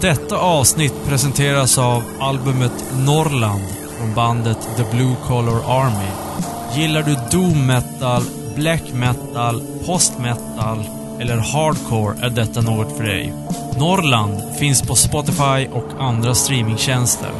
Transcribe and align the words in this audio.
Detta 0.00 0.38
avsnitt 0.38 0.94
presenteras 1.06 1.78
av 1.78 2.02
albumet 2.20 2.84
Norrland 2.98 3.62
från 3.98 4.14
bandet 4.14 4.58
The 4.76 4.96
Blue 4.96 5.16
Collar 5.26 5.82
Army. 5.82 6.08
Gillar 6.76 7.02
du 7.02 7.16
doom 7.30 7.66
metal, 7.66 8.22
black 8.56 8.82
metal, 8.92 9.62
post 9.86 10.18
metal 10.18 10.84
eller 11.20 11.36
hardcore 11.36 12.26
är 12.26 12.30
detta 12.30 12.60
något 12.60 12.96
för 12.96 13.04
dig. 13.04 13.32
Norrland 13.78 14.42
finns 14.58 14.82
på 14.82 14.94
Spotify 14.94 15.66
och 15.72 15.88
andra 15.98 16.34
streamingtjänster. 16.34 17.30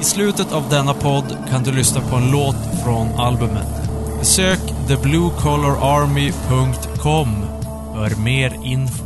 I 0.00 0.04
slutet 0.04 0.52
av 0.52 0.68
denna 0.70 0.94
podd 0.94 1.36
kan 1.50 1.62
du 1.62 1.72
lyssna 1.72 2.00
på 2.00 2.16
en 2.16 2.30
låt 2.30 2.56
från 2.84 3.20
albumet. 3.20 3.90
Besök 4.18 4.60
thebluecollararmy.com 4.88 7.46
för 7.94 8.22
mer 8.22 8.52
info. 8.64 9.05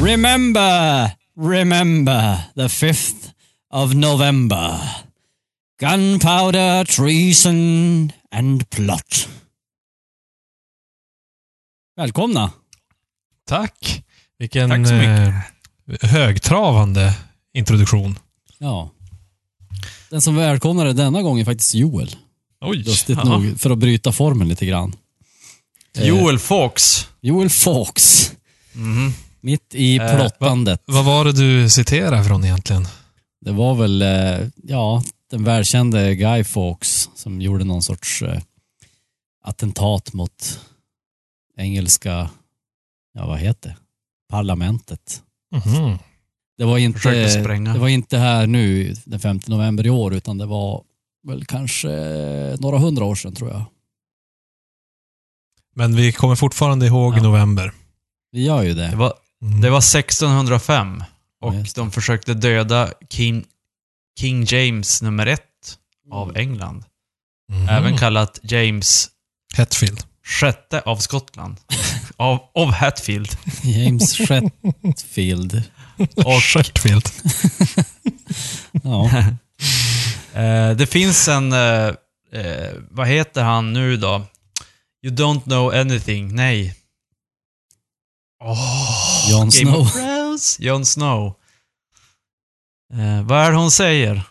Remember, 0.00 1.10
remember 1.36 2.36
the 2.54 2.68
5th 2.68 3.32
of 3.70 3.94
November. 3.94 4.80
Gunpowder, 5.80 6.84
treason 6.84 8.12
and 8.30 8.70
plot. 8.70 9.28
Välkomna. 11.96 12.50
Tack! 13.46 14.04
Vilken 14.38 14.70
Tack 14.70 14.86
så 14.86 14.94
mycket. 14.94 15.34
eh, 16.02 16.10
högtravande 16.10 17.14
introduktion. 17.54 18.18
Ja. 18.58 18.90
Den 20.10 20.20
som 20.20 20.36
välkomnade 20.36 20.92
denna 20.92 21.22
gång 21.22 21.40
är 21.40 21.44
faktiskt 21.44 21.74
Joel. 21.74 22.16
Oj! 22.60 22.76
Lustigt 22.76 23.18
ja. 23.24 23.24
nog, 23.24 23.60
för 23.60 23.70
att 23.70 23.78
bryta 23.78 24.12
formen 24.12 24.48
lite 24.48 24.66
grann. 24.66 24.96
Joel 26.02 26.38
Fox. 26.38 27.06
Joel 27.20 27.50
Fox. 27.50 28.24
Mitt 29.40 29.74
i 29.74 29.96
Eh, 29.98 30.16
plottandet. 30.16 30.82
Vad 30.86 31.04
var 31.04 31.24
det 31.24 31.32
du 31.32 31.70
citerade 31.70 32.24
från 32.24 32.44
egentligen? 32.44 32.86
Det 33.40 33.52
var 33.52 33.74
väl, 33.74 34.02
eh, 34.02 34.48
ja, 34.62 35.02
den 35.30 35.44
välkände 35.44 36.14
Guy 36.14 36.44
Fawkes 36.44 37.08
som 37.14 37.40
gjorde 37.40 37.64
någon 37.64 37.82
sorts 37.82 38.22
eh, 38.22 38.40
attentat 39.44 40.12
mot 40.12 40.60
engelska, 41.56 42.30
ja 43.14 43.26
vad 43.26 43.38
heter 43.38 43.68
det? 43.68 43.76
Parlamentet. 44.30 45.22
Mhm. 45.54 45.98
Det 46.58 46.64
var 46.64 46.78
inte, 46.78 46.98
det 47.74 47.78
var 47.78 47.88
inte 47.88 48.18
här 48.18 48.46
nu 48.46 48.94
den 49.04 49.20
5 49.20 49.40
november 49.46 49.86
i 49.86 49.90
år 49.90 50.14
utan 50.14 50.38
det 50.38 50.46
var 50.46 50.82
väl 51.28 51.44
kanske 51.44 51.88
några 52.60 52.78
hundra 52.78 53.04
år 53.04 53.14
sedan 53.14 53.34
tror 53.34 53.50
jag. 53.50 53.64
Men 55.78 55.96
vi 55.96 56.12
kommer 56.12 56.34
fortfarande 56.36 56.86
ihåg 56.86 57.18
Ja. 57.18 57.22
november. 57.22 57.72
Vi 58.32 58.44
gör 58.46 58.62
ju 58.62 58.74
det. 58.74 58.88
Det 58.88 58.96
var, 58.96 59.12
Mm. 59.42 59.60
det 59.60 59.70
var 59.70 59.80
1605 59.80 61.04
och 61.42 61.54
Ja, 61.54 61.64
de 61.74 61.90
försökte 61.90 62.34
döda 62.34 62.88
King, 63.10 63.44
King 64.20 64.44
James 64.48 65.02
nummer 65.02 65.26
ett 65.26 65.42
av 66.12 66.28
Mm. 66.28 66.40
England. 66.40 66.84
Mhm. 67.52 67.68
Även 67.68 67.98
kallat 67.98 68.40
James 68.42 69.08
Hetfield. 69.56 70.00
sjätte 70.24 70.80
av 70.80 70.96
Skottland. 70.96 71.56
av, 72.16 72.38
av 72.54 72.72
Hatfield. 72.72 73.36
James 73.62 74.16
Shetfield. 74.18 75.62
Och 76.16 76.42
Shetfield. 76.42 77.08
Ja. 78.82 79.10
eh, 80.40 80.70
det 80.76 80.86
finns 80.90 81.28
en, 81.28 81.52
eh, 81.52 81.86
eh, 82.32 82.72
vad 82.90 83.08
heter 83.08 83.42
han 83.42 83.72
nu 83.72 83.96
då? 83.96 84.26
You 85.02 85.14
don't 85.14 85.44
know 85.44 85.70
anything. 85.72 86.34
Nej. 86.34 86.74
Oh, 88.44 89.26
Jon 89.30 89.48
Game 89.50 89.70
of 89.76 89.92
Snow. 89.92 90.02
Thrones. 90.02 90.58
Jon 90.60 90.86
Snow. 90.86 91.34
Eh, 92.94 93.22
vad 93.22 93.46
är 93.46 93.50
det 93.50 93.56
hon 93.56 93.70
säger? 93.70 94.22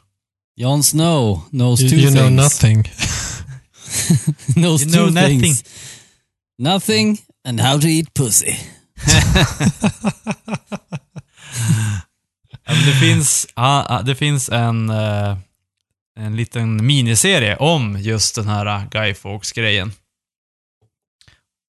Jon 0.55 0.83
Snow 0.83 1.41
knows 1.51 1.81
You, 1.81 1.89
two 1.89 1.95
you 1.95 2.11
know 2.11 2.27
things. 2.27 2.37
nothing. 2.63 2.83
knows 4.55 4.81
You 4.81 4.91
two 4.91 4.97
know 4.97 5.09
nothing. 5.09 5.41
things. 5.41 5.63
Nothing 6.59 7.17
and 7.45 7.59
how 7.59 7.79
to 7.81 7.87
eat 7.87 8.13
pussy. 8.13 8.57
Det, 12.85 12.93
finns, 12.99 13.47
ah, 13.53 13.85
ah, 13.89 14.01
det 14.01 14.15
finns 14.15 14.49
en, 14.49 14.89
eh, 14.89 15.37
en 16.19 16.35
liten 16.35 16.85
miniserie 16.85 17.55
om 17.55 17.97
just 17.99 18.35
den 18.35 18.47
här 18.47 18.65
ah, 18.65 18.81
Guy 18.91 19.13
Fawkes-grejen. 19.13 19.91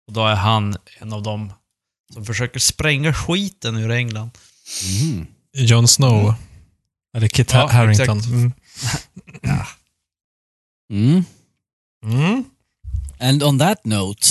Och 0.08 0.14
då 0.14 0.26
är 0.26 0.34
han 0.34 0.76
en 0.98 1.12
av 1.12 1.22
dem 1.22 1.52
som 2.12 2.24
försöker 2.24 2.60
spränga 2.60 3.14
skiten 3.14 3.76
ur 3.76 3.90
England. 3.90 4.30
Mm. 5.02 5.26
Jon 5.52 5.88
Snow. 5.88 6.34
Eller 7.16 7.28
Kit 7.28 7.52
Ja, 7.52 7.68
Harington. 7.72 8.20
Mm. 8.20 8.52
Mm. 10.92 11.24
Mm. 12.04 12.44
And 13.20 13.42
on 13.42 13.58
that 13.58 13.84
note. 13.84 14.26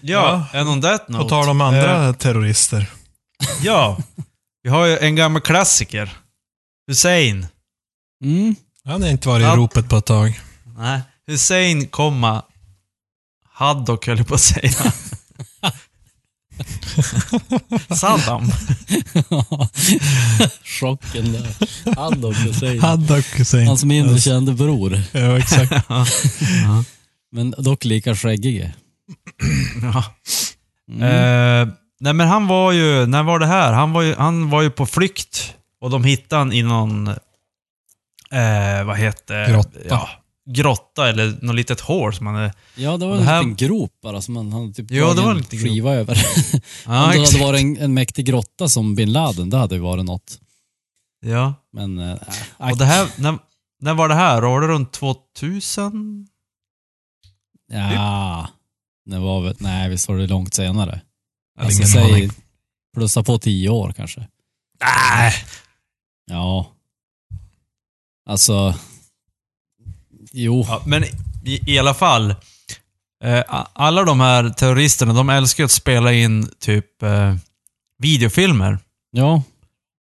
Ja, 0.00 0.46
and 0.52 0.68
on 0.68 0.82
that 0.82 1.08
note. 1.08 1.22
På 1.22 1.28
tal 1.28 1.48
om 1.48 1.60
andra 1.60 2.06
eh, 2.08 2.12
terrorister. 2.14 2.90
ja, 3.62 3.98
vi 4.62 4.70
har 4.70 4.86
ju 4.86 4.98
en 4.98 5.16
gammal 5.16 5.42
klassiker. 5.42 6.16
Hussein. 6.86 7.46
Mm. 8.24 8.54
Han 8.84 9.02
har 9.02 9.08
inte 9.08 9.28
varit 9.28 9.42
i 9.42 9.44
Ja. 9.46 9.56
ropet 9.56 9.88
på 9.88 9.96
ett 9.96 10.06
tag. 10.06 10.40
Nej, 10.78 11.00
Hussein, 11.26 11.86
komma, 11.88 12.42
Haddock 13.52 14.06
höll 14.06 14.18
jag 14.18 14.26
på 14.28 14.34
att 14.34 14.40
säga. 14.40 14.92
Saddam. 17.96 18.42
Chocken 20.64 21.32
där. 21.32 21.46
Han 21.96 22.24
också 22.24 22.52
säger. 22.52 22.80
Haddock 22.80 23.38
Hussein. 23.38 23.66
Hans 23.66 23.84
mindre 23.84 24.20
kände 24.20 24.52
bror. 24.52 25.02
Ja, 25.12 25.38
exakt. 25.38 25.72
Ja. 25.88 26.84
Men 27.32 27.54
dock 27.58 27.84
lika 27.84 28.14
skäggig. 28.14 28.72
Ja. 29.82 30.04
Mm. 30.90 31.02
Eh, 31.02 31.74
nej 32.00 32.12
men 32.12 32.28
han 32.28 32.46
var 32.46 32.72
ju, 32.72 33.06
när 33.06 33.22
var 33.22 33.38
det 33.38 33.46
här? 33.46 33.72
Han 33.72 33.92
var 33.92 34.02
ju, 34.02 34.14
han 34.14 34.50
var 34.50 34.62
ju 34.62 34.70
på 34.70 34.86
flykt 34.86 35.54
och 35.80 35.90
de 35.90 36.04
hittade 36.04 36.40
han 36.40 36.52
i 36.52 36.62
någon, 36.62 37.08
eh, 37.08 38.84
vad 38.84 38.98
heter 38.98 39.48
Grotta. 39.48 39.78
Ja, 39.88 40.08
grotta 40.52 41.08
eller 41.08 41.38
något 41.42 41.54
litet 41.56 41.80
hål 41.80 42.14
som 42.14 42.26
han 42.26 42.34
hade... 42.34 42.52
Ja, 42.74 42.96
det 42.96 43.06
var 43.06 43.14
det 43.14 43.20
en 43.20 43.26
här- 43.26 43.42
liten 43.42 43.56
grop 43.68 43.92
bara 44.02 44.22
som 44.22 44.34
man 44.34 44.52
hade 44.52 44.72
typ 44.72 44.90
Ja, 44.90 45.14
det 45.14 45.22
var 45.22 45.30
en 45.30 45.36
liten 45.36 45.58
grop. 45.58 45.68
skiva 45.68 45.94
över. 45.94 46.14
Ja, 46.52 46.60
Om 46.86 46.92
det 46.92 46.92
hade 46.98 47.22
exakt. 47.22 47.40
varit 47.42 47.60
en, 47.60 47.76
en 47.76 47.94
mäktig 47.94 48.26
grotta 48.26 48.68
som 48.68 48.94
bin 48.94 49.12
Laden, 49.12 49.50
det 49.50 49.56
hade 49.56 49.74
ju 49.74 49.80
varit 49.80 50.04
något. 50.04 50.40
Ja. 51.26 51.54
Men, 51.72 51.98
äh, 51.98 52.16
Och 52.56 52.76
det 52.78 52.84
här, 52.84 53.08
när, 53.18 53.38
när 53.80 53.94
var 53.94 54.08
det 54.08 54.14
här? 54.14 54.42
Var 54.42 54.60
det 54.60 54.66
runt 54.66 54.92
2000? 54.92 56.26
Ja, 57.72 58.48
det 59.10 59.18
var 59.18 59.40
väl, 59.40 59.56
nej 59.58 59.88
visst 59.90 60.08
var 60.08 60.16
det 60.18 60.26
långt 60.26 60.54
senare. 60.54 61.00
Jag 61.56 61.64
Alltså 61.66 61.82
säg, 61.84 62.30
plussa 62.94 63.22
på 63.22 63.38
tio 63.38 63.68
år 63.68 63.92
kanske. 63.96 64.28
Nej. 64.80 65.32
Ja. 66.30 66.72
Alltså, 68.28 68.74
jo. 70.32 70.64
Ja, 70.68 70.82
men 70.86 71.04
i, 71.44 71.60
i 71.74 71.78
alla 71.78 71.94
fall. 71.94 72.34
Eh, 73.24 73.42
alla 73.72 74.04
de 74.04 74.20
här 74.20 74.48
terroristerna, 74.50 75.12
de 75.12 75.28
älskar 75.28 75.62
ju 75.62 75.64
att 75.64 75.70
spela 75.70 76.12
in 76.12 76.48
typ 76.60 77.02
eh, 77.02 77.34
videofilmer. 77.98 78.78
Ja, 79.10 79.42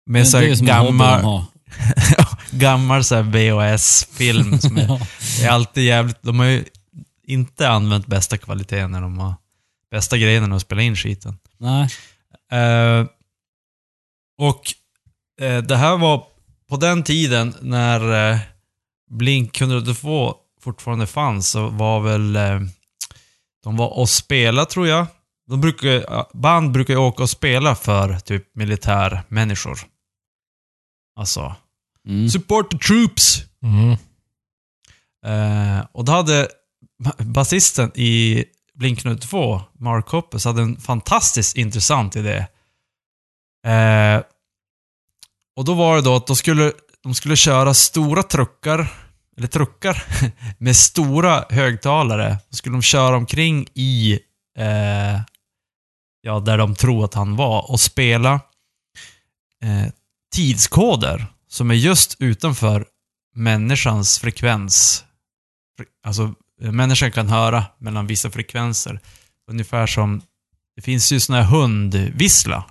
Med 0.06 0.22
det 0.22 0.56
så 0.56 0.64
gammal, 0.64 1.44
gammal 2.50 3.04
så 3.04 3.14
här 3.14 3.22
VHS-film 3.22 4.58
som 4.60 4.76
är, 4.76 4.86
Ja. 4.88 5.00
är 5.42 5.48
alltid 5.48 5.84
jävligt... 5.84 6.22
De 6.22 6.38
har 6.38 6.46
ju 6.46 6.64
inte 7.26 7.68
använt 7.68 8.06
bästa 8.06 8.38
kvaliteten 8.38 8.90
när 8.90 9.00
de 9.00 9.18
har 9.18 9.34
bästa 9.90 10.18
grejerna 10.18 10.56
att 10.56 10.62
spela 10.62 10.82
in 10.82 10.96
skiten. 10.96 11.38
Nej. 11.58 11.88
Eh, 12.52 13.06
och 14.38 14.62
eh, 15.40 15.62
det 15.62 15.76
här 15.76 15.96
var 15.96 16.24
på 16.68 16.76
den 16.76 17.02
tiden 17.02 17.54
när 17.60 18.30
eh, 18.32 18.38
Blink 19.10 19.60
182 19.60 20.34
fortfarande 20.60 21.06
fanns 21.06 21.50
så 21.50 21.68
var 21.68 22.00
väl... 22.00 22.36
Eh, 22.36 22.60
de 23.62 23.76
var 23.76 23.98
och 23.98 24.08
spela 24.08 24.64
tror 24.66 24.86
jag. 24.86 25.06
de 25.48 25.60
brukar, 25.60 26.26
band 26.36 26.72
brukar 26.72 26.94
ju 26.94 27.00
åka 27.00 27.22
och 27.22 27.30
spela 27.30 27.74
för 27.74 28.18
typ 28.18 28.54
militärmänniskor. 28.54 29.78
Alltså, 31.18 31.54
Mm. 32.08 32.28
support 32.30 32.70
the 32.70 32.78
troops! 32.78 33.42
Mm. 33.62 33.90
Eh, 35.26 35.86
och 35.92 36.04
då 36.04 36.12
hade 36.12 36.48
ba- 37.04 37.24
basisten 37.24 37.92
i 37.94 38.44
Blink-182, 38.74 39.60
Mark 39.78 40.08
Hoppus, 40.08 40.44
hade 40.44 40.62
en 40.62 40.76
fantastiskt 40.80 41.56
intressant 41.56 42.16
idé. 42.16 42.46
Eh, 43.66 44.22
och 45.56 45.64
då 45.64 45.74
var 45.74 45.96
det 45.96 46.02
då 46.02 46.16
att 46.16 46.26
de 46.26 46.36
skulle, 46.36 46.72
de 47.06 47.14
skulle 47.14 47.36
köra 47.36 47.74
stora 47.74 48.22
truckar, 48.22 48.92
eller 49.36 49.48
truckar, 49.48 50.04
med 50.58 50.76
stora 50.76 51.44
högtalare. 51.50 52.38
Då 52.50 52.56
skulle 52.56 52.74
de 52.74 52.82
köra 52.82 53.16
omkring 53.16 53.68
i, 53.74 54.12
eh, 54.58 55.20
ja, 56.20 56.40
där 56.40 56.58
de 56.58 56.74
tror 56.74 57.04
att 57.04 57.14
han 57.14 57.36
var 57.36 57.70
och 57.70 57.80
spela 57.80 58.34
eh, 59.62 59.92
tidskoder 60.34 61.26
som 61.48 61.70
är 61.70 61.74
just 61.74 62.16
utanför 62.18 62.86
människans 63.34 64.18
frekvens. 64.18 65.04
Fre- 65.80 65.86
Alltså, 66.06 66.34
eh, 66.62 66.72
människan 66.72 67.12
kan 67.12 67.28
höra 67.28 67.64
mellan 67.78 68.06
vissa 68.06 68.30
frekvenser. 68.30 69.00
Ungefär 69.50 69.86
som, 69.86 70.22
det 70.76 70.82
finns 70.82 71.12
ju 71.12 71.20
sån 71.20 71.36
här 71.36 71.42
hundvissla. 71.42 72.64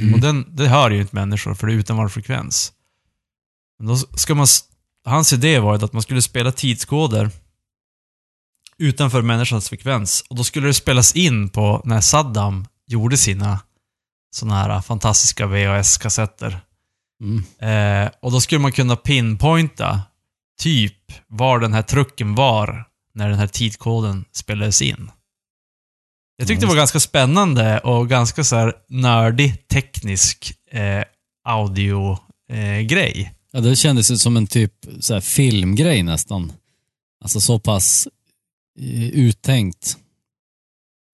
Mm. 0.00 0.14
Och 0.14 0.20
den, 0.20 0.56
det 0.56 0.68
hör 0.68 0.90
ju 0.90 1.00
inte 1.00 1.14
människor, 1.16 1.54
för 1.54 1.66
det 1.66 1.72
är 1.72 1.76
utan 1.76 1.96
vår 1.96 2.08
frekvens. 2.08 2.72
Men 3.82 3.88
då 3.88 3.96
ska 3.96 4.34
man, 4.34 4.46
hans 5.04 5.32
idé 5.32 5.58
var 5.58 5.74
att 5.74 5.92
man 5.92 6.02
skulle 6.02 6.22
spela 6.22 6.52
tidskoder 6.52 7.30
utanför 8.78 9.22
människans 9.22 9.68
frekvens. 9.68 10.24
Och 10.30 10.36
då 10.36 10.44
skulle 10.44 10.66
det 10.66 10.74
spelas 10.74 11.16
in 11.16 11.48
på 11.48 11.82
när 11.84 12.00
Saddam 12.00 12.66
gjorde 12.86 13.16
sina 13.16 13.60
såna 14.34 14.54
här 14.54 14.80
fantastiska 14.80 15.46
VHS-kassetter. 15.46 16.60
Mm. 17.22 17.44
Eh, 17.58 18.10
och 18.22 18.32
då 18.32 18.40
skulle 18.40 18.60
man 18.60 18.72
kunna 18.72 18.96
pinpointa 18.96 20.00
typ 20.60 21.12
var 21.26 21.58
den 21.58 21.72
här 21.72 21.82
trucken 21.82 22.34
var 22.34 22.84
när 23.14 23.28
den 23.28 23.38
här 23.38 23.46
tidkoden 23.46 24.24
spelades 24.32 24.82
in. 24.82 25.10
Jag 26.36 26.48
tyckte 26.48 26.64
Ja, 26.64 26.68
det 26.68 26.74
var 26.74 26.80
ganska 26.80 27.00
spännande 27.00 27.78
och 27.80 28.08
ganska 28.08 28.44
så 28.44 28.56
här 28.56 28.74
nördig 28.88 29.68
teknisk 29.68 30.52
eh, 30.70 31.04
audio-grej. 31.44 32.78
Eh, 32.78 32.80
grej. 32.80 33.34
Ja, 33.52 33.60
det 33.60 33.76
kändes 33.76 34.10
ju 34.10 34.16
som 34.18 34.36
en 34.36 34.46
typ 34.46 34.72
så 35.00 35.14
här, 35.14 35.20
filmgrej 35.20 36.02
nästan. 36.02 36.52
Alltså 37.22 37.40
så 37.40 37.58
pass 37.58 38.08
eh, 38.80 39.08
uttänkt. 39.08 39.96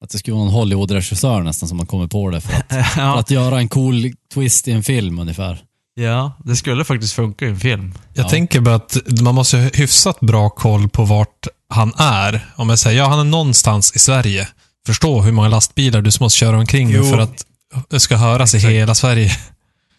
Att 0.04 0.10
det 0.10 0.18
skulle 0.18 0.34
vara 0.36 0.44
någon 0.44 0.54
Hollywood-regissör 0.54 1.42
nästan 1.42 1.68
som 1.68 1.78
har 1.78 1.86
kommit 1.86 2.10
på 2.10 2.30
det 2.30 2.40
för 2.40 2.52
att, 2.52 2.68
för 2.94 3.00
ja, 3.00 3.18
att 3.18 3.30
göra 3.30 3.58
en 3.58 3.68
cool 3.68 4.12
twist 4.34 4.68
i 4.68 4.72
en 4.72 4.82
film 4.82 5.18
ungefär. 5.18 5.64
ja, 5.94 6.32
det 6.44 6.56
skulle 6.56 6.84
faktiskt 6.84 7.12
funka 7.12 7.44
i 7.46 7.48
en 7.48 7.60
film. 7.60 7.94
Jag 8.14 8.24
Ja. 8.24 8.28
tänker 8.30 8.60
bara 8.60 8.74
att 8.74 8.96
man 9.22 9.34
måste 9.34 9.56
ha 9.56 9.70
hyfsat 9.74 10.20
bra 10.20 10.50
koll 10.50 10.88
på 10.88 11.04
vart 11.04 11.46
han 11.68 11.92
är. 11.96 12.52
Om 12.56 12.68
jag 12.68 12.78
säger, 12.78 12.98
ja 12.98 13.08
han 13.08 13.18
är 13.18 13.24
någonstans 13.24 13.92
i 13.96 13.98
Sverige. 13.98 14.48
Förstå 14.86 15.20
hur 15.20 15.32
många 15.32 15.48
lastbilar 15.48 16.02
du 16.02 16.10
måste 16.20 16.38
köra 16.38 16.58
omkring 16.58 16.90
Jo. 16.90 17.04
för 17.04 17.18
att 17.18 17.44
det 17.90 18.00
ska 18.00 18.16
höras 18.16 18.54
Exakt. 18.54 18.70
i 18.70 18.74
hela 18.74 18.94
Sverige. 18.94 19.30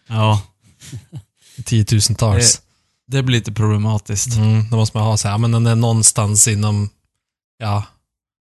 Ja, 0.08 0.42
Tiotusentals. 1.64 2.62
det 3.06 3.22
blir 3.22 3.38
lite 3.38 3.52
problematiskt. 3.52 4.36
Mm, 4.36 4.70
då 4.70 4.76
måste 4.76 4.96
man 4.96 5.06
ha 5.06 5.16
så 5.16 5.28
här, 5.28 5.38
men 5.38 5.52
den 5.52 5.66
är 5.66 5.76
någonstans 5.76 6.48
inom, 6.48 6.90
ja, 7.58 7.84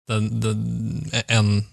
den, 0.07 0.39
den, 0.39 1.11
en, 1.27 1.65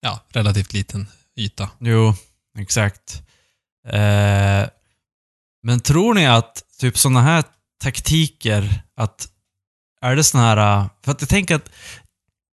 ja, 0.00 0.20
relativt 0.28 0.72
liten 0.72 1.06
yta. 1.36 1.70
Jo, 1.78 2.14
exakt. 2.58 3.22
Eh, 3.86 4.68
men 5.62 5.80
tror 5.80 6.14
ni 6.14 6.26
att 6.26 6.62
typ 6.78 6.98
sådana 6.98 7.22
här 7.22 7.44
taktiker, 7.82 8.82
att 8.96 9.28
är 10.00 10.16
det 10.16 10.24
sådana 10.24 10.48
här... 10.48 10.88
För 11.04 11.12
att 11.12 11.20
jag 11.22 11.28
tänker 11.28 11.54
att 11.54 11.70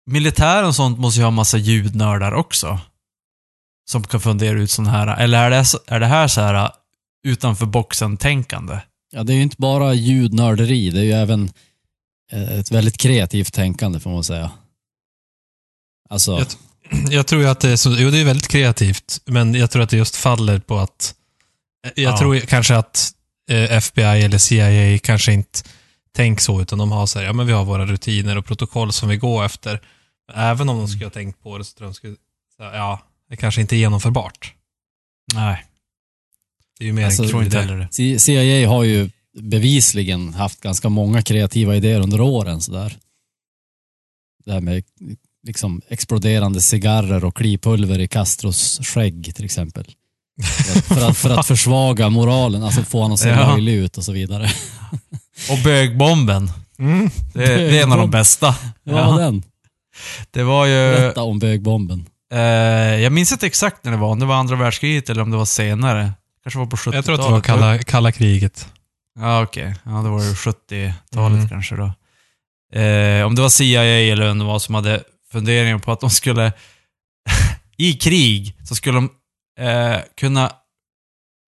militären 0.06 0.66
och 0.66 0.75
sånt 0.75 1.00
måste 1.00 1.20
ju 1.20 1.24
ha 1.24 1.32
massa 1.32 1.58
ljudnördar 1.58 2.32
också. 2.32 2.80
Som 3.92 4.04
kan 4.04 4.20
fundera 4.20 4.60
ut 4.60 4.72
sådana 4.72 4.92
här. 4.92 5.08
Eller 5.24 5.44
är 5.44 5.50
det, 5.50 5.66
är 5.88 6.00
det 6.00 6.06
här 6.06 6.28
så 6.28 6.42
här 6.42 6.72
utanför 7.24 7.66
boxen-tänkande? 7.66 8.80
Ja, 9.12 9.24
det 9.24 9.33
är 9.33 9.36
ju 9.36 9.42
inte 9.44 9.56
bara 9.60 9.94
ljudnörderi, 9.94 10.89
det 10.89 11.00
är 11.00 11.04
ju 11.04 11.12
även 11.12 11.51
eh, 12.31 12.60
ett 12.60 12.71
väldigt 12.71 12.98
kreativt 12.98 13.54
tänkande 13.54 14.00
får 14.00 14.10
man 14.10 14.24
säga. 14.24 14.51
Alltså, 16.10 16.31
Jag, 16.31 16.48
jag 17.12 17.27
tror 17.27 17.42
ju 17.42 17.48
att 17.48 17.60
det 17.60 17.69
är 17.69 17.75
så, 17.75 17.95
jo 18.00 18.10
det 18.10 18.18
är 18.19 18.25
väldigt 18.25 18.48
kreativt, 18.48 19.21
men 19.25 19.56
jag 19.56 19.71
tror 19.71 19.81
att 19.83 19.89
det 19.89 19.98
just 19.98 20.16
faller 20.16 20.60
på 20.60 20.77
att, 20.80 21.16
jag 21.95 22.13
Ja. 22.13 22.18
tror 22.18 22.39
kanske 22.39 22.75
att 22.77 23.12
eh, 23.51 23.72
FBI 23.72 24.01
eller 24.04 24.38
CIA 24.38 25.00
kanske 25.04 25.33
inte 25.33 25.60
tänker 26.15 26.42
så, 26.44 26.62
utan 26.62 26.80
de 26.80 26.92
har 26.92 27.06
så 27.06 27.19
här, 27.19 27.25
ja 27.25 27.33
men 27.33 27.48
vi 27.48 27.54
har 27.54 27.65
våra 27.65 27.86
rutiner 27.86 28.38
och 28.38 28.45
protokoll 28.45 28.94
som 28.94 29.10
vi 29.10 29.18
går 29.18 29.45
efter. 29.45 29.81
Även 30.33 30.69
om 30.69 30.77
de 30.77 30.88
skulle 30.88 31.06
ha 31.06 31.10
tänkt 31.12 31.44
på 31.44 31.57
det 31.57 31.63
så 31.63 31.77
tror 31.77 31.86
jag 31.86 31.92
de 31.92 31.95
skulle, 31.95 32.15
ja, 32.57 33.00
det 33.30 33.36
kanske 33.38 33.62
inte 33.62 33.75
är 33.75 33.77
genomförbart. 33.77 34.54
Nej, 35.33 35.65
Det 36.80 36.84
är 36.86 36.88
ju 36.88 36.94
mer 36.94 37.06
Alltså, 37.06 37.22
en 37.22 37.26
jag 37.26 37.31
tror 37.31 37.40
kul 37.42 37.46
inte 37.46 37.58
idé. 37.58 37.66
heller 37.68 37.80
det. 37.80 37.88
C- 37.92 38.20
CIA 38.20 38.70
har 38.70 38.84
ju 38.84 39.10
bevisligen 39.42 40.34
haft 40.34 40.62
ganska 40.62 40.90
många 40.90 41.22
kreativa 41.22 41.76
idéer 41.76 42.00
under 42.00 42.22
åren 42.22 42.62
sådär. 42.62 42.98
Det 44.46 44.52
här 44.52 44.62
med 44.62 44.84
liksom 45.48 45.81
exploderande 45.90 46.62
cigarrer 46.62 47.26
och 47.26 47.36
klipulver 47.36 48.00
i 48.00 48.08
Castros 48.08 48.80
skägg 48.84 49.36
till 49.36 49.46
exempel. 49.46 49.86
För 50.44 50.72
att, 50.78 50.86
för 50.86 51.10
att, 51.10 51.18
för 51.18 51.30
att 51.30 51.48
försvaga 51.48 52.10
moralen, 52.10 52.64
alltså 52.64 52.82
få 52.84 52.98
honom 52.98 53.14
att 53.14 53.20
se 53.20 53.30
Ja. 53.30 53.52
löjlig 53.54 53.74
ut 53.74 53.98
och 53.98 54.04
så 54.04 54.12
vidare. 54.12 54.50
Och 55.52 55.58
bögbomben. 55.64 56.52
Mm. 56.80 57.10
Det, 57.34 57.46
det 57.46 57.80
är 57.80 57.84
en 57.84 57.84
av 57.84 57.90
de 57.90 57.90
Bögbomb. 57.90 58.12
bästa. 58.12 58.56
Vad 58.84 59.06
var 59.14 59.20
den? 59.22 59.44
Det 60.32 60.44
var 60.44 60.66
ju... 60.66 60.72
Berätta 60.96 61.22
om 61.24 61.40
bögbomben. 61.40 62.06
Eh, 62.34 62.40
jag 63.02 63.12
minns 63.12 63.32
inte 63.32 63.48
exakt 63.48 63.84
när 63.84 63.92
det 63.92 63.98
var, 63.98 64.08
om 64.10 64.20
det 64.20 64.25
var 64.25 64.36
andra 64.36 64.56
världskriget 64.56 65.10
eller 65.10 65.22
om 65.22 65.32
det 65.32 65.38
var 65.38 65.46
senare. 65.46 66.12
Kanske 66.44 66.59
var 66.59 66.65
på 66.65 66.77
70-talet. 66.77 66.95
Jag 66.95 67.06
tror 67.06 67.15
att 67.15 67.21
det 67.27 67.31
var 67.31 67.41
kalla, 67.41 67.77
kalla 67.77 68.12
kriget. 68.12 68.68
Ja, 69.19 69.44
okej. 69.44 69.75
Ja, 69.86 69.91
det 69.91 70.09
var 70.09 70.24
ju 70.24 70.33
70-talet 70.33 71.38
Mm. 71.38 71.50
kanske 71.50 71.75
då. 71.75 71.91
Eh, 72.80 73.25
om 73.25 73.36
det 73.36 73.41
var 73.41 73.50
CIA 73.50 73.83
eller 73.83 74.25
vem 74.27 74.39
det 74.39 74.45
var 74.45 74.59
som 74.59 74.75
hade 74.75 75.03
funderingar 75.31 75.77
på 75.77 75.91
att 75.91 76.00
de 76.00 76.09
skulle... 76.09 76.51
I 77.77 77.94
krig 77.94 78.55
så 78.63 78.75
skulle 78.75 78.96
de 78.98 79.10
eh, 79.60 80.00
kunna 80.17 80.51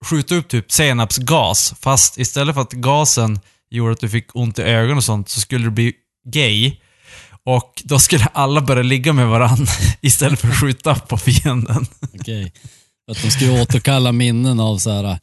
skjuta 0.05 0.35
upp 0.35 0.47
typ 0.47 0.71
senapsgas. 0.71 1.73
Fast 1.81 2.17
istället 2.17 2.55
för 2.55 2.61
att 2.61 2.71
gasen 2.71 3.39
gjorde 3.69 3.91
att 3.91 3.99
du 3.99 4.09
fick 4.09 4.35
ont 4.35 4.59
i 4.59 4.61
ögonen 4.61 4.97
och 4.97 5.03
sånt 5.03 5.29
så 5.29 5.41
skulle 5.41 5.65
du 5.65 5.69
bli 5.71 5.93
gay. 6.25 6.77
Och 7.43 7.81
då 7.85 7.99
skulle 7.99 8.25
alla 8.33 8.61
börja 8.61 8.83
ligga 8.83 9.13
med 9.13 9.27
varandra 9.27 9.71
istället 10.01 10.39
för 10.39 10.47
att 10.47 10.59
skjuta 10.59 10.95
på 10.95 11.17
fienden. 11.17 11.85
Okej. 12.19 12.53
Att 13.11 13.21
de 13.21 13.31
skulle 13.31 13.61
återkalla 13.61 14.11
minnen 14.11 14.59
av 14.59 14.77
så 14.77 14.91
här, 14.91 15.19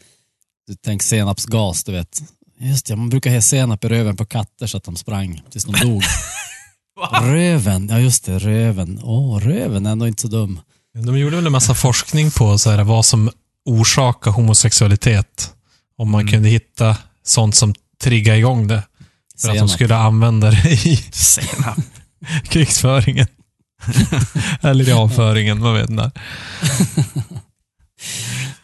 du 0.66 0.74
tänk 0.84 1.02
senapsgas, 1.02 1.84
du 1.84 1.92
vet. 1.92 2.22
Just 2.60 2.86
det, 2.86 2.96
man 2.96 3.08
brukar 3.08 3.30
ha 3.34 3.40
senap 3.40 3.84
i 3.84 3.88
röven 3.88 4.16
på 4.16 4.24
katter 4.26 4.66
så 4.66 4.76
att 4.76 4.84
de 4.84 4.96
sprang 4.96 5.42
tills 5.50 5.64
de 5.64 5.72
dog. 5.86 6.02
Röven, 7.22 7.88
ja 7.88 7.98
just 7.98 8.24
det, 8.24 8.38
röven. 8.38 9.00
Åh, 9.02 9.38
röven 9.38 9.86
är 9.86 9.90
ändå 9.92 10.08
inte 10.08 10.22
så 10.22 10.28
dum. 10.28 10.60
De 11.04 11.18
gjorde 11.18 11.36
väl 11.36 11.46
en 11.46 11.52
massa 11.52 11.74
forskning 11.74 12.30
på 12.30 12.58
så 12.58 12.70
här, 12.70 12.84
vad 12.84 13.04
som 13.04 13.30
orsakar 13.64 14.30
homosexualitet. 14.30 15.54
Om 15.98 16.10
man 16.10 16.20
Mm. 16.20 16.32
kunde 16.32 16.48
hitta 16.48 16.96
sånt 17.24 17.54
som 17.56 17.74
triggar 18.02 18.34
igång 18.34 18.66
det. 18.68 18.82
För 19.40 19.48
att 19.48 19.54
de 19.54 19.58
Senap. 19.58 19.70
skulle 19.70 19.96
använda 19.96 20.50
det 20.50 20.70
i 20.70 20.96
Senap. 21.12 21.78
krigsföringen. 22.48 23.26
Eller 24.62 24.88
i 24.88 24.92
avföringen, 24.92 25.58
man 25.60 25.74
vet 25.74 25.90
inte. 25.90 26.10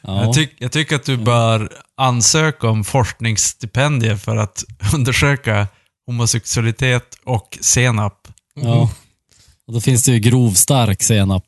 Ja. 0.03 0.25
Jag, 0.25 0.35
tyck, 0.35 0.51
jag 0.59 0.73
tycker 0.73 0.97
att 0.97 1.05
du 1.05 1.17
bör 1.17 1.73
ansöka 1.97 2.69
om 2.69 2.85
forskningsstipendier 2.85 4.17
för 4.17 4.37
att 4.37 4.65
undersöka 4.95 5.69
homosexualitet 6.07 7.15
och 7.25 7.59
senap. 7.61 8.29
Ja. 8.55 8.91
Och 9.67 9.73
då 9.73 9.81
finns 9.81 10.05
det 10.05 10.13
ju 10.13 10.19
grovstark 10.19 11.03
senap. 11.03 11.47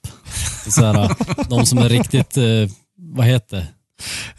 Det 0.65 0.69
är 0.69 0.71
Så 0.71 0.85
här, 0.85 1.15
de 1.49 1.67
som 1.67 1.79
är 1.79 1.89
riktigt, 1.89 2.37
eh, 2.37 2.45
vad 2.99 3.27
heter 3.27 3.57
det? 3.57 3.67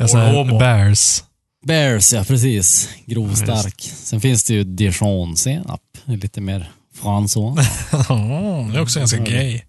Alltså, 0.03 0.17
Homo. 0.17 0.59
bears. 0.59 1.23
Bears, 1.65 2.13
ja 2.13 2.23
precis. 2.23 2.89
Grovstark. 3.05 3.81
Sen 3.81 4.21
finns 4.21 4.43
det 4.43 4.53
ju 4.53 4.63
dijon-senap. 4.63 5.81
Lite 6.05 6.41
mer 6.41 6.71
François. 7.01 7.55
det 8.71 8.77
är 8.77 8.81
också 8.81 8.99
ganska 8.99 9.17
gay. 9.17 9.61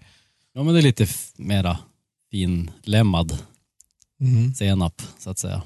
Ja 0.55 0.63
men 0.63 0.75
det 0.75 0.81
är 0.81 0.83
lite 0.83 1.07
mera 1.37 1.79
finlemmad 2.31 3.39
Mm. 4.21 4.55
senap, 4.55 5.03
så 5.19 5.31
att 5.31 5.39
säga. 5.39 5.63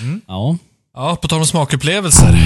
Mm. 0.00 0.20
Ja. 0.26 0.56
Ja, 0.94 1.16
på 1.16 1.28
tal 1.28 1.40
om 1.40 1.46
smakupplevelser. 1.46 2.38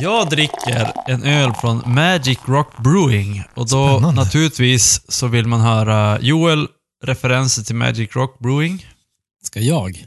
Jag 0.00 0.30
dricker 0.30 0.92
en 1.06 1.22
öl 1.22 1.52
från 1.60 1.82
Magic 1.86 2.38
Rock 2.44 2.82
Brewing. 2.82 3.42
Och 3.54 3.68
då 3.68 3.88
Spännande. 3.98 4.22
naturligtvis 4.22 5.00
så 5.08 5.26
vill 5.26 5.46
man 5.46 5.60
höra 5.60 6.20
Joel, 6.20 6.66
referenser 7.04 7.62
till 7.62 7.74
Magic 7.76 8.16
Rock 8.16 8.38
Brewing. 8.38 8.86
Ska 9.42 9.60
jag? 9.60 10.06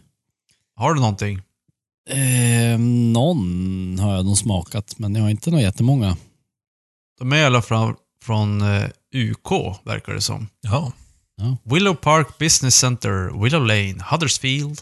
Har 0.76 0.94
du 0.94 1.00
någonting? 1.00 1.42
Eh, 2.10 2.80
någon 3.14 4.00
har 4.00 4.16
jag 4.16 4.26
nog 4.26 4.38
smakat, 4.38 4.94
men 4.98 5.16
jag 5.16 5.22
har 5.22 5.30
inte 5.30 5.50
några 5.52 5.64
jättemånga. 5.64 6.18
De 7.20 7.34
är 7.34 7.38
i 7.38 7.46
alla 7.46 7.62
fall 7.62 7.94
från 8.24 8.62
eh, 8.62 8.90
UK, 9.16 9.78
verkar 9.86 10.14
det 10.14 10.22
som. 10.22 10.48
Ja. 10.62 10.92
Willow 11.64 11.96
Park 11.96 12.38
Business 12.38 12.76
Center, 12.76 13.44
Willow 13.44 13.66
Lane, 13.66 14.04
Huddersfield. 14.12 14.82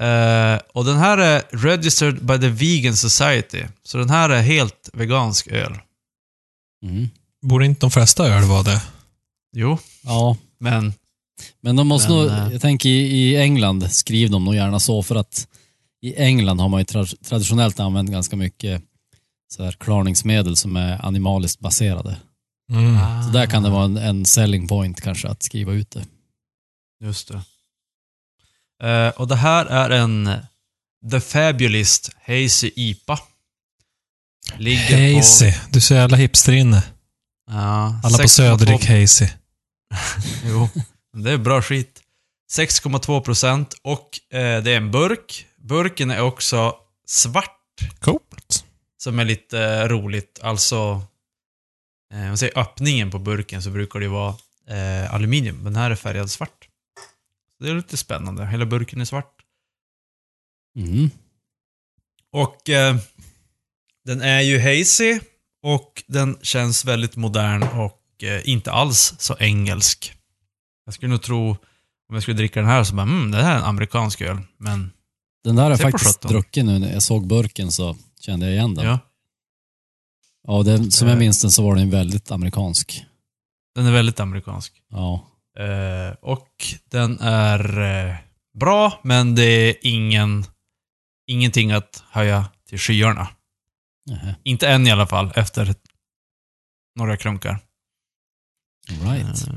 Eh, 0.00 0.60
och 0.74 0.84
den 0.84 0.96
här 0.96 1.18
är 1.18 1.42
registered 1.50 2.24
by 2.24 2.38
the 2.38 2.48
Vegan 2.48 2.96
Society. 2.96 3.64
Så 3.82 3.98
den 3.98 4.10
här 4.10 4.30
är 4.30 4.42
helt 4.42 4.90
vegansk 4.92 5.46
öl. 5.46 5.78
Mm. 6.84 7.08
Borde 7.42 7.66
inte 7.66 7.80
de 7.80 7.90
flesta 7.90 8.26
öl 8.26 8.44
vara 8.44 8.62
det? 8.62 8.82
Jo, 9.56 9.78
Ja, 10.02 10.36
men 10.60 10.92
men 11.60 11.76
de 11.76 11.88
måste 11.88 12.12
Men, 12.12 12.18
nog, 12.18 12.28
eh, 12.32 12.52
jag 12.52 12.60
tänker 12.60 12.88
i, 12.88 13.36
England 13.36 13.92
skriver 13.92 14.32
de 14.32 14.44
nog 14.44 14.54
gärna 14.54 14.80
så 14.80 15.02
för 15.02 15.14
att 15.14 15.48
i 16.02 16.14
England 16.14 16.60
har 16.60 16.68
man 16.68 16.80
ju 16.80 16.84
tra 16.84 17.04
traditionellt 17.04 17.80
använt 17.80 18.10
ganska 18.10 18.36
mycket 18.36 18.82
så 19.48 19.64
här 19.64 19.72
klarningsmedel 19.72 20.56
som 20.56 20.76
är 20.76 21.06
animaliskt 21.06 21.60
baserade. 21.60 22.16
Mm. 22.72 23.22
Så 23.22 23.30
där 23.30 23.46
kan 23.46 23.62
det 23.62 23.70
vara 23.70 23.84
en, 23.84 23.96
en 23.96 24.24
selling 24.24 24.68
point 24.68 25.00
kanske 25.00 25.28
att 25.28 25.42
skriva 25.42 25.72
ut 25.72 25.90
det. 25.90 26.06
Just 27.04 27.28
det. 27.28 27.42
Eh, 28.88 29.08
och 29.08 29.28
det 29.28 29.36
här 29.36 29.66
är 29.66 29.90
en 29.90 30.30
The 31.10 31.20
Fabulist 31.20 32.10
Hazy 32.26 32.70
IPA. 32.76 33.18
Ligger 34.56 35.16
Hazy. 35.16 35.52
Du 35.70 35.78
är 35.78 35.80
så 35.80 35.94
jävla 35.94 36.16
hipsterinne. 36.16 36.80
på... 36.80 37.52
Ja, 37.54 38.00
Alla 38.04 38.18
på 38.18 38.24
6,2 38.24 38.26
Södrik 38.26 38.88
Hazy. 38.88 39.28
Jo, 40.44 40.68
det 41.12 41.30
är 41.30 41.38
bra 41.38 41.62
skit. 41.62 42.00
6,2 42.52 43.20
procent 43.20 43.74
och 43.82 44.20
eh, 44.32 44.62
det 44.62 44.72
är 44.72 44.76
en 44.76 44.90
burk. 44.90 45.46
Burken 45.56 46.10
är 46.10 46.20
också 46.20 46.74
svart, 47.06 47.60
Coolt. 48.00 48.37
Som 48.98 49.18
är 49.18 49.24
lite 49.24 49.60
eh, 49.60 49.88
roligt. 49.88 50.40
Alltså, 50.42 51.02
eh, 52.12 52.20
om 52.20 52.26
man 52.26 52.38
säger 52.38 52.58
öppningen 52.58 53.10
på 53.10 53.18
burken 53.18 53.62
så 53.62 53.70
brukar 53.70 54.00
det 54.00 54.08
vara 54.08 54.34
eh, 54.68 55.14
aluminium, 55.14 55.64
den 55.64 55.76
här 55.76 55.90
är 55.90 55.94
färgad 55.94 56.30
svart. 56.30 56.68
Så 57.58 57.64
det 57.64 57.70
är 57.70 57.74
lite 57.74 57.96
spännande. 57.96 58.46
Hela 58.46 58.66
burken 58.66 59.00
är 59.00 59.04
svart. 59.04 59.34
Mm. 60.76 61.10
Och 62.32 62.68
eh, 62.68 62.96
den 64.04 64.20
är 64.20 64.40
ju 64.40 64.58
hazy 64.58 65.20
och 65.62 66.04
den 66.06 66.38
känns 66.42 66.84
väldigt 66.84 67.16
modern 67.16 67.62
och 67.62 68.02
eh, 68.22 68.48
inte 68.48 68.72
alls 68.72 69.14
så 69.18 69.36
engelsk. 69.38 70.14
Jag 70.84 70.94
skulle 70.94 71.10
nog 71.10 71.22
tro, 71.22 71.50
om 72.08 72.14
jag 72.14 72.22
skulle 72.22 72.36
dricka 72.36 72.60
den 72.60 72.68
här 72.68 72.84
så 72.84 72.94
bara, 72.94 73.02
mm, 73.02 73.30
det 73.30 73.42
här 73.42 73.52
är 73.52 73.58
en 73.58 73.64
amerikansk 73.64 74.20
öl. 74.20 74.38
Men, 74.56 74.90
Den 75.44 75.56
där 75.56 75.62
har 75.62 75.70
jag 75.70 75.80
faktiskt 75.80 76.20
druckit 76.20 76.64
nu 76.64 76.78
när 76.78 76.92
jag 76.92 77.02
såg 77.02 77.26
burken 77.26 77.72
så 77.72 77.96
kände 78.24 78.46
jag 78.46 78.54
igen 78.54 78.74
den. 78.74 78.86
ja. 78.86 78.98
Ja, 80.46 80.62
det, 80.62 80.90
som 80.92 81.08
jag 81.08 81.14
Eh. 81.14 81.18
minns 81.18 81.42
den 81.42 81.50
så 81.50 81.62
var 81.62 81.74
den 81.76 81.90
väldigt 81.90 82.30
amerikansk. 82.30 83.04
Den 83.74 83.86
är 83.86 83.92
väldigt 83.92 84.20
amerikansk. 84.20 84.82
Ja. 84.88 85.28
Eh, 85.58 86.14
och 86.22 86.48
den 86.90 87.20
är 87.20 87.78
eh, 88.08 88.16
bra, 88.58 89.00
men 89.04 89.34
det 89.34 89.42
är 89.42 89.76
ingen, 89.82 90.44
ingenting 91.26 91.72
att 91.72 92.04
höja 92.10 92.44
till 92.68 92.78
skyarna. 92.78 93.28
Nähä. 94.06 94.34
Inte 94.42 94.68
än 94.68 94.86
i 94.86 94.90
alla 94.90 95.06
fall, 95.06 95.32
efter 95.36 95.74
några 96.96 97.16
klunkar. 97.16 97.58
Right. 98.88 99.48
Eh, 99.48 99.54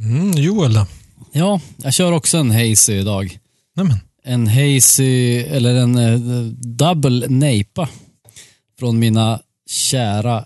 Mm, 0.00 0.30
Joel 0.32 0.72
då? 0.74 0.86
Ja, 1.32 1.60
jag 1.76 1.94
kör 1.94 2.12
också 2.12 2.38
en 2.38 2.50
hazy 2.50 2.92
idag. 2.92 3.38
Nämen. 3.74 3.98
En 4.28 4.46
hazy, 4.48 5.36
eller 5.38 5.74
en 5.74 5.98
eh, 5.98 6.18
double 6.52 7.28
neipa 7.28 7.88
från 8.78 8.98
mina 8.98 9.40
kära 9.70 10.44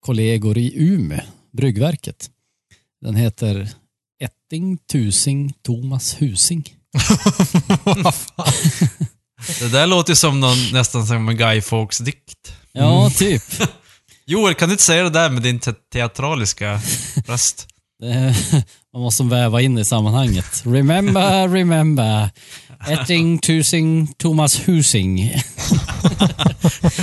kollegor 0.00 0.58
i 0.58 0.72
Umeå, 0.76 1.20
bryggverket. 1.52 2.30
Den 3.00 3.16
heter 3.16 3.68
Etting 4.20 4.78
Tusing 4.92 5.52
Thomas 5.62 6.22
Husing. 6.22 6.64
Det 9.60 9.68
där 9.72 9.86
låter 9.86 10.14
som 10.14 10.40
någon, 10.40 10.72
nästan 10.72 11.06
som 11.06 11.28
en 11.28 11.36
Guy 11.36 11.60
Fawkes-dikt. 11.60 12.52
Ja, 12.72 13.10
typ. 13.10 13.42
Joel, 14.26 14.54
kan 14.54 14.68
du 14.68 14.72
inte 14.72 14.84
säga 14.84 15.02
det 15.02 15.10
där 15.10 15.30
med 15.30 15.42
din 15.42 15.58
te 15.58 15.72
teatraliska 15.92 16.80
röst? 17.26 17.68
Man 18.92 19.02
måste 19.02 19.24
väva 19.24 19.60
in 19.60 19.78
i 19.78 19.84
sammanhanget. 19.84 20.62
Remember, 20.66 21.48
remember. 21.48 22.30
Etting 22.88 23.38
Tusing 23.38 24.14
Thomas 24.16 24.68
Husing. 24.68 25.16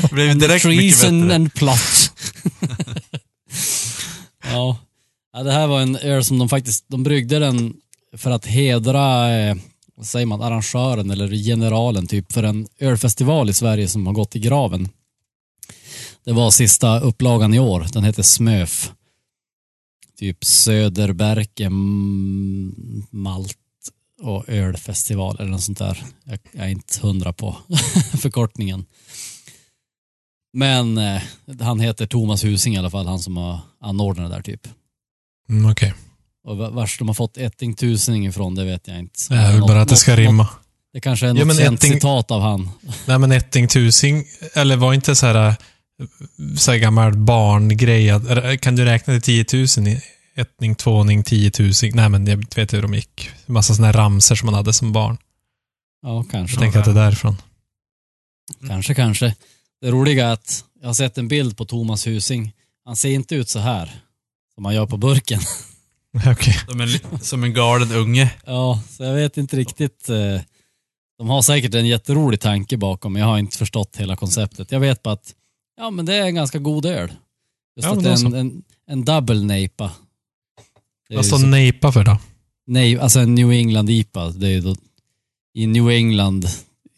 Det 0.01 0.12
blev 0.12 0.38
direkt 0.39 0.63
Treason 0.63 1.31
and 1.31 1.53
plot. 1.53 2.12
ja. 4.43 4.77
ja, 5.34 5.43
det 5.43 5.51
här 5.51 5.67
var 5.67 5.81
en 5.81 5.96
öl 5.96 6.24
som 6.24 6.39
de 6.39 6.50
faktiskt, 6.50 6.86
de 6.88 7.03
bryggde 7.03 7.39
den 7.39 7.74
för 8.17 8.31
att 8.31 8.46
hedra, 8.46 9.36
eh, 9.36 9.55
vad 9.96 10.05
säger 10.05 10.25
man, 10.25 10.41
arrangören 10.41 11.12
eller 11.12 11.27
generalen 11.27 12.07
typ 12.07 12.31
för 12.31 12.43
en 12.43 12.67
ölfestival 12.79 13.50
i 13.50 13.53
Sverige 13.53 13.88
som 13.88 14.07
har 14.07 14.13
gått 14.13 14.36
i 14.36 14.39
graven. 14.39 14.89
Det 16.25 16.34
var 16.34 16.51
sista 16.51 17.00
upplagan 17.00 17.53
i 17.53 17.60
år, 17.60 17.88
den 17.93 18.03
heter 18.03 18.24
Smöf. 18.24 18.91
Typ 20.19 20.46
Söderberke 20.46 21.69
Malt 23.12 23.57
och 24.22 24.50
ölfestival 24.50 25.36
eller 25.40 25.50
något 25.52 25.64
sånt 25.64 25.78
där. 25.78 26.04
Jag, 26.24 26.40
jag 26.52 26.66
är 26.66 26.70
inte 26.70 27.00
hundra 27.02 27.34
på 27.34 27.58
förkortningen. 28.22 28.86
Men 30.54 30.98
eh, 30.98 31.22
han 31.60 31.80
heter 31.80 32.06
Thomas 32.06 32.44
Husing 32.44 32.76
i 32.76 32.78
alla 32.78 32.90
fall, 32.90 33.08
han 33.08 33.20
som 33.20 33.38
har 33.38 33.60
anordnat 33.82 34.30
det 34.30 34.36
där 34.36 34.42
typ. 34.44 34.68
Mm, 35.50 35.72
Okej. 35.72 35.94
Och 36.44 36.58
va- 36.58 36.70
vars 36.70 36.98
de 36.98 37.08
har 37.08 37.16
fått 37.16 37.38
Etting 37.38 37.74
Tusing 37.76 38.28
ifrån, 38.28 38.56
det 38.56 38.66
vet 38.66 38.88
jag 38.88 39.00
inte. 39.00 39.20
Väl 39.30 39.60
Något- 39.60 39.68
bara 39.68 39.82
att 39.82 39.90
det 39.90 39.96
ska 39.96 40.12
något- 40.12 40.20
rimma. 40.20 40.44
något- 40.44 40.52
Det 40.94 41.00
kanske 41.02 41.26
är 41.26 41.28
Ja, 41.28 41.34
något 41.34 41.48
men 41.48 41.56
känt 41.56 41.80
Etting- 41.84 41.94
citat 41.94 42.32
av 42.32 42.42
han. 42.42 42.70
Nej 43.06 43.20
men 43.20 43.32
etting 43.32 43.68
tusing, 43.68 44.24
eller 44.54 44.76
var 44.76 44.94
inte 44.94 45.16
så 45.16 45.26
här, 45.26 45.56
så 46.58 46.72
här 46.72 46.78
gammal 46.78 47.18
barngrej 47.18 48.58
kan 48.58 48.76
du 48.76 48.86
räkna 48.86 49.20
till 49.20 49.46
10 49.46 49.68
000 49.78 49.88
i 49.88 50.02
ettning, 50.38 50.75
tvåning, 50.75 51.24
10 51.24 51.51
000? 51.60 51.72
Nej 51.94 52.10
men 52.10 52.27
jag 52.27 52.56
vet 52.56 52.74
hur 52.74 52.82
de 52.82 52.94
gick. 52.94 53.29
Massa 53.46 53.74
sådana 53.74 53.88
här 53.88 53.94
ramser 53.94 54.36
som 54.36 54.46
man 54.46 54.53
hade 54.56 54.74
som 54.74 54.91
barn. 54.94 55.17
Ja, 56.01 56.25
kanske. 56.32 56.56
Jag 56.56 56.62
tänker 56.62 56.79
att 56.79 56.86
det 56.86 56.91
är 56.91 56.96
därifrån. 56.96 57.36
Kanske, 58.67 58.94
kanske. 58.96 59.36
Det 59.82 59.91
roliga 59.91 60.27
är 60.27 60.34
att 60.34 60.65
jag 60.82 60.88
har 60.89 60.94
sett 60.94 61.17
en 61.17 61.27
bild 61.27 61.58
på 61.58 61.65
Thomas 61.65 62.08
Husing. 62.08 62.53
Han 62.86 62.96
ser 62.96 63.10
inte 63.10 63.36
ut 63.36 63.50
så 63.50 63.60
här 63.60 64.01
som 64.56 64.65
han 64.65 64.75
gör 64.75 64.86
på 64.86 64.98
burken. 64.98 65.39
Okej. 66.32 66.53
Som 66.70 66.82
en, 66.82 67.20
som 67.22 67.44
en 67.44 67.53
galen 67.53 67.91
unge. 67.91 68.34
Ja, 68.46 68.82
så 68.89 69.03
jag 69.03 69.13
vet 69.13 69.38
inte 69.38 69.58
riktigt. 69.58 70.10
eh, 70.10 70.41
De 71.17 71.29
har 71.29 71.41
säkert 71.41 71.74
en 71.74 71.88
jätterolig 71.88 72.39
tanke 72.41 72.77
bakom, 72.77 73.13
men 73.13 73.22
jag 73.22 73.29
har 73.29 73.38
inte 73.39 73.58
förstått 73.58 73.98
hela 73.98 74.15
konceptet. 74.15 74.72
Jag 74.72 74.79
vet 74.79 75.03
bara 75.03 75.13
att 75.13 75.34
ja, 75.77 75.89
men 75.89 76.06
det 76.06 76.15
är 76.15 76.25
en 76.25 76.36
ganska 76.36 76.60
god 76.60 76.86
öl. 76.86 77.12
Just 77.75 77.88
Ja, 77.88 77.94
att 77.98 78.03
det 78.03 78.10
är 78.10 78.25
en, 78.25 78.34
en, 78.36 78.63
en 78.88 79.06
double 79.06 79.39
neipa. 79.44 79.91
Vad 81.10 81.26
står 81.26 81.38
så- 81.38 81.46
nejpa 81.46 81.92
för 81.92 82.04
då? 82.04 82.18
Nej, 82.68 83.00
alltså 83.00 83.20
en 83.20 83.36
New 83.36 83.52
England 83.52 83.90
IPA. 83.90 84.30
Det 84.30 84.48
är 84.48 84.52
ju 84.52 84.62
då 84.62 84.76
i 85.54 85.68
New 85.68 85.90
England 85.90 86.46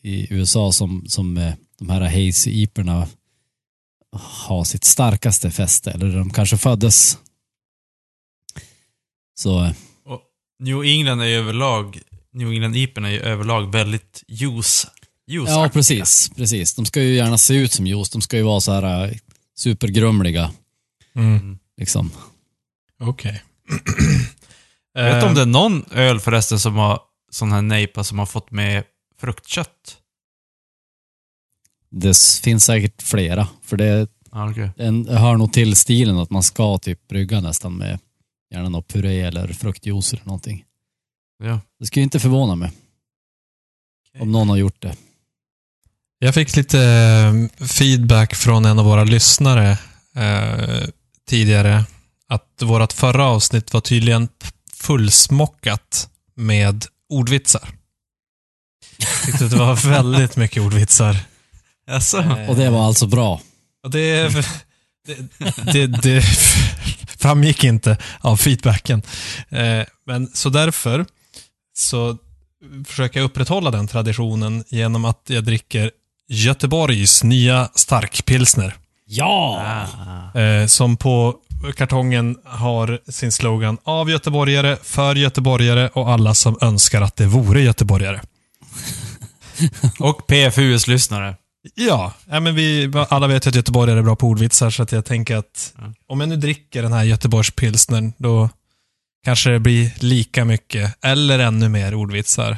i 0.01 0.33
USA 0.33 0.71
som, 0.71 1.05
som 1.07 1.37
eh, 1.37 1.53
de 1.79 1.89
här 1.89 2.01
hazy 2.01 2.51
iporna 2.63 3.07
har 4.11 4.63
sitt 4.63 4.83
starkaste 4.83 5.51
fäste. 5.51 5.91
Eller 5.91 6.17
de 6.17 6.29
kanske 6.29 6.57
föddes. 6.57 7.17
Så 9.39 9.63
eh, 9.63 9.71
Och 10.05 10.21
New 10.59 10.83
England 10.83 11.21
är 11.21 11.25
ju 11.25 11.35
överlag, 11.35 12.01
New 12.33 12.51
England 12.51 12.75
IPen 12.75 13.05
är 13.05 13.09
ju 13.09 13.19
överlag 13.19 13.71
väldigt 13.71 14.23
juice. 14.27 14.87
juice 15.27 15.49
ja, 15.49 15.69
precis, 15.73 16.31
precis. 16.35 16.75
De 16.75 16.85
ska 16.85 17.01
ju 17.01 17.15
gärna 17.15 17.37
se 17.37 17.53
ut 17.53 17.71
som 17.71 17.87
juice. 17.87 18.09
De 18.09 18.21
ska 18.21 18.37
ju 18.37 18.43
vara 18.43 18.59
så 18.61 18.71
här 18.71 19.07
eh, 19.07 19.13
supergrumliga. 19.57 20.51
Mm. 21.15 21.59
Liksom. 21.77 22.11
Okej. 22.99 23.43
Jag 24.93 25.03
vet 25.03 25.23
Eh, 25.23 25.29
om 25.29 25.35
det 25.35 25.41
är 25.41 25.45
någon 25.45 25.85
öl 25.91 26.19
förresten 26.19 26.59
som 26.59 26.75
har 26.75 26.99
sån 27.31 27.51
här 27.51 27.61
nejpa 27.61 28.03
som 28.03 28.19
har 28.19 28.25
fått 28.25 28.51
med 28.51 28.83
fruktkött. 29.19 29.97
Det 31.91 32.17
finns 32.43 32.65
säkert 32.65 33.01
flera. 33.01 33.47
För 33.63 33.77
det 33.77 34.07
okej. 34.31 34.71
en, 34.77 35.07
hör 35.07 35.37
nog 35.37 35.53
till 35.53 35.75
stilen 35.75 36.17
att 36.17 36.29
man 36.29 36.43
ska 36.43 36.77
typ 36.77 37.07
brygga 37.07 37.41
nästan 37.41 37.77
med 37.77 37.99
gärna 38.53 38.69
något 38.69 38.87
puré 38.87 39.21
eller 39.21 39.47
fruktjuice 39.47 40.13
eller 40.13 40.25
någonting. 40.25 40.65
Ja. 41.43 41.59
Det 41.79 41.85
skulle 41.85 42.01
ju 42.01 42.03
inte 42.03 42.19
förvåna 42.19 42.55
mig. 42.55 42.71
Om 44.19 44.31
någon 44.31 44.49
har 44.49 44.57
gjort 44.57 44.81
det. 44.81 44.95
Jag 46.19 46.33
fick 46.33 46.55
lite 46.55 46.79
eh, 46.79 47.65
feedback 47.67 48.35
från 48.35 48.65
en 48.65 48.79
av 48.79 48.85
våra 48.85 49.03
lyssnare 49.03 49.77
eh, 50.15 50.89
tidigare. 51.27 51.85
Att 52.29 52.61
vårt 52.61 52.93
förra 52.93 53.25
avsnitt 53.25 53.73
var 53.73 53.81
tydligen 53.81 54.27
fullsmockat 54.73 56.09
med 56.35 56.85
ordvitsar. 57.09 57.69
Jag 58.97 59.25
tyckte 59.25 59.45
att 59.45 59.51
det 59.51 59.57
var 59.57 59.89
väldigt 59.89 60.35
mycket 60.35 60.63
ordvitsar. 60.63 61.17
Jaså? 61.87 62.45
Och 62.47 62.55
det 62.55 62.69
var 62.69 62.87
alltså 62.87 63.07
bra. 63.07 63.41
Och 63.83 63.91
det, 63.91 64.29
det, 65.05 65.17
det, 65.73 65.87
det 65.87 66.21
framgick 67.19 67.63
inte 67.63 67.97
av 68.19 68.37
feedbacken. 68.37 69.01
Eh, 69.49 69.83
men 70.05 70.31
så 70.33 70.49
därför 70.49 71.05
så 71.77 72.17
försöker 72.85 73.19
jag 73.19 73.25
upprätthålla 73.25 73.71
den 73.71 73.87
traditionen 73.87 74.63
genom 74.67 75.05
att 75.05 75.21
jag 75.27 75.43
dricker 75.43 75.91
Göteborgs 76.27 77.23
nya 77.23 77.69
starkpilsner. 77.75 78.75
Ja! 79.05 79.61
Ah. 80.33 80.39
Eh, 80.39 80.67
som 80.67 80.97
på 80.97 81.35
kartongen 81.75 82.37
har 82.43 82.99
sin 83.07 83.31
slogan 83.31 83.77
av 83.83 84.09
göteborgare, 84.09 84.77
för 84.83 85.15
göteborgare 85.15 85.87
och 85.87 86.09
alla 86.09 86.33
som 86.33 86.57
önskar 86.61 87.01
att 87.01 87.15
det 87.15 87.25
vore 87.25 87.61
göteborgare. 87.61 88.21
Och 89.99 90.27
PFUs 90.27 90.87
lyssnare. 90.87 91.35
Ja, 91.75 92.13
men 92.27 92.55
vi 92.55 92.91
alla 93.09 93.27
vet 93.27 93.45
ju 93.45 93.49
att 93.49 93.55
göteborgare 93.55 93.99
är 93.99 94.03
bra 94.03 94.15
på 94.15 94.27
ordvitsar, 94.27 94.69
så 94.69 94.83
att 94.83 94.91
jag 94.91 95.05
tänker 95.05 95.35
att 95.37 95.73
om 96.07 96.19
jag 96.19 96.29
nu 96.29 96.35
dricker 96.35 96.83
den 96.83 96.93
här 96.93 97.03
Göteborgspilsnern, 97.03 98.13
då 98.17 98.49
kanske 99.25 99.49
det 99.49 99.59
blir 99.59 99.91
lika 99.99 100.45
mycket, 100.45 100.95
eller 101.01 101.39
ännu 101.39 101.69
mer 101.69 101.93
ordvitsar, 101.95 102.57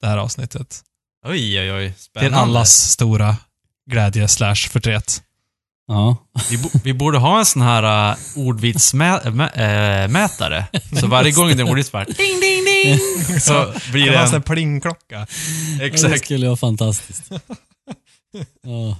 det 0.00 0.06
här 0.06 0.18
avsnittet. 0.18 0.80
Oj, 1.26 1.60
oj, 1.60 1.72
oj. 1.72 1.92
Till 1.92 2.02
Spännande. 2.02 2.38
allas 2.38 2.90
stora 2.90 3.36
glädje 3.90 4.28
slash 4.28 4.54
förtret. 4.54 5.22
Ja. 5.90 6.16
Vi, 6.50 6.58
vi 6.84 6.94
borde 6.94 7.18
ha 7.18 7.38
en 7.38 7.46
sån 7.46 7.62
här 7.62 8.10
uh, 8.10 8.16
ordvitsmätare. 8.36 10.66
så 11.00 11.06
varje 11.06 11.32
gång 11.32 11.48
det 11.48 11.54
är 11.54 11.60
en 11.60 11.68
ordvits 11.68 11.92
bara 11.92 12.04
ding, 12.04 12.40
ding, 12.40 12.64
ding. 12.64 12.98
Så 13.40 13.72
blir 13.92 14.04
Det 14.06 14.10
det 14.10 14.18
en 14.18 14.34
en... 14.34 14.42
plingklocka. 14.42 15.26
Det 15.78 15.84
Exakt. 15.84 16.24
skulle 16.24 16.46
vara 16.46 16.56
fantastiskt. 16.56 17.30
Ja, 18.62 18.96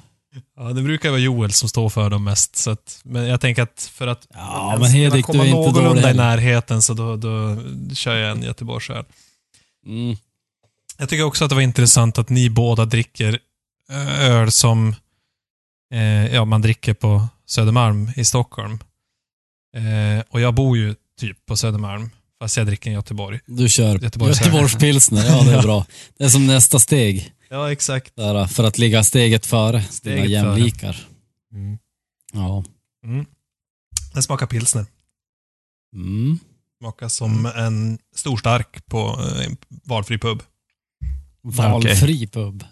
Ja, 0.56 0.62
det 0.62 0.82
brukar 0.82 1.11
vara 1.11 1.20
Joel 1.20 1.52
som 1.52 1.68
står 1.68 1.88
för 1.88 2.11
dem 2.11 2.25
mest, 2.25 2.56
så 2.56 2.70
att, 2.70 3.00
men 3.04 3.26
jag 3.26 3.40
tänker 3.40 3.62
att 3.62 3.90
för 3.92 4.06
att 4.06 4.26
ja 4.35 4.76
men 4.80 4.90
Hedvig, 4.90 5.25
kunna 5.25 5.42
du 5.42 5.49
är 5.49 5.52
komma 5.52 5.66
inte 5.66 5.80
någorlunda 5.80 6.11
i 6.11 6.14
närheten, 6.14 6.82
så 6.82 6.94
då, 6.94 7.16
då 7.16 7.56
kör 7.94 8.16
jag 8.16 8.30
en 8.30 8.42
Göteborgsöl. 8.42 9.04
Mm. 9.87 10.16
Jag 10.99 11.09
tycker 11.09 11.25
också 11.25 11.44
att 11.44 11.49
det 11.49 11.54
var 11.54 11.62
intressant 11.62 12.18
att 12.18 12.28
ni 12.28 12.50
båda 12.50 12.85
dricker 12.85 13.38
eh, 13.90 14.30
öl 14.30 14.52
som 14.52 14.94
eh, 15.92 16.35
ja, 16.35 16.44
man 16.44 16.62
dricker 16.62 16.94
på 16.94 17.28
Södermalm 17.47 18.11
i 18.16 18.25
Stockholm. 18.25 18.78
Eh, 19.76 20.25
och 20.28 20.40
jag 20.40 20.54
bor 20.54 20.76
ju 20.76 20.94
typ 21.20 21.47
på 21.47 21.56
Södermalm, 21.56 22.11
fast 22.40 22.56
jag 22.56 22.66
dricker 22.66 22.90
en 22.90 22.94
Göteborg. 22.94 23.40
Du 23.47 23.68
kör 23.68 23.99
Göteborgs- 23.99 24.42
Göteborgspilsner. 24.42 25.26
Ja, 25.26 25.42
det 25.44 25.52
är 25.54 25.62
bra. 25.62 25.87
Det 26.18 26.25
är 26.25 26.28
som 26.28 26.47
nästa 26.47 26.78
steg. 26.78 27.32
Ja, 27.52 27.73
exakt. 27.73 28.16
Där, 28.16 28.47
för 28.47 28.64
att 28.64 28.78
ligga 28.78 29.04
steget 29.04 29.47
före 29.47 29.73
dina 29.73 29.88
Steget 29.92 30.18
före. 30.20 30.26
jämlikar. 30.30 31.06
Mm. 31.52 31.78
Ja. 32.32 32.64
Mm. 33.04 33.26
Den 34.14 34.23
smakar 34.23 34.47
pilsner. 34.47 34.87
Mm. 35.94 36.38
Smakar 36.78 37.09
som 37.09 37.47
en 37.47 37.99
stor 38.16 38.37
stark 38.37 38.87
på 38.87 38.99
eh, 39.20 39.47
en 39.47 39.56
valfri 39.85 40.18
pub. 40.18 40.42
Valfri 41.42 42.26
pub. 42.26 42.64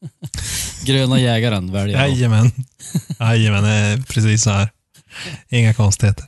Gröna 0.88 1.20
jägaren 1.20 1.72
väljer 1.72 1.98
jag. 1.98 2.08
Jajamän. 2.10 2.52
Jajamän, 3.20 3.62
det 3.64 3.70
är 3.70 3.96
precis 4.02 4.42
så 4.42 4.50
här. 4.50 4.68
Inga 5.48 5.74
konstigheter. 5.74 6.24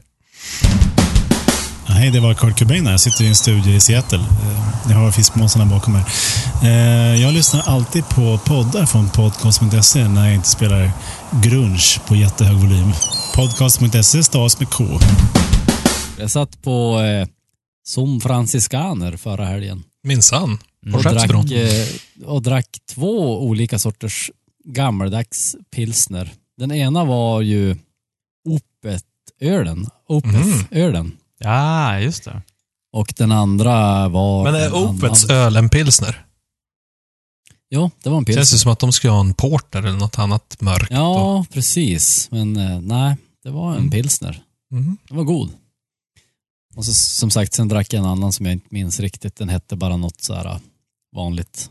Hej, 1.87 2.11
det 2.11 2.20
var 2.20 2.35
Kurt 2.35 2.58
Cobain 2.58 2.85
här. 2.87 2.90
Jag 2.92 3.00
sitter 3.00 3.24
i 3.24 3.28
en 3.28 3.35
studio 3.37 3.72
i 3.74 3.80
Seattle. 3.80 4.18
Eh, 4.18 4.90
Jag 4.90 4.96
har 4.96 5.12
fiskmåsarna 5.12 5.64
bakom 5.66 5.92
mig. 5.92 6.02
Eh, 6.62 7.22
Jag 7.22 7.35
lyssnar 7.35 7.61
alltid 7.61 8.08
på 8.08 8.38
poddar 8.44 8.87
från 8.87 9.08
podcast.se 9.11 10.08
när 10.08 10.24
jag 10.26 10.35
inte 10.35 10.48
spelar 10.48 10.90
grunge 11.42 11.98
på 12.06 12.16
jättehög 12.16 12.56
volym. 12.56 12.92
Podcast.se 13.35 14.22
stavas 14.22 14.58
med 14.61 14.70
K. 14.70 14.85
Jag 16.18 16.30
satt 16.30 16.62
på 16.62 17.00
eh, 17.00 17.28
Som 17.87 18.20
Franciscaner 18.20 19.16
förra 19.16 19.44
helgen. 19.44 19.82
Minsann. 20.04 20.58
På 20.92 20.96
Och 20.98 21.02
Skeppsbron. 21.04 21.46
drack, 21.46 21.58
eh, 21.61 22.26
och 22.26 22.42
drack 22.42 22.66
två 22.94 23.42
olika 23.46 23.78
sorters 23.78 24.30
gammaldags 24.64 25.57
pilsner. 25.70 26.33
Den 26.57 26.73
ena 26.73 27.05
var 27.05 27.40
ju 27.40 27.77
Opet-ölen. 28.49 29.87
Opeth-ölen. 30.09 31.16
Ja, 31.38 31.99
just 32.01 32.25
det. 32.25 32.42
Och 32.92 33.14
den 33.16 33.33
andra 33.33 34.09
var... 34.09 34.44
Men 34.44 34.55
är 34.55 34.75
Opets 34.75 35.25
annan- 35.25 35.37
öl 35.37 35.57
en 35.57 35.68
pilsner? 35.68 36.27
Ja, 37.68 37.90
det 38.03 38.11
var 38.11 38.18
en 38.18 38.25
pilsner. 38.25 38.40
Känns 38.40 38.53
det 38.53 38.59
som 38.59 38.73
att 38.73 38.79
de 38.79 38.92
skulle 38.92 39.12
ha 39.12 39.20
en 39.20 39.35
porter 39.35 39.79
eller 39.79 39.99
något 39.99 40.18
annat 40.18 40.57
mörkt. 40.61 40.90
och- 40.90 40.96
Ja, 40.96 41.46
precis. 41.53 42.31
Men 42.31 42.57
eh, 42.57 42.81
nej, 42.81 43.16
det 43.42 43.51
var 43.51 43.70
en 43.73 43.79
Mm. 43.79 43.90
pilsner. 43.90 44.42
Mm. 44.73 44.96
Den 45.09 45.16
var 45.16 45.25
god. 45.25 45.51
Och 46.77 46.85
så, 46.85 46.94
som 46.94 47.31
sagt, 47.31 47.53
sen 47.53 47.68
drack 47.68 47.92
jag 47.92 48.01
en 48.01 48.07
annan 48.11 48.33
som 48.33 48.46
jag 48.46 48.53
inte 48.53 48.66
minns 48.70 49.01
riktigt. 49.01 49.37
Den 49.37 49.49
hette 49.49 49.77
bara 49.77 49.96
något 49.96 50.20
så 50.23 50.35
här 50.35 50.44
äh, 50.46 50.59
vanligt. 51.16 51.70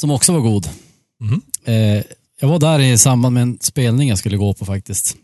Som 0.00 0.10
också 0.10 0.32
var 0.32 0.40
god. 0.40 0.68
Mhm. 1.22 1.42
Eh, 1.64 2.02
jag 2.40 2.48
var 2.48 2.58
där 2.58 2.78
i 2.78 2.98
samband 2.98 3.34
med 3.34 3.42
en 3.42 3.58
spelning 3.60 4.08
jag 4.08 4.18
skulle 4.18 4.36
gå 4.36 4.54
på 4.54 4.64
faktiskt. 4.64 5.16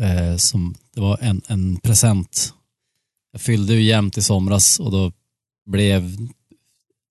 Eh, 0.00 0.36
som, 0.36 0.74
det 0.94 1.00
var 1.00 1.18
en, 1.20 1.42
en 1.46 1.76
present. 1.76 2.52
Jag 3.32 3.40
fyllde 3.40 3.74
ju 3.74 3.82
jämnt 3.82 4.18
i 4.18 4.22
somras 4.22 4.80
och 4.80 4.90
då 4.90 5.12
blev 5.70 6.16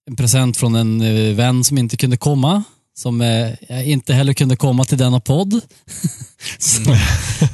en 0.09 0.15
present 0.15 0.57
från 0.57 0.75
en 0.75 1.01
eh, 1.01 1.35
vän 1.35 1.63
som 1.63 1.77
inte 1.77 1.97
kunde 1.97 2.17
komma. 2.17 2.63
Som 2.97 3.21
eh, 3.21 3.89
inte 3.89 4.13
heller 4.13 4.33
kunde 4.33 4.55
komma 4.55 4.83
till 4.83 4.97
denna 4.97 5.19
podd. 5.19 5.61
Så, 6.59 6.95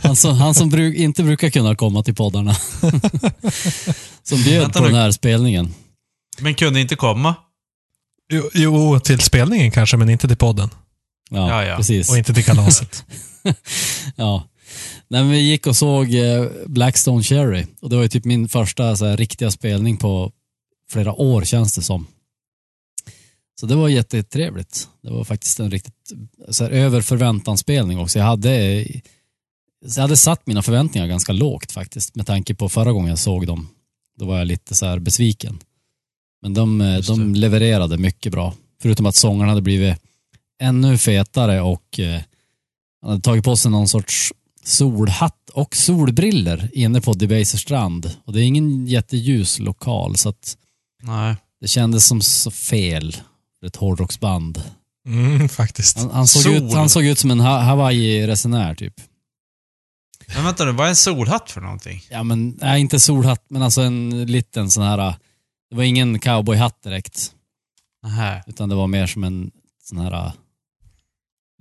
han 0.03 0.15
som, 0.15 0.35
han 0.35 0.53
som 0.53 0.69
bruk, 0.69 0.95
inte 0.95 1.23
brukar 1.23 1.49
kunna 1.49 1.75
komma 1.75 2.03
till 2.03 2.15
poddarna. 2.15 2.55
som 4.23 4.43
bjöd 4.43 4.61
Vänta 4.61 4.79
på 4.79 4.85
nu. 4.85 4.91
den 4.91 5.01
här 5.01 5.11
spelningen. 5.11 5.73
Men 6.39 6.55
kunde 6.55 6.81
inte 6.81 6.95
komma. 6.95 7.35
Jo, 8.33 8.49
jo, 8.53 8.99
till 8.99 9.19
spelningen 9.19 9.71
kanske, 9.71 9.97
men 9.97 10.09
inte 10.09 10.27
till 10.27 10.37
podden. 10.37 10.69
Ja, 11.29 11.49
Ja, 11.49 11.65
ja. 11.65 11.77
precis. 11.77 12.09
Och 12.09 12.17
inte 12.17 12.33
till 12.33 12.43
kalaset. 12.45 13.05
Ja. 14.15 14.47
Nej, 15.07 15.21
men 15.21 15.31
vi 15.31 15.39
gick 15.39 15.67
och 15.67 15.75
såg 15.75 16.13
eh, 16.13 16.45
Blackstone 16.65 17.23
Cherry 17.23 17.65
och 17.81 17.89
det 17.89 17.95
var 17.95 18.03
ju 18.03 18.09
typ 18.09 18.25
min 18.25 18.49
första 18.49 18.95
så 18.95 19.05
här, 19.05 19.17
riktiga 19.17 19.51
spelning 19.51 19.97
på 19.97 20.31
flera 20.91 21.13
år 21.13 21.43
känns 21.43 21.75
det 21.75 21.81
som. 21.81 22.07
Så 23.59 23.65
det 23.65 23.75
var 23.75 23.89
jättetrevligt. 23.89 24.87
Det 25.01 25.09
var 25.11 25.23
faktiskt 25.23 25.59
en 25.59 25.71
riktigt 25.71 26.11
så 26.49 26.63
här, 26.63 26.71
över 26.71 27.01
förväntan 27.01 27.57
spelning 27.57 27.99
också. 27.99 28.19
Jag 28.19 28.25
hade, 28.25 28.85
så 29.87 29.99
jag 29.99 30.01
hade 30.01 30.17
satt 30.17 30.47
mina 30.47 30.61
förväntningar 30.61 31.07
ganska 31.07 31.33
lågt 31.33 31.71
faktiskt 31.71 32.15
med 32.15 32.27
tanke 32.27 32.55
på 32.55 32.69
förra 32.69 32.91
gången 32.91 33.09
jag 33.09 33.19
såg 33.19 33.47
dem. 33.47 33.69
Då 34.19 34.25
var 34.25 34.37
jag 34.37 34.47
lite 34.47 34.75
så 34.75 34.85
här 34.85 34.99
besviken. 34.99 35.59
Men 36.43 36.53
de, 36.53 36.81
eh, 36.81 36.99
de 36.99 37.35
levererade 37.35 37.97
mycket 37.97 38.31
bra. 38.31 38.53
Förutom 38.81 39.05
att 39.05 39.15
sångaren 39.15 39.49
hade 39.49 39.61
blivit 39.61 39.97
ännu 40.61 40.97
fetare 40.97 41.61
och 41.61 41.99
eh, 41.99 42.21
han 43.01 43.09
hade 43.09 43.21
tagit 43.21 43.43
på 43.43 43.55
sig 43.55 43.71
någon 43.71 43.87
sorts 43.87 44.33
solhatt 44.63 45.49
och 45.53 45.75
solbriller 45.75 46.69
inne 46.73 47.01
på 47.01 47.13
Debaser 47.13 47.57
strand. 47.57 48.11
Och 48.25 48.33
det 48.33 48.39
är 48.39 48.43
ingen 48.43 48.87
jätteljus 48.87 49.59
lokal 49.59 50.15
så 50.15 50.29
att 50.29 50.57
Nej. 51.01 51.35
det 51.61 51.67
kändes 51.67 52.07
som 52.07 52.21
så 52.21 52.51
fel 52.51 53.15
för 53.59 53.67
ett 53.67 53.75
hårdrocksband. 53.75 54.63
Mm, 55.07 55.49
faktiskt. 55.49 55.97
Han, 55.97 56.11
han, 56.11 56.27
såg 56.27 56.41
Sol. 56.41 56.53
ut, 56.53 56.73
han 56.73 56.89
såg 56.89 57.05
ut 57.05 57.19
som 57.19 57.31
en 57.31 57.39
ha 57.39 57.59
Hawaii-resenär 57.59 58.75
typ. 58.75 58.93
Men 60.35 60.43
vänta 60.43 60.65
nu, 60.65 60.71
vad 60.71 60.85
är 60.85 60.89
en 60.89 60.95
solhatt 60.95 61.51
för 61.51 61.61
någonting? 61.61 62.03
Ja 62.09 62.23
men, 62.23 62.57
nej 62.61 62.81
inte 62.81 62.99
solhatt 62.99 63.45
men 63.49 63.61
alltså 63.61 63.81
en 63.81 64.25
liten 64.25 64.71
sån 64.71 64.83
här, 64.83 65.15
det 65.73 65.77
var 65.77 65.83
ingen 65.83 66.19
cowboyhatt 66.19 66.83
direkt. 66.83 67.33
Nähä. 68.03 68.43
Utan 68.47 68.69
det 68.69 68.75
var 68.75 68.87
mer 68.87 69.07
som 69.07 69.23
en 69.23 69.51
sån 69.83 69.97
här 69.97 70.31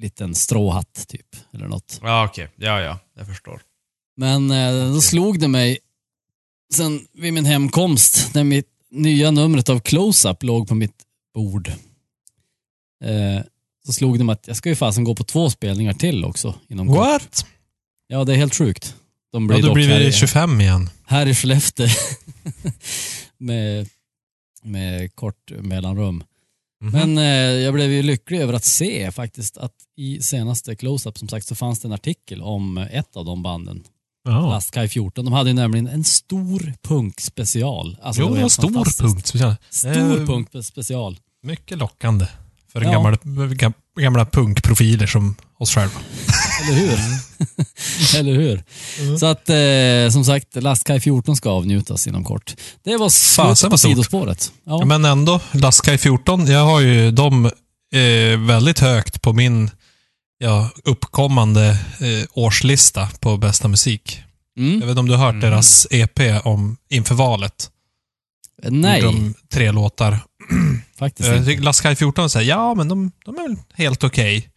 liten 0.03 0.35
stråhatt 0.35 1.05
typ. 1.09 1.27
Eller 1.55 1.68
något. 1.68 1.98
Ja, 2.03 2.25
okej. 2.31 2.48
Ja, 2.57 2.81
ja. 2.81 2.98
Jag 3.16 3.27
förstår. 3.27 3.62
Men 4.16 4.51
eh, 4.51 4.92
då 4.92 5.01
slog 5.01 5.40
det 5.40 5.48
mig 5.48 5.79
sen 6.75 7.07
vid 7.12 7.33
min 7.33 7.44
hemkomst 7.44 8.35
när 8.35 8.44
mitt 8.44 8.68
nya 8.90 9.31
numret 9.31 9.68
av 9.68 9.81
Close-Up 9.81 10.42
låg 10.42 10.68
på 10.68 10.75
mitt 10.75 11.03
bord. 11.35 11.68
Eh, 13.05 13.42
så 13.87 13.92
slog 13.92 14.18
det 14.18 14.25
mig 14.25 14.33
att 14.33 14.46
jag 14.48 14.57
ska 14.57 14.68
ju 14.68 14.77
fasen 14.77 15.05
gå 15.05 15.14
på 15.14 15.25
två 15.25 15.51
spelningar 15.51 15.92
till 15.94 16.25
också 16.25 16.55
inom 16.68 16.88
kort. 16.88 16.96
What? 16.98 17.46
Ja, 18.07 18.25
det 18.25 18.33
är 18.33 18.37
helt 18.37 18.55
sjukt. 18.55 18.94
De 19.33 19.42
Ja, 19.42 19.48
blir 19.48 19.62
då 19.62 19.66
dock 19.68 19.75
blir 19.75 19.98
vi 19.98 20.07
i- 20.07 20.12
25 20.12 20.61
igen. 20.61 20.90
här 21.07 21.27
i 21.27 21.35
Skellefteå 21.35 21.88
med, 23.38 23.88
med 24.64 25.14
kort 25.14 25.51
mellanrum. 25.61 26.25
Mhm. 26.85 26.92
Men 26.92 27.18
eh, 27.18 27.25
jag 27.62 27.75
blev 27.75 27.90
ju 27.90 28.03
lycklig 28.03 28.40
över 28.40 28.53
att 28.55 28.64
se 28.64 29.11
faktiskt 29.12 29.57
att 29.59 29.75
i 29.96 30.20
senaste 30.22 30.77
close-up 30.77 31.18
som 31.18 31.29
sagt 31.29 31.46
så 31.46 31.55
fanns 31.55 31.81
det 31.81 31.88
en 31.88 31.92
artikel 31.92 32.42
om 32.42 32.79
ett 32.79 33.16
av 33.16 33.25
de 33.25 33.42
banden. 33.42 33.85
Ja. 34.25 34.51
Lastkaj 34.51 34.88
14. 34.88 35.25
De 35.25 35.33
hade 35.35 35.51
ju 35.51 35.55
nämligen 35.55 35.87
en 35.87 36.05
stor 36.05 36.72
punkspecial. 36.83 37.96
Alltså, 38.03 38.22
Jo, 38.22 38.27
det 38.29 38.33
var 38.33 38.40
helt 38.40 38.53
stor 38.53 38.85
speciellt. 38.85 39.61
Stor 39.70 40.20
Eh, 40.20 40.27
punkspecial. 40.27 41.18
Mycket 41.42 41.79
lockande 41.79 42.27
för 42.72 42.80
en 42.80 42.87
Ja. 42.87 42.92
gammal, 42.92 43.14
gam- 43.54 43.72
gamla 44.00 44.24
punkprofiler 44.26 45.06
som 45.06 45.35
oss 45.58 45.74
själva. 45.74 46.00
Eller 46.62 46.78
hur? 46.80 46.98
Eller 48.18 48.32
hur? 48.32 48.62
Så 49.18 49.26
att 49.26 49.48
eh, 49.48 50.12
som 50.12 50.24
sagt, 50.24 50.62
Lastkaj 50.62 51.00
14 51.00 51.37
ska 51.37 51.50
avnjutas 51.50 52.06
inom 52.06 52.24
kort. 52.24 52.54
Det 52.85 52.96
var 52.96 53.08
slut 53.08 53.70
på 53.70 53.78
sidospåret. 53.78 54.52
Ja. 54.64 54.85
Men 54.85 55.04
ändå, 55.04 55.40
Lastkaj 55.52 55.98
14, 55.98 56.46
jag 56.46 56.64
har 56.64 56.80
ju 56.80 57.11
dem 57.11 57.46
eh, 57.94 58.38
väldigt 58.46 58.78
högt 58.78 59.22
på 59.22 59.32
min 59.32 59.70
ja, 60.38 60.70
uppkommande 60.85 61.68
eh, 62.00 62.24
årslista 62.32 63.08
på 63.20 63.37
bästa 63.37 63.68
musik. 63.68 64.22
Jag 64.54 64.64
Mm. 64.66 64.80
vet 64.80 64.88
inte 64.88 65.00
om 65.00 65.08
du 65.08 65.14
har 65.16 65.24
hört 65.26 65.32
Mm. 65.35 65.50
deras 65.50 65.87
EP 65.90 66.20
om 66.44 66.76
inför 66.90 67.14
valet? 67.14 67.68
Nej, 68.62 69.02
De 69.02 69.35
tre 69.52 69.72
låtar. 69.72 70.18
faktiskt 70.98 71.28
Jag 71.28 71.37
inte. 71.38 71.46
tycker 71.50 71.62
Lastkaj 71.62 71.96
14 71.96 72.31
säger 72.31 72.48
ja, 72.50 72.74
men 72.74 72.88
de, 72.88 73.12
de 73.24 73.37
är 73.38 73.42
väl 73.48 73.57
helt 73.74 74.05
okej. 74.05 74.48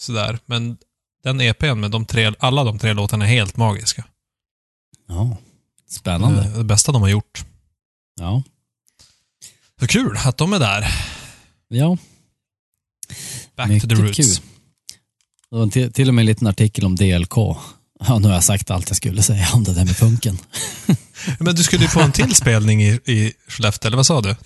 Sådär. 0.00 0.38
Men 0.46 0.76
den 1.24 1.40
EPn 1.40 1.80
med 1.80 1.90
de 1.90 2.06
tre, 2.06 2.32
alla 2.38 2.64
de 2.64 2.78
tre 2.78 2.92
låtarna 2.92 3.24
är 3.24 3.28
helt 3.28 3.56
magiska. 3.56 4.04
Ja. 5.08 5.36
Spännande. 5.90 6.42
Eh, 6.44 6.58
Det 6.58 6.64
bästa 6.64 6.92
de 6.92 7.02
har 7.02 7.08
gjort. 7.08 7.44
Ja. 8.20 8.42
Så 9.80 9.86
kul 9.86 10.16
att 10.24 10.36
de 10.36 10.52
är 10.52 10.58
där. 10.58 10.94
ja. 11.68 11.96
Back 13.56 13.68
Mycket 13.68 13.90
to 13.90 13.96
the 13.96 14.02
roots. 14.02 14.16
kul. 14.16 14.46
Det 15.50 15.56
var 15.56 15.66
till, 15.66 15.92
till 15.92 16.08
och 16.08 16.14
med 16.14 16.22
en 16.22 16.26
liten 16.26 16.46
artikel 16.46 16.84
om 16.84 16.96
DLK. 16.96 17.36
Ja, 18.06 18.18
nu 18.18 18.28
har 18.28 18.34
jag 18.34 18.44
sagt 18.44 18.70
allt 18.70 18.88
jag 18.90 18.96
skulle 18.96 19.22
säga 19.22 19.48
om 19.54 19.64
det 19.64 19.74
där 19.74 19.84
med 19.84 19.96
punken. 19.96 20.38
Men 21.38 21.54
du 21.54 21.62
skulle 21.62 21.82
ju 21.84 21.90
på 21.90 22.00
en 22.00 22.12
till 22.12 22.34
spelning 22.34 22.82
i, 22.82 22.88
i 23.04 23.32
Skellefteå, 23.48 23.86
eller 23.88 23.96
vad 23.96 24.06
sa 24.06 24.20
du? 24.20 24.36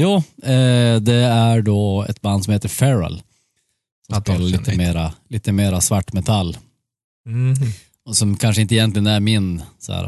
Jo, 0.00 0.16
eh, 0.42 0.96
det 1.00 1.14
är 1.24 1.62
då 1.62 2.06
ett 2.08 2.20
band 2.20 2.44
som 2.44 2.52
heter 2.52 2.68
Feral. 2.68 3.16
Som 3.18 3.24
Ja, 4.08 4.16
de 4.16 4.22
spelar 4.32 4.46
lite 4.58 4.76
mera, 4.76 5.12
lite 5.28 5.52
mera 5.52 5.80
svart 5.80 6.12
metall. 6.12 6.56
Mm. 7.26 7.54
Och 8.04 8.16
som 8.16 8.36
kanske 8.36 8.62
inte 8.62 8.74
egentligen 8.74 9.06
är 9.06 9.20
min 9.20 9.62
så 9.78 9.92
här, 9.92 10.04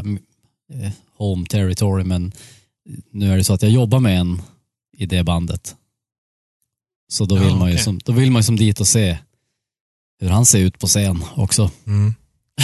eh, 0.72 0.92
home 1.16 1.46
territory, 1.46 2.04
men 2.04 2.32
nu 3.10 3.32
är 3.32 3.36
det 3.36 3.44
så 3.44 3.54
att 3.54 3.62
jag 3.62 3.70
jobbar 3.70 4.00
med 4.00 4.20
en 4.20 4.42
i 4.96 5.06
det 5.06 5.24
bandet. 5.24 5.76
Så 7.08 7.24
då 7.24 7.36
Ja, 7.36 7.42
vill 7.42 7.54
man 7.56 7.68
ju 7.68 7.74
okej. 7.74 7.84
som, 7.84 7.98
då 7.98 8.12
vill 8.12 8.30
man 8.30 8.40
ju 8.40 8.44
som 8.44 8.56
dit 8.56 8.80
och 8.80 8.86
se 8.88 9.18
hur 10.20 10.28
han 10.28 10.46
ser 10.46 10.58
ut 10.58 10.78
på 10.78 10.86
scen 10.86 11.24
också. 11.34 11.70
Mm. 11.86 12.14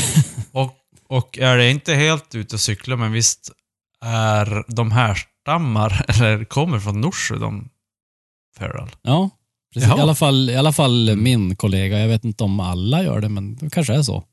Och, 0.52 0.74
och 1.08 1.38
är 1.38 1.56
det 1.56 1.70
inte 1.70 1.94
helt 1.94 2.34
ute 2.34 2.56
och 2.56 2.60
cykla, 2.60 2.96
men 2.96 3.12
visst 3.12 3.52
är 4.04 4.64
de 4.68 4.92
härstammar, 4.92 6.04
eller 6.08 6.44
kommer 6.44 6.80
från 6.80 7.00
Norsjö, 7.00 7.36
de 7.36 7.68
Feral? 8.58 8.90
Ja, 9.02 9.30
precis. 9.74 9.88
Jaha. 9.88 9.98
I 9.98 10.02
alla 10.02 10.14
fall, 10.14 10.50
i 10.50 10.56
alla 10.56 10.72
fall 10.72 11.16
min 11.16 11.56
kollega. 11.56 11.98
Jag 11.98 12.08
vet 12.08 12.24
inte 12.24 12.44
om 12.44 12.60
alla 12.60 13.02
gör 13.02 13.20
det, 13.20 13.28
men 13.28 13.56
det 13.56 13.70
kanske 13.70 13.94
är 13.94 14.02
så. 14.02 14.24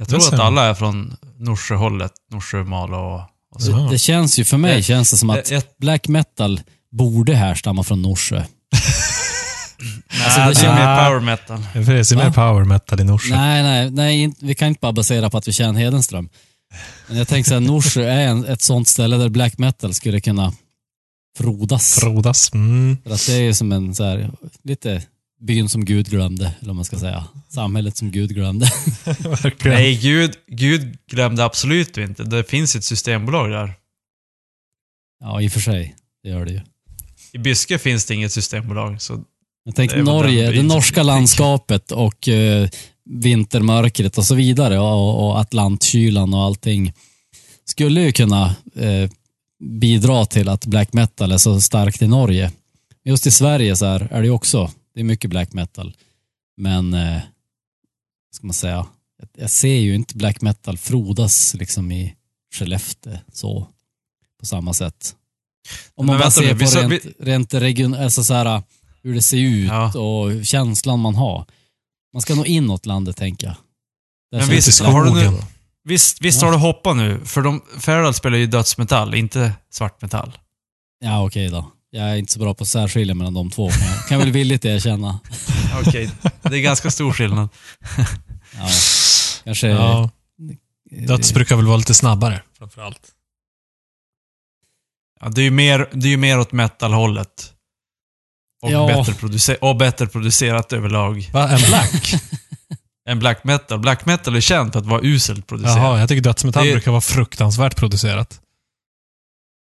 Jag 0.00 0.08
tror 0.08 0.18
att 0.34 0.40
alla 0.40 0.64
är 0.64 0.74
från 0.74 1.16
Norsjöhållet, 1.38 2.12
Norsjö, 2.30 2.64
Malå 2.64 2.98
och, 2.98 3.20
och 3.54 3.62
så. 3.62 3.88
Det 3.90 3.98
känns 3.98 4.38
ju, 4.38 4.44
för 4.44 4.56
mig 4.56 4.76
Det- 4.76 4.82
känns 4.82 5.10
det 5.10 5.16
som 5.16 5.30
att 5.30 5.50
Jag, 5.50 5.56
jag, 5.56 5.62
black 5.78 6.08
metal 6.08 6.60
borde 6.90 7.34
härstamma 7.34 7.82
från 7.84 8.02
Norsjö. 8.02 8.44
Alltså, 10.24 10.40
nej, 10.40 10.48
det 10.48 10.54
det 10.54 10.60
är 10.60 10.62
känns- 10.62 10.78
mer 10.78 11.04
power 11.04 11.20
metal. 11.20 11.58
Det 11.74 12.12
är 12.12 12.16
mer 12.16 12.30
power 12.30 12.64
metal 12.64 13.00
i 13.00 13.04
Norsjö. 13.04 13.36
Nej, 13.36 13.62
nej, 13.62 13.90
nej, 13.90 14.34
vi 14.40 14.54
kan 14.54 14.68
inte 14.68 14.78
bara 14.80 14.92
basera 14.92 15.30
på 15.30 15.38
att 15.38 15.48
vi 15.48 15.52
känner 15.52 15.80
Hedenström. 15.80 16.28
Men 17.08 17.16
jag 17.16 17.28
tänker 17.28 17.48
så 17.48 17.54
här, 17.54 17.60
Norsjö 17.60 18.02
är 18.02 18.28
en, 18.28 18.44
ett 18.44 18.62
sånt 18.62 18.88
ställe 18.88 19.16
där 19.16 19.28
black 19.28 19.58
metal 19.58 19.94
skulle 19.94 20.20
kunna 20.20 20.52
frodas. 21.38 21.98
Frodas. 22.00 22.52
Mm. 22.54 22.96
För 23.04 23.10
att 23.10 23.26
det 23.26 23.32
är 23.32 23.42
ju 23.42 23.54
som 23.54 23.72
en 23.72 23.94
så 23.94 24.04
här, 24.04 24.30
lite 24.62 25.02
byn 25.40 25.68
som 25.68 25.84
Gud 25.84 26.10
glömde, 26.10 26.44
eller 26.44 26.66
vad 26.66 26.76
man 26.76 26.84
ska 26.84 26.98
säga. 26.98 27.24
Samhället 27.48 27.96
som 27.96 28.10
Gud 28.10 28.34
glömde. 28.34 28.70
Nej, 29.64 29.96
Gud, 29.96 30.34
Gud 30.46 30.98
glömde 31.10 31.44
absolut 31.44 31.98
inte. 31.98 32.24
Det 32.24 32.44
finns 32.44 32.76
ett 32.76 32.84
systembolag 32.84 33.50
där. 33.50 33.74
Ja, 35.20 35.40
i 35.40 35.48
och 35.48 35.52
för 35.52 35.60
sig. 35.60 35.96
Det 36.22 36.28
gör 36.28 36.44
det 36.44 36.52
ju. 36.52 36.60
I 37.32 37.38
Byske 37.38 37.78
finns 37.78 38.04
det 38.04 38.14
inget 38.14 38.32
systembolag, 38.32 39.02
så 39.02 39.24
Jag 39.68 39.74
tänkte 39.74 40.02
Norge, 40.02 40.50
det 40.50 40.62
norska 40.62 41.02
landskapet 41.02 41.92
och 41.92 42.28
eh, 42.28 42.68
vintermörkret 43.04 44.18
och 44.18 44.24
så 44.24 44.34
vidare 44.34 44.78
och, 44.78 45.26
och 45.26 45.40
Atlantkylan 45.40 46.34
och 46.34 46.42
allting 46.42 46.92
skulle 47.64 48.00
ju 48.00 48.12
kunna 48.12 48.56
eh, 48.74 49.10
bidra 49.64 50.26
till 50.26 50.48
att 50.48 50.66
black 50.66 50.92
metal 50.92 51.32
är 51.32 51.38
så 51.38 51.60
starkt 51.60 52.02
i 52.02 52.06
Norge. 52.06 52.52
Just 53.04 53.26
i 53.26 53.30
Sverige 53.30 53.76
så 53.76 53.86
här 53.86 54.08
är 54.10 54.22
det 54.22 54.30
också, 54.30 54.70
det 54.94 55.00
är 55.00 55.04
mycket 55.04 55.30
black 55.30 55.52
metal. 55.52 55.94
Men, 56.56 56.94
eh, 56.94 57.20
ska 58.34 58.46
man 58.46 58.54
säga, 58.54 58.86
jag, 59.38 59.50
ser 59.50 59.76
ju 59.76 59.94
inte 59.94 60.16
black 60.16 60.40
metal 60.40 60.78
frodas 60.78 61.54
liksom 61.54 61.92
i 61.92 62.14
Skellefteå 62.54 63.18
så 63.32 63.66
på 64.40 64.46
samma 64.46 64.74
sätt. 64.74 65.14
Om 65.94 66.06
man 66.06 66.18
bara 66.18 66.30
ser 66.30 66.54
vi 66.54 66.64
på 66.64 66.70
rent, 66.70 67.06
rent 67.18 67.54
region, 67.54 67.94
alltså 67.94 68.24
så 68.24 68.34
här, 68.34 68.62
hur 69.02 69.14
det 69.14 69.22
ser 69.22 69.36
ut 69.38 69.68
Ja. 69.68 69.98
och 69.98 70.46
känslan 70.46 71.00
man 71.00 71.14
har. 71.14 71.44
Man 72.12 72.22
ska 72.22 72.34
nog 72.34 72.46
inåt 72.46 72.86
landet, 72.86 73.16
tänker 73.16 73.46
jag. 73.46 73.56
Där 74.32 74.38
Men 74.38 74.48
visst, 74.48 74.80
har 74.84 75.04
du 75.04 75.10
nu-. 75.14 75.38
Visst, 75.84 76.20
visst 76.20 76.40
Ja. 76.42 76.46
har 76.48 76.52
du 76.52 76.58
hoppat 76.58 76.96
nu? 76.96 77.20
För 77.24 77.42
de, 77.42 77.62
Feral 77.78 78.14
spelar 78.14 78.38
ju 78.38 78.46
dödsmetall, 78.46 79.14
inte 79.14 79.52
svartmetall. 79.70 80.38
Ja, 81.00 81.26
okej 81.26 81.48
då. 81.48 81.72
Jag 81.90 82.04
är 82.10 82.16
inte 82.16 82.32
så 82.32 82.38
bra 82.38 82.54
på 82.54 82.62
att 82.62 82.68
särskilja 82.68 83.14
mellan 83.14 83.34
de 83.34 83.50
två, 83.50 83.70
men 83.80 83.88
jag 83.94 84.08
kan 84.08 84.18
väl 84.18 84.30
villigt 84.32 84.64
erkänna. 84.64 85.20
Okej, 85.86 86.10
det 86.42 86.56
är 86.56 86.60
ganska 86.62 86.90
stor 86.90 87.12
skillnad. 87.12 87.48
Ja, 88.58 88.68
kanske... 89.44 89.68
Ja. 89.68 90.10
Döds 90.90 91.32
brukar 91.34 91.56
väl 91.56 91.66
vara 91.66 91.76
lite 91.76 91.94
snabbare, 91.94 92.42
framförallt. 92.58 93.00
Ja, 95.20 95.28
det 95.28 95.40
är 95.40 95.44
ju 95.44 95.50
mer, 95.50 95.88
det 95.92 96.06
är 96.06 96.10
ju 96.10 96.16
mer 96.16 96.38
åt 96.38 96.52
metal-hållet. 96.52 97.52
Och, 98.62 98.70
Ja. 98.72 98.86
bättre 98.86 99.12
producer- 99.12 99.64
och 99.64 99.76
bättre 99.76 100.06
producerat 100.06 100.72
överlag 100.72 101.30
Va? 101.32 101.48
En 101.48 101.58
black? 101.68 102.14
än 103.08 103.18
black 103.18 103.44
metal. 103.44 103.78
Black 103.78 104.06
metal 104.06 104.36
är 104.36 104.40
känt 104.40 104.72
för 104.72 104.80
att 104.80 104.86
vara 104.86 105.00
uselt 105.02 105.46
producerat. 105.46 105.76
Jaha, 105.76 105.98
jag 106.00 106.08
tycker 106.08 106.22
dödsmetall 106.22 106.66
Det- 106.66 106.72
brukar 106.72 106.90
vara 106.90 107.00
fruktansvärt 107.00 107.76
producerat. 107.76 108.40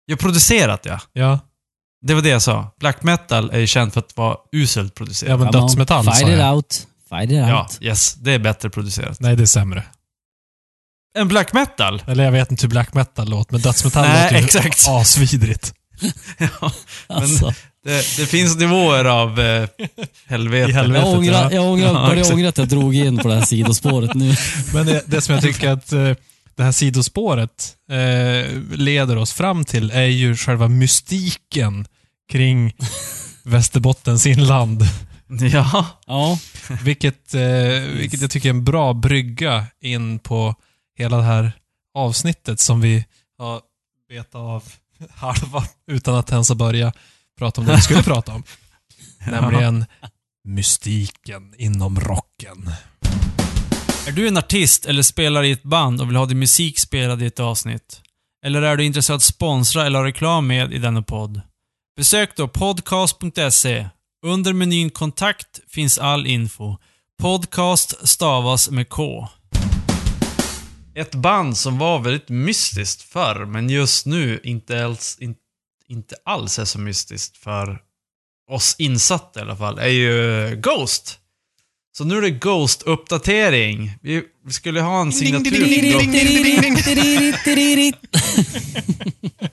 Ja, 0.05 0.15
producerat 0.17 0.85
ja. 0.85 0.99
Ja, 1.13 1.39
Det 2.05 2.13
var 2.13 2.21
det 2.21 2.29
jag 2.29 2.41
sa. 2.41 2.71
Black 2.79 3.03
metal 3.03 3.49
är 3.51 3.65
känt 3.65 3.93
för 3.93 3.99
att 3.99 4.17
vara 4.17 4.37
uselt 4.51 4.95
producerat. 4.95 5.29
ja 5.29 5.37
men 5.37 5.47
come 5.47 5.59
on, 5.59 5.67
dödsmetall 5.67 6.03
Fight 6.05 6.17
sa 6.17 6.29
it 6.31 6.37
jag. 6.39 6.55
out. 6.55 6.87
Fight 7.09 7.31
it 7.31 7.37
Ja, 7.37 7.61
out. 7.61 7.77
yes. 7.81 8.13
Det 8.13 8.31
är 8.31 8.39
bättre 8.39 8.69
producerat. 8.69 9.19
Nej, 9.19 9.35
det 9.35 9.43
är 9.43 9.47
sämre. 9.47 9.83
En 11.17 11.27
black 11.27 11.53
metal? 11.53 12.03
Eller 12.07 12.23
jag 12.23 12.31
vet 12.31 12.51
inte 12.51 12.63
hur 12.63 12.69
black 12.69 12.93
metal 12.93 13.29
låter, 13.29 13.51
men 13.53 13.61
dödsmetall 13.61 14.07
Nej, 14.07 14.23
låter 14.23 14.35
ju 14.39 14.45
exakt. 14.67 14.87
asvidrigt. 14.87 15.73
ja, 16.37 16.71
Alltså, 17.07 17.53
det, 17.83 18.17
det 18.17 18.25
finns 18.25 18.57
nivåer 18.57 19.05
av 19.05 19.39
eh, 19.39 19.69
helvete. 20.25 20.69
I 20.69 20.73
helvete. 20.73 21.05
jag 21.05 21.17
ångrar, 21.17 21.43
ja. 21.43 21.51
jag 21.51 21.65
ångrar, 21.65 21.93
Ja, 21.93 22.07
börjar 22.07 22.33
ångra 22.33 22.49
att 22.49 22.57
jag 22.57 22.67
drog 22.67 22.95
in 22.95 23.17
på 23.17 23.27
det 23.27 23.35
här 23.35 23.45
sidospåret 23.45 24.13
nu. 24.13 24.35
Men 24.73 24.85
det, 24.85 25.03
det 25.05 25.21
som 25.21 25.33
jag 25.33 25.43
tycker 25.43 25.69
att 25.69 25.91
eh, 25.91 26.13
det 26.55 26.63
här 26.63 26.71
sidospåret 26.71 27.75
eh, 27.89 28.51
leder 28.71 29.17
oss 29.17 29.33
fram 29.33 29.65
till 29.65 29.91
är 29.91 30.05
ju 30.05 30.35
själva 30.35 30.67
mystiken 30.67 31.85
kring 32.31 32.73
Västerbottens 33.43 34.25
inland. 34.25 34.83
Ja. 35.51 35.85
Ja, 36.07 36.39
Vilket, 36.83 37.33
eh, 37.33 37.41
vilket 37.97 38.21
jag 38.21 38.31
tycker 38.31 38.49
är 38.49 38.53
en 38.53 38.63
bra 38.63 38.93
brygga 38.93 39.65
in 39.81 40.19
på 40.19 40.55
hela 40.97 41.17
det 41.17 41.23
här 41.23 41.51
avsnittet 41.93 42.59
som 42.59 42.81
vi 42.81 43.05
har 43.37 43.61
betat 44.09 44.35
av 44.35 44.63
halva 45.09 45.63
utan 45.87 46.15
att 46.15 46.31
ens 46.31 46.49
ha 46.49 46.55
börjat 46.55 46.95
prata 47.41 47.61
om 47.61 47.67
det 47.67 47.75
vi 47.75 47.81
skulle 47.81 48.03
prata 48.03 48.33
om. 48.33 48.43
Nämligen 49.27 49.85
mystiken 50.47 51.53
inom 51.57 51.99
rocken. 51.99 52.71
Är 54.07 54.11
du 54.11 54.27
en 54.27 54.37
artist 54.37 54.85
eller 54.85 55.03
spelar 55.03 55.43
i 55.43 55.51
ett 55.51 55.63
band 55.63 56.01
och 56.01 56.09
vill 56.09 56.15
ha 56.15 56.25
din 56.25 56.39
musik 56.39 56.79
spelad 56.79 57.21
i 57.21 57.25
ett 57.25 57.39
avsnitt? 57.39 58.01
Eller 58.45 58.61
är 58.61 58.77
du 58.77 58.83
intresserad 58.83 59.15
av 59.15 59.17
att 59.17 59.23
sponsra 59.23 59.85
eller 59.85 59.99
ha 59.99 60.05
reklam 60.05 60.47
med 60.47 60.73
i 60.73 60.77
denna 60.77 61.01
podd? 61.01 61.41
Besök 61.97 62.35
då 62.35 62.47
podcast.se. 62.47 63.89
Under 64.25 64.53
menyn 64.53 64.89
kontakt 64.89 65.59
finns 65.69 65.97
all 65.97 66.27
info. 66.27 66.77
Podcast 67.21 68.07
stavas 68.07 68.69
med 68.69 68.89
K. 68.89 69.27
Ett 70.95 71.15
band 71.15 71.57
som 71.57 71.77
var 71.77 71.99
väldigt 71.99 72.29
mystiskt 72.29 73.01
förr, 73.01 73.45
men 73.45 73.69
just 73.69 74.05
nu 74.05 74.39
inte 74.43 74.85
alls, 74.85 75.17
in, 75.19 75.35
inte 75.91 76.15
alls 76.25 76.59
är 76.59 76.65
så 76.65 76.79
mystiskt 76.79 77.37
för 77.37 77.79
oss 78.51 78.75
insatta 78.77 79.39
i 79.39 79.43
alla 79.43 79.55
fall, 79.55 79.79
är 79.79 79.87
ju 79.87 80.55
Ghost. 80.55 81.17
Så 81.97 82.03
nu 82.03 82.17
är 82.17 82.21
det 82.21 82.29
Ghost-uppdatering. 82.29 83.97
Vi, 84.01 84.23
skulle 84.51 84.81
ha 84.81 85.01
en 85.01 85.11
signatur. 85.13 85.51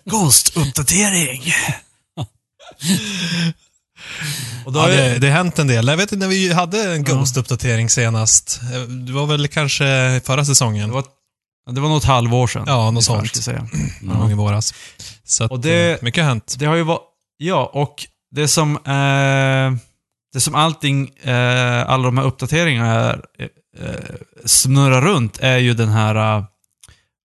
Ghost-uppdatering! 0.04 1.52
Och 4.64 4.72
då 4.72 4.80
Ja, 4.80 4.88
är 4.88 5.10
det, 5.10 5.18
det 5.18 5.26
har 5.26 5.36
hänt 5.36 5.58
en 5.58 5.66
del. 5.66 5.88
Jag 5.88 5.96
vet 5.96 6.12
inte 6.12 6.26
när 6.26 6.30
vi 6.34 6.52
hade 6.52 6.92
en 6.92 7.04
Ghost-uppdatering 7.04 7.88
senast. 7.88 8.60
Eh, 8.74 8.80
Det 8.80 9.12
var 9.12 9.26
väl 9.26 9.48
kanske 9.48 10.20
förra 10.24 10.44
säsongen? 10.44 10.88
det 10.88 10.94
var, 10.94 11.04
det 11.70 11.80
var 11.80 11.88
något 11.88 12.04
halvår 12.04 12.46
sedan. 12.46 12.64
Ja, 12.66 12.90
något 12.90 13.04
sånt. 13.04 13.36
säga. 13.36 13.68
Någon 14.02 14.18
gång 14.20 14.30
i 14.30 14.34
våras. 14.34 14.74
Så 15.24 15.44
att, 15.44 15.50
Och 15.50 15.60
det- 15.60 15.92
eh, 15.92 15.98
mycket 16.02 16.22
har 16.24 16.28
hänt. 16.28 16.56
Det 16.58 16.66
har 16.66 16.74
ju 16.76 16.82
varit... 16.82 17.02
Ja, 17.36 17.70
och 17.74 18.06
det 18.30 18.48
som... 18.48 18.76
Eh, 18.76 19.78
det 20.32 20.40
som 20.40 20.54
allting, 20.54 21.08
eh, 21.22 21.90
alla 21.90 22.04
de 22.04 22.18
här 22.18 22.24
uppdateringarna 22.24 22.90
är, 22.90 23.20
eh, 23.78 23.94
snurrar 24.44 25.02
runt 25.02 25.38
är 25.40 25.56
ju 25.58 25.74
den 25.74 25.88
här... 25.88 26.36
Eh, 26.38 26.44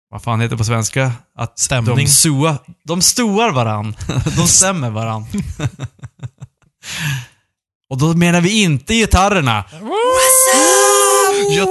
vad 0.09 0.23
fan 0.23 0.41
heter 0.41 0.55
det 0.55 0.57
på 0.57 0.63
svenska? 0.63 1.11
Att 1.37 1.59
Stämning. 1.59 1.95
De, 1.95 2.07
sua, 2.07 2.57
de 2.83 3.01
stoar 3.01 3.51
varann. 3.51 3.95
de 4.37 4.47
stämmer 4.47 4.89
varann. 4.89 5.25
och 7.89 7.97
då 7.97 8.13
menar 8.13 8.41
vi 8.41 8.63
inte 8.63 8.93
gitarrerna. 8.93 9.63
Göteborg, 9.71 9.91
Där 9.93 10.82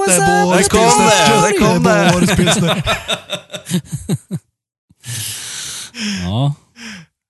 det! 0.06 0.18
Där 1.40 1.58
kom 1.58 1.82
det! 1.82 2.82
Ja. 6.22 6.54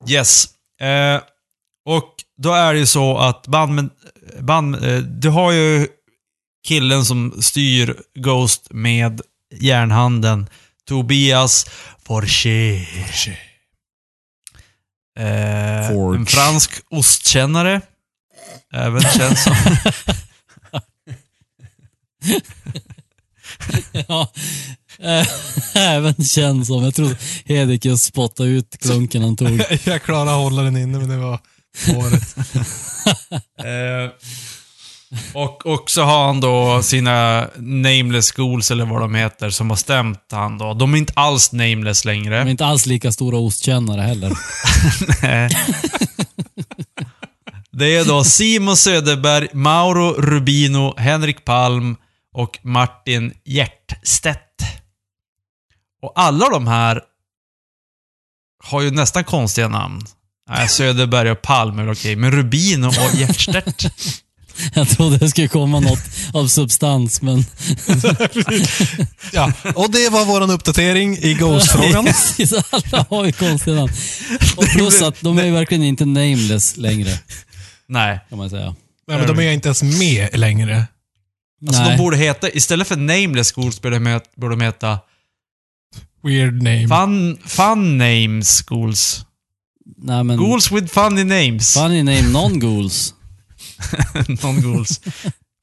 Yes. 0.08 0.44
Eh, 0.80 1.20
och 1.86 2.14
då 2.36 2.52
är 2.52 2.72
det 2.72 2.78
ju 2.78 2.86
så 2.86 3.18
att 3.18 3.46
band, 3.46 3.90
band 4.40 4.84
eh, 4.84 4.98
du 4.98 5.28
har 5.28 5.52
ju 5.52 5.88
killen 6.66 7.04
som 7.04 7.42
styr 7.42 7.96
Ghost 8.14 8.66
med 8.70 9.20
järnhanden. 9.60 10.48
Tobias 10.88 11.66
Forché. 12.06 12.86
Eh, 15.18 15.88
en 15.90 16.26
fransk 16.26 16.70
ostkännare. 16.90 17.80
Även 18.72 19.00
känd 19.00 19.38
som... 19.38 19.54
ja. 24.08 24.32
Eh, 24.98 25.26
Även 25.74 26.14
känd 26.24 26.66
som, 26.66 26.84
jag 26.84 26.94
tror 26.94 27.16
Hedik 27.44 27.84
just 27.84 28.04
spottade 28.04 28.48
ut 28.48 28.76
klunken 28.82 29.22
han 29.22 29.36
tog. 29.36 29.62
Jag 29.84 30.02
klarade 30.02 30.30
att 30.30 30.36
hålla 30.42 30.62
den 30.62 30.76
inne, 30.76 30.98
men 30.98 31.08
det 31.08 31.16
var 31.16 31.38
året. 31.96 32.36
Eh, 33.58 34.10
och, 35.34 35.66
och 35.66 35.90
så 35.90 36.02
har 36.02 36.26
han 36.26 36.40
då 36.40 36.82
sina 36.82 37.48
nameless 37.56 38.32
schools, 38.32 38.70
eller 38.70 38.84
vad 38.84 39.00
de 39.00 39.14
heter, 39.14 39.50
som 39.50 39.70
har 39.70 39.76
stämt 39.76 40.18
han 40.30 40.58
då. 40.58 40.74
De 40.74 40.94
är 40.94 40.98
inte 40.98 41.12
alls 41.16 41.52
nameless 41.52 42.02
De 42.02 42.08
är 42.10 42.14
längre. 42.14 42.50
inte 42.50 42.66
alls 42.66 42.86
lika 42.86 43.12
stora 43.12 43.38
ostkännare 43.38 44.00
heller. 44.00 44.32
Det 47.72 47.96
är 47.96 48.04
då 48.04 48.24
Simon 48.24 48.76
Söderberg, 48.76 49.48
Mauro 49.52 50.14
Rubino, 50.18 50.94
Henrik 50.98 51.44
Palm 51.44 51.96
och 52.32 52.58
Martin 52.62 53.34
Hjertstedt. 53.44 54.62
Och 56.02 56.12
alla 56.14 56.48
de 56.48 56.66
här 56.66 57.02
har 58.64 58.82
ju 58.82 58.90
nästan 58.90 59.24
konstiga 59.24 59.68
namn. 59.68 60.06
Nej, 60.48 60.68
Söderberg 60.68 61.30
och 61.30 61.42
Palm 61.42 61.78
är 61.78 61.82
väl 61.82 61.92
okej, 61.92 62.16
men 62.16 62.32
Rubino 62.32 62.86
och 62.86 63.14
Hjertstedt. 63.14 63.84
Jag 64.74 64.88
trodde 64.88 65.18
det 65.18 65.30
skulle 65.30 65.48
komma 65.48 65.80
något 65.80 65.98
av 66.34 66.46
substans, 66.46 67.22
men... 67.22 67.38
Ja, 69.32 69.52
och 69.74 69.90
det 69.90 70.08
var 70.08 70.24
våran 70.24 70.50
uppdatering 70.50 71.18
i 71.18 71.34
Ghost-frågan. 71.34 72.04
Precis, 72.36 72.52
alla 72.52 73.06
har 73.10 73.24
ju 73.24 73.32
konstiga 73.32 73.76
namn. 73.76 73.92
Och 74.56 74.64
plus 74.64 75.02
att 75.02 75.20
de 75.20 75.38
är 75.38 75.44
ju 75.44 75.50
verkligen 75.50 75.82
inte 75.82 76.04
nameless 76.04 76.76
längre, 76.76 77.18
Nej. 77.86 78.20
kan 78.28 78.38
man 78.38 78.50
säga. 78.50 78.74
Nej, 79.08 79.18
men 79.18 79.26
de 79.26 79.38
är 79.38 79.52
inte 79.52 79.68
ens 79.68 79.82
med 79.82 80.38
längre. 80.38 80.86
Alltså 81.66 81.82
Nej. 81.82 81.90
de 81.96 82.02
borde 82.02 82.16
heta, 82.16 82.50
istället 82.50 82.88
för 82.88 82.96
nameless 82.96 83.52
schools 83.52 83.80
borde 83.82 83.96
de 83.96 84.06
heta, 84.06 84.26
borde 84.36 84.56
de 84.56 84.64
heta 84.64 84.98
Weird 86.22 86.62
name. 86.62 86.88
fun, 86.88 87.38
fun 87.46 87.98
names 87.98 88.64
schools. 88.68 89.26
Nej, 89.96 90.24
men... 90.24 90.38
Schools 90.38 90.72
with 90.72 90.86
funny 90.92 91.24
names. 91.24 91.74
Funny 91.74 92.02
name 92.02 92.22
non-ghouls. 92.32 93.14
Non-ghouls. 94.42 95.00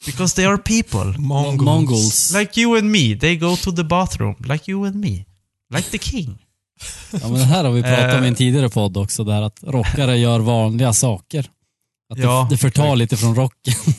Because 0.05 0.35
they 0.35 0.45
are 0.45 0.57
people. 0.57 1.19
Mongols. 1.21 1.62
Mongols. 1.62 2.33
Like 2.35 2.62
you 2.62 2.77
and 2.77 2.91
me. 2.91 3.15
They 3.19 3.35
go 3.35 3.55
to 3.55 3.71
the 3.71 3.83
bathroom. 3.83 4.35
Like 4.39 4.71
you 4.71 4.85
and 4.88 4.95
me. 4.95 5.25
Like 5.75 5.89
the 5.91 5.97
king. 5.97 6.38
Ja, 7.12 7.19
men 7.29 7.33
det 7.33 7.43
här 7.45 7.63
har 7.63 7.71
vi 7.71 7.83
pratat 7.83 8.15
om 8.15 8.23
i 8.23 8.27
en 8.27 8.33
Eh. 8.33 8.38
tidigare 8.38 8.69
podd 8.69 8.97
också, 8.97 9.23
där 9.23 9.41
att 9.41 9.63
rockare 9.63 10.17
gör 10.17 10.39
vanliga 10.39 10.93
saker. 10.93 11.39
Att 12.09 12.17
det, 12.17 12.23
Ja, 12.23 12.47
det 12.49 12.57
förtar 12.57 12.95
lite 12.95 13.17
från 13.17 13.35
rocken. 13.35 13.73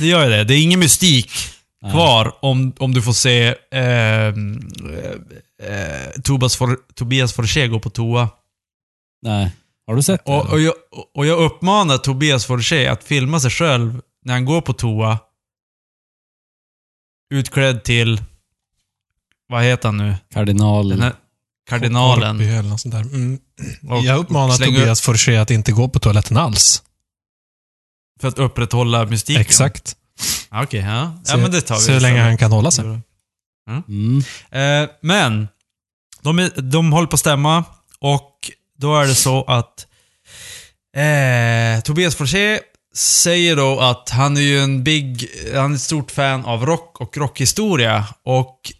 Det 0.00 0.06
gör 0.06 0.24
ju 0.24 0.30
det. 0.30 0.44
Det 0.44 0.54
är 0.54 0.62
ingen 0.62 0.80
mystik 0.80 1.30
Nej. 1.82 1.92
kvar 1.92 2.34
om, 2.42 2.72
om 2.78 2.94
du 2.94 3.02
får 3.02 3.12
se 3.12 3.54
ehm, 3.70 4.70
eh, 5.62 5.72
eh, 5.72 6.10
Tobias, 6.24 6.56
For, 6.56 6.78
Tobias 6.94 7.32
Forché 7.32 7.68
gå 7.68 7.80
på 7.80 7.90
toa. 7.90 8.28
Nej. 9.22 9.56
Har 9.86 9.96
du 9.96 10.02
sett 10.02 10.24
det? 10.24 10.32
Och, 10.32 10.46
och, 10.46 10.60
jag, 10.60 10.74
och 11.14 11.26
jag 11.26 11.38
uppmanar 11.38 11.98
Tobias 11.98 12.46
Forché 12.46 12.86
att 12.86 13.04
filma 13.04 13.40
sig 13.40 13.50
själv 13.50 14.00
när 14.24 14.32
han 14.32 14.44
går 14.44 14.60
på 14.60 14.72
toa. 14.72 15.18
Utklädd 17.34 17.84
till... 17.84 18.22
Vad 19.48 19.62
heter 19.64 19.88
han 19.88 19.96
nu? 19.96 20.14
Här 20.34 21.14
kardinalen. 21.68 22.38
Korpi 22.38 22.50
eller 22.50 22.68
något 22.68 22.80
sånt 22.80 22.94
där. 22.94 23.00
Mm. 23.00 23.38
Och 23.88 24.04
Jag 24.04 24.18
uppmanar 24.18 24.54
Tobias 24.54 25.00
Forché 25.00 25.36
att 25.36 25.50
inte 25.50 25.72
gå 25.72 25.88
på 25.88 25.98
toaletten 25.98 26.36
alls. 26.36 26.82
För 28.20 28.28
att 28.28 28.38
upprätthålla 28.38 29.04
mystiken. 29.06 29.40
Exakt. 29.40 29.96
Ja, 30.50 30.62
Okej, 30.62 30.80
ja. 30.80 31.20
Så, 31.24 31.32
ja. 31.32 31.36
men 31.36 31.50
det 31.50 31.60
tar 31.60 31.74
vi. 31.74 31.80
så 31.80 31.98
länge 31.98 32.22
han 32.22 32.38
kan 32.38 32.52
hålla 32.52 32.70
sig. 32.70 32.84
Mm. 33.68 34.22
Eh, 34.50 34.90
men, 35.00 35.48
de, 36.22 36.38
är, 36.38 36.60
de 36.60 36.92
håller 36.92 37.06
på 37.06 37.14
att 37.14 37.20
stämma 37.20 37.64
och 38.00 38.50
då 38.78 38.98
är 38.98 39.06
det 39.06 39.14
så 39.14 39.44
att 39.44 39.86
eh, 40.96 41.82
Tobias 41.82 42.16
Forché 42.16 42.60
säger 42.94 43.56
då 43.56 43.80
att 43.80 44.10
han 44.10 44.36
är 44.36 44.40
ju 44.40 44.60
en 44.60 44.84
big, 44.84 45.28
han 45.54 45.70
är 45.70 45.74
ett 45.74 45.80
stort 45.80 46.10
fan 46.10 46.44
av 46.44 46.66
rock 46.66 47.00
och 47.00 47.16
rockhistoria 47.16 48.06
och 48.24 48.72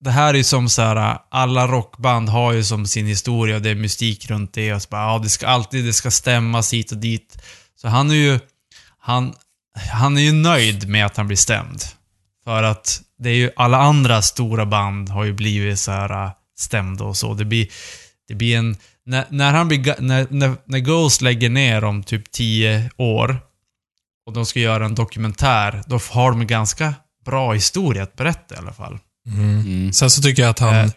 det 0.00 0.10
här 0.10 0.34
är 0.34 0.38
ju 0.38 0.44
som 0.44 0.68
så 0.68 0.82
här, 0.82 1.18
alla 1.30 1.66
rockband 1.66 2.28
har 2.28 2.52
ju 2.52 2.64
som 2.64 2.86
sin 2.86 3.06
historia 3.06 3.56
och 3.56 3.62
det 3.62 3.70
är 3.70 3.74
mystik 3.74 4.30
runt 4.30 4.54
det 4.54 4.74
och 4.74 4.82
så 4.82 4.88
bara, 4.90 5.02
ja, 5.02 5.18
det 5.18 5.28
ska 5.28 5.46
alltid, 5.46 5.84
det 5.84 5.92
ska 5.92 6.10
stämmas 6.10 6.72
hit 6.72 6.92
och 6.92 6.98
dit. 6.98 7.38
Så 7.76 7.88
han 7.88 8.10
är 8.10 8.14
ju, 8.14 8.38
han, 9.02 9.34
han 9.92 10.16
är 10.16 10.22
ju 10.22 10.32
nöjd 10.32 10.88
med 10.88 11.06
att 11.06 11.16
han 11.16 11.26
blir 11.26 11.36
stämd. 11.36 11.82
För 12.44 12.62
att 12.62 13.02
det 13.18 13.30
är 13.30 13.34
ju 13.34 13.50
alla 13.56 13.78
andra 13.78 14.22
stora 14.22 14.66
band 14.66 15.08
har 15.08 15.24
ju 15.24 15.32
blivit 15.32 15.78
så 15.78 15.90
här 15.92 16.24
äh, 16.24 16.30
stämda 16.58 17.04
och 17.04 17.16
så. 17.16 17.34
Det 17.34 17.44
blir, 17.44 17.68
det 18.28 18.34
blir 18.34 18.58
en... 18.58 18.76
När, 19.06 19.24
när 19.28 19.52
han 19.52 19.68
blir, 19.68 20.00
när, 20.00 20.26
när, 20.30 20.54
när 20.64 20.78
Ghost 20.78 21.22
lägger 21.22 21.50
ner 21.50 21.84
om 21.84 22.02
typ 22.02 22.30
10 22.30 22.90
år 22.96 23.40
och 24.26 24.32
de 24.32 24.46
ska 24.46 24.60
göra 24.60 24.84
en 24.84 24.94
dokumentär, 24.94 25.82
då 25.86 26.00
har 26.10 26.30
de 26.30 26.40
en 26.40 26.46
ganska 26.46 26.94
bra 27.24 27.52
historia 27.52 28.02
att 28.02 28.16
berätta 28.16 28.54
i 28.54 28.58
alla 28.58 28.72
fall. 28.72 28.98
Mm. 29.26 29.60
Mm. 29.60 29.92
Sen 29.92 30.10
så 30.10 30.22
tycker 30.22 30.42
jag 30.42 30.50
att 30.50 30.58
han 30.58 30.74
Eh. 30.74 30.90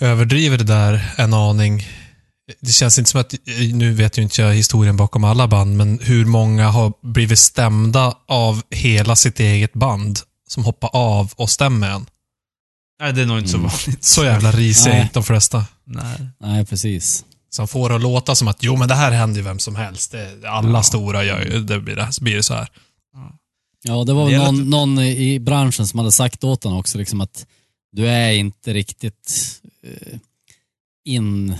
överdriver 0.00 0.58
det 0.58 0.64
där 0.64 1.12
en 1.16 1.34
aning. 1.34 1.88
Det 2.60 2.72
känns 2.72 2.98
inte 2.98 3.10
som 3.10 3.20
att, 3.20 3.34
nu 3.72 3.92
vet 3.92 4.18
ju 4.18 4.22
inte 4.22 4.42
jag 4.42 4.54
historien 4.54 4.96
bakom 4.96 5.24
alla 5.24 5.48
band, 5.48 5.76
men 5.76 5.98
hur 6.02 6.24
många 6.24 6.68
har 6.68 6.92
blivit 7.02 7.38
stämda 7.38 8.16
av 8.28 8.62
hela 8.70 9.16
sitt 9.16 9.40
eget 9.40 9.72
band 9.72 10.18
som 10.48 10.64
hoppar 10.64 10.90
av 10.92 11.32
och 11.36 11.50
stämmer 11.50 11.90
en. 11.90 12.06
Nej, 13.00 13.12
det 13.12 13.22
är 13.22 13.26
nog 13.26 13.38
inte 13.38 13.56
Mm. 13.56 13.70
så 13.70 13.76
vanligt. 13.86 14.04
Så 14.04 14.24
jävla 14.24 14.52
risiga 14.52 14.92
är 14.94 15.02
inte 15.02 15.14
de 15.14 15.22
flesta. 15.24 15.64
Nej. 15.84 16.28
Nej, 16.40 16.66
precis. 16.66 17.24
Som 17.50 17.68
får 17.68 17.88
det 17.88 17.94
att 17.94 18.00
låta 18.02 18.34
som 18.34 18.48
att, 18.48 18.62
jo 18.62 18.76
men 18.76 18.88
det 18.88 18.94
här 18.94 19.10
händer 19.10 19.36
ju 19.40 19.44
vem 19.44 19.58
som 19.58 19.76
helst. 19.76 20.12
Det, 20.12 20.48
alla 20.50 20.78
Ja. 20.78 20.82
stora 20.82 21.24
gör 21.24 21.40
ju, 21.44 21.60
det 21.62 21.80
blir, 21.80 21.96
det, 21.96 22.12
så 22.12 22.24
blir 22.24 22.36
det 22.36 22.42
så 22.42 22.54
här. 22.54 22.68
Ja, 23.82 24.04
det 24.04 24.12
var 24.12 24.26
väl 24.30 24.38
någon, 24.38 24.70
någon 24.70 24.98
i 24.98 25.40
branschen 25.40 25.86
som 25.86 25.98
hade 25.98 26.12
sagt 26.12 26.44
åt 26.44 26.64
honom 26.64 26.78
också 26.78 26.98
liksom 26.98 27.20
att 27.20 27.46
du 27.92 28.08
är 28.08 28.30
inte 28.32 28.72
riktigt 28.74 29.60
eh, 29.86 30.18
in, 31.04 31.54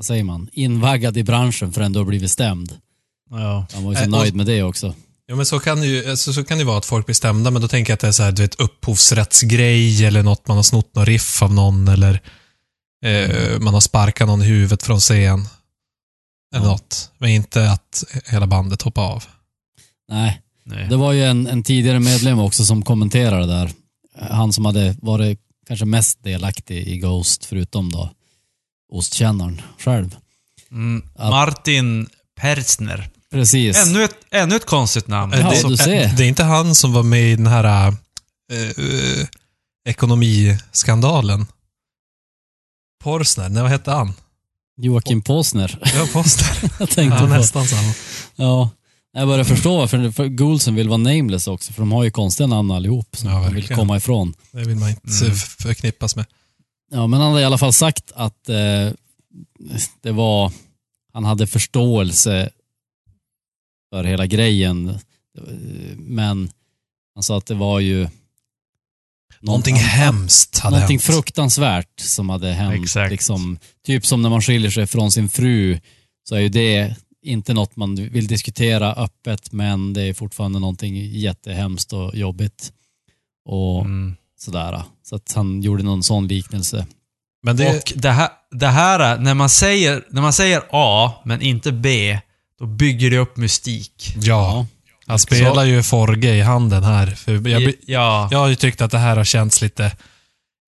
vad 0.00 0.04
säger 0.06 0.24
man, 0.24 0.48
invaggad 0.52 1.16
i 1.16 1.22
branschen 1.24 1.72
förrän 1.72 1.92
du 1.92 1.98
har 1.98 2.06
blivit 2.06 2.30
stämd. 2.30 2.78
Ja. 3.30 3.66
Han 3.72 3.84
var 3.84 3.92
ju 3.92 3.96
så 3.98 4.04
och- 4.04 4.10
nöjd 4.10 4.34
med 4.34 4.46
det 4.46 4.62
också. 4.62 4.94
Ja, 5.26 5.36
men 5.36 5.46
så 5.46 5.58
kan, 5.60 5.80
det 5.80 5.86
ju, 5.86 6.10
alltså, 6.10 6.32
så 6.32 6.44
kan 6.44 6.58
det 6.58 6.64
vara 6.64 6.78
att 6.78 6.84
folk 6.86 7.06
blir 7.06 7.14
stämda, 7.14 7.50
men 7.50 7.62
då 7.62 7.68
tänker 7.68 7.90
jag 7.90 7.94
att 7.94 8.00
det 8.00 8.06
är 8.08 8.12
så 8.12 8.22
här, 8.22 8.32
du 8.32 8.42
vet, 8.42 8.60
upphovsrättsgrej 8.60 10.04
eller 10.04 10.22
något, 10.22 10.48
man 10.48 10.56
har 10.56 10.62
snott 10.62 10.94
någon 10.94 11.06
riff 11.06 11.42
av 11.42 11.54
någon 11.54 11.88
eller 11.88 12.20
eh, 13.04 13.58
man 13.60 13.74
har 13.74 13.80
sparkat 13.80 14.28
någon 14.28 14.42
i 14.42 14.44
huvudet 14.44 14.82
från 14.82 15.00
scen. 15.00 15.46
Eller 16.54 16.64
Ja. 16.66 16.70
något. 16.70 17.10
Men 17.18 17.30
inte 17.30 17.70
att 17.70 18.04
hela 18.26 18.46
bandet 18.46 18.82
hoppar 18.82 19.02
av. 19.02 19.24
Nej, 20.08 20.40
Nej. 20.64 20.86
det 20.88 20.96
var 20.96 21.12
ju 21.12 21.24
en, 21.24 21.46
en 21.46 21.62
tidigare 21.62 22.00
medlem 22.00 22.38
också 22.38 22.64
som 22.64 22.82
kommenterade 22.82 23.46
där. 23.46 23.70
Han 24.30 24.52
som 24.52 24.64
hade 24.64 24.96
varit 25.02 25.40
kanske 25.66 25.86
mest 25.86 26.24
delaktig 26.24 26.88
i 26.88 26.98
Ghost, 26.98 27.44
förutom 27.44 27.92
då 27.92 28.10
ostkännaren 28.90 29.62
själv. 29.78 30.16
Mm. 30.70 31.02
Att- 31.16 31.30
Martin 31.30 32.08
Persner. 32.40 33.08
Precis. 33.30 33.86
Ännu 33.86 34.04
ett, 34.04 34.16
ännu 34.30 34.56
ett 34.56 34.66
konstigt 34.66 35.08
namn. 35.08 35.32
Ja, 35.32 35.50
det, 35.50 35.68
du 35.68 35.76
ser. 35.76 36.16
det 36.16 36.24
är 36.24 36.28
inte 36.28 36.44
han 36.44 36.74
som 36.74 36.92
var 36.92 37.02
med 37.02 37.32
i 37.32 37.36
den 37.36 37.46
här 37.46 37.64
eh, 38.52 38.58
eh, 38.60 39.26
ekonomiskandalen. 39.88 41.46
Porsner, 43.02 43.48
nej 43.48 43.62
vad 43.62 43.70
hette 43.72 43.90
han? 43.90 44.12
Joakim 44.76 45.22
Posner. 45.22 45.78
Ja, 45.94 46.06
Porsner. 46.12 46.70
Jag 46.78 46.90
tänkte 46.90 47.16
ja, 47.18 47.18
på. 47.20 47.26
nästan 47.26 47.66
samma. 47.68 47.92
Ja. 48.36 48.70
Jag 49.12 49.28
börjar 49.28 49.44
förstå 49.44 49.76
varför 49.76 50.10
för 50.10 50.28
Goulsen 50.28 50.74
vill 50.74 50.88
vara 50.88 50.96
nameless 50.96 51.46
också, 51.48 51.72
för 51.72 51.82
de 51.82 51.92
har 51.92 52.04
ju 52.04 52.10
konstiga 52.10 52.46
namn 52.46 52.70
allihop 52.70 53.16
som 53.16 53.30
Ja, 53.30 53.44
de 53.44 53.54
vill 53.54 53.68
komma 53.68 53.96
ifrån. 53.96 54.34
Det 54.52 54.58
vill 54.64 54.76
man 54.76 54.88
inte 54.90 55.24
Mm. 55.24 55.36
förknippas 55.36 56.16
med. 56.16 56.26
Ja, 56.90 57.06
men 57.06 57.20
han 57.20 57.28
hade 57.30 57.42
i 57.42 57.44
alla 57.44 57.58
fall 57.58 57.72
sagt 57.72 58.12
att 58.14 58.48
eh, 58.48 58.90
det 60.02 60.12
var, 60.12 60.52
han 61.12 61.24
hade 61.24 61.46
förståelse 61.46 62.50
för 63.90 64.04
hela 64.04 64.26
grejen. 64.26 64.98
Men 65.96 66.50
han 67.14 67.22
sa 67.22 67.38
att 67.38 67.46
det 67.46 67.54
var 67.54 67.80
ju 67.80 68.08
Någonting 69.40 69.74
an- 69.74 69.80
hemskt 69.80 70.58
hade 70.58 70.76
Någonting 70.76 70.98
hänt. 70.98 71.04
fruktansvärt 71.16 72.00
som 72.00 72.28
hade 72.28 72.52
hänt. 72.52 72.82
Exakt. 72.84 73.10
Liksom, 73.10 73.58
typ 73.86 74.06
som 74.06 74.22
när 74.22 74.30
man 74.30 74.42
skiljer 74.42 74.70
sig 74.70 74.86
från 74.86 75.10
sin 75.12 75.28
fru 75.28 75.80
så 76.28 76.34
är 76.34 76.40
ju 76.40 76.48
det 76.48 76.96
inte 77.22 77.54
något 77.54 77.76
man 77.76 77.94
vill 77.94 78.26
diskutera 78.26 78.94
öppet 78.94 79.52
men 79.52 79.92
det 79.92 80.02
är 80.02 80.14
fortfarande 80.14 80.58
någonting 80.58 80.96
jättehemskt 80.96 81.92
och 81.92 82.14
jobbigt. 82.16 82.72
Och 83.44 83.80
Mm. 83.84 84.16
sådär. 84.38 84.82
Så 85.10 85.16
att 85.16 85.32
han 85.32 85.62
gjorde 85.62 85.82
någon 85.82 86.02
sån 86.02 86.28
liknelse. 86.28 86.86
Men 87.42 87.56
det, 87.56 87.76
Och 87.76 87.92
det 87.96 88.10
här, 88.10 88.28
det 88.50 88.66
här 88.66 89.18
när, 89.18 89.34
man 89.34 89.48
säger, 89.48 90.04
när 90.10 90.22
man 90.22 90.32
säger 90.32 90.62
A, 90.70 91.14
men 91.24 91.42
inte 91.42 91.72
B, 91.72 92.18
då 92.58 92.66
bygger 92.66 93.10
det 93.10 93.18
upp 93.18 93.36
mystik. 93.36 94.14
ja, 94.16 94.66
han 95.06 95.18
spelar 95.18 95.64
ju 95.64 95.82
Forge 95.82 96.34
i 96.34 96.40
handen 96.40 96.84
här. 96.84 97.06
För 97.06 97.48
jag, 97.48 97.72
ja. 97.86 98.28
jag 98.30 98.38
har 98.38 98.48
ju 98.48 98.54
tyckt 98.54 98.80
att 98.80 98.90
det 98.90 98.98
här 98.98 99.16
har 99.16 99.24
känts 99.24 99.62
lite, 99.62 99.96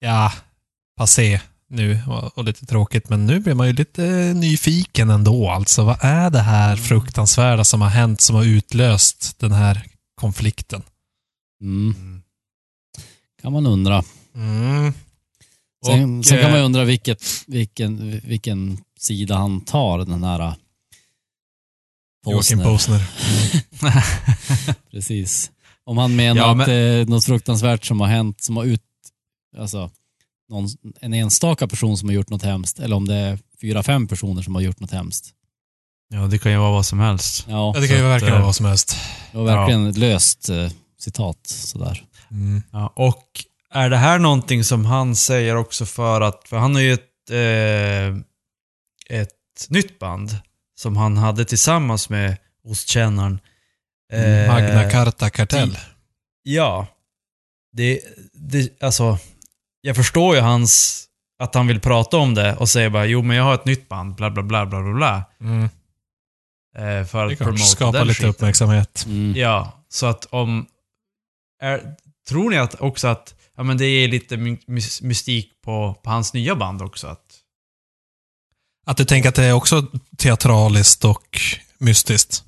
ja, 0.01 0.33
passé 0.97 1.41
nu 1.69 2.03
och, 2.07 2.39
och 2.39 2.45
lite 2.45 2.67
tråkigt. 2.67 3.09
Men 3.09 3.27
nu 3.27 3.41
blir 3.41 3.55
man 3.55 3.67
ju 3.67 3.73
lite 3.73 4.03
nyfiken 4.37 5.11
ändå. 5.11 5.51
Alltså, 5.51 5.85
vad 5.85 5.99
är 6.01 6.31
det 6.31 6.43
här 6.43 6.77
fruktansvärda 6.77 7.65
som 7.65 7.81
har 7.81 7.89
hänt 7.89 8.21
som 8.21 8.37
har 8.37 8.45
utlöst 8.45 9.39
den 9.39 9.53
här 9.53 9.85
konflikten? 10.15 10.83
Mm. 11.61 12.23
Kan 13.43 13.53
man 13.53 13.67
undra. 13.67 14.05
Mm. 14.35 14.93
Sen, 15.87 16.19
Och, 16.19 16.25
sen 16.27 16.39
kan 16.39 16.51
man 16.51 16.59
ju 16.59 16.63
eh, 16.63 16.67
undra 16.67 16.85
vilket, 16.85 17.25
vilken, 17.47 18.21
vilken 18.25 18.79
sida 18.99 19.37
han 19.37 19.61
tar, 19.61 19.99
den 19.99 20.25
här 20.25 20.41
äh, 20.41 20.55
Joakim 22.27 22.59
Posner. 22.63 22.65
Posner. 22.65 24.05
Precis. 24.91 25.51
Om 25.85 25.99
han 25.99 26.17
menar 26.17 26.41
Ja, 26.43 26.55
men- 26.55 26.61
att 26.61 26.67
det 26.67 26.75
är 26.75 27.07
något 27.07 27.25
fruktansvärt 27.25 27.85
som 27.85 28.01
har 28.01 28.07
hänt, 28.09 28.41
som 28.43 28.57
har 28.57 28.65
ut... 28.65 28.83
Alltså, 29.59 29.91
någon, 30.49 30.69
en 31.01 31.15
enstaka 31.15 31.69
person 31.69 31.97
som 31.99 32.09
har 32.09 32.15
gjort 32.15 32.31
något 32.31 32.43
hemskt, 32.43 32.79
eller 32.79 32.97
om 32.97 33.09
det 33.09 33.15
är 33.15 33.39
fyra, 33.61 33.83
fem 33.83 34.09
personer 34.09 34.43
som 34.43 34.55
har 34.55 34.63
gjort 34.63 34.81
något 34.81 34.91
hemskt. 34.91 35.31
ja, 36.15 36.27
det 36.27 36.39
kan 36.39 36.53
ju 36.53 36.59
vara 36.59 36.71
vad 36.71 36.87
som 36.87 36.99
helst. 36.99 37.45
Ja, 37.49 37.73
Ja, 37.75 37.81
det 37.81 37.89
kan 37.89 37.97
ju 37.97 38.03
att, 38.03 38.09
verkligen 38.11 38.33
eh, 38.35 38.39
vara 38.39 38.47
vad 38.47 38.57
som 38.57 38.67
helst. 38.67 38.97
det 39.33 39.39
var 39.39 39.45
verkligen 39.45 39.87
ett 39.87 39.97
löst 39.97 40.49
eh, 40.49 40.71
citat 40.99 41.47
sådär. 41.47 42.05
Mm. 42.31 42.63
Ja, 42.71 42.93
och 42.97 43.45
är 43.73 43.91
det 43.91 43.97
här 43.97 44.19
någonting 44.19 44.65
som 44.65 44.85
han 44.85 45.17
säger 45.17 45.57
också 45.57 45.87
för 45.87 46.21
att, 46.21 46.49
för 46.49 46.57
han 46.57 46.75
har 46.75 46.83
ju 46.83 46.93
ett, 46.93 47.31
eh, 47.31 48.17
ett 49.19 49.67
nytt 49.69 49.99
band 49.99 50.37
som 50.75 50.97
han 50.97 51.17
hade 51.17 51.45
tillsammans 51.45 52.09
med 52.09 52.37
ostkännaren. 52.65 53.41
Eh, 54.13 54.49
Magna 54.49 54.91
Carta 54.91 55.31
Kartell. 55.31 55.79
Ja. 56.43 56.87
Det, 57.73 58.01
det, 58.33 58.83
alltså, 58.83 59.19
jag 59.81 59.97
förstår 59.97 60.35
ju 60.35 60.41
hans, 60.41 61.05
att 61.39 61.55
han 61.55 61.67
vill 61.67 61.81
prata 61.81 62.17
om 62.17 62.35
det 62.35 62.57
och 62.57 62.69
säger 62.69 62.91
bara 62.91 63.07
jo 63.07 63.23
men 63.23 63.37
jag 63.37 63.45
har 63.45 63.55
ett 63.55 63.65
nytt 63.65 63.89
band, 63.89 64.15
bla 64.15 64.31
bla 64.31 64.43
bla 64.43 64.67
bla 64.67 64.83
bla 64.83 64.93
bla. 64.95 65.25
Mm. 65.41 65.63
Eh, 66.77 67.07
för 67.07 67.27
Det 67.27 67.33
att 67.33 67.39
promota 67.39 67.65
skapa 67.65 67.99
den 67.99 68.07
lite 68.07 68.15
skiten. 68.15 68.31
uppmärksamhet. 68.31 69.05
Mm. 69.07 69.35
Ja, 69.37 69.85
så 69.89 70.07
att 70.07 70.25
om... 70.25 70.67
Är, 71.63 71.95
tror 72.29 72.51
ni 72.51 72.57
att 72.59 72.81
också 72.81 73.09
att 73.09 73.35
ja, 73.57 73.63
men 73.63 73.79
det 73.79 73.85
är 73.85 74.09
lite 74.09 74.37
my- 74.37 74.59
mys- 74.67 75.03
mystik 75.05 75.51
på, 75.65 75.95
på 76.05 76.11
hans 76.11 76.35
nya 76.35 76.57
band 76.57 76.83
också? 76.83 77.07
Att, 77.07 77.39
Att 78.87 78.97
du 78.97 79.05
tänker 79.05 79.29
att 79.29 79.35
det 79.35 79.45
är 79.45 79.53
också 79.53 79.87
teatraliskt 80.19 81.05
och 81.05 81.41
mystiskt. 81.79 82.45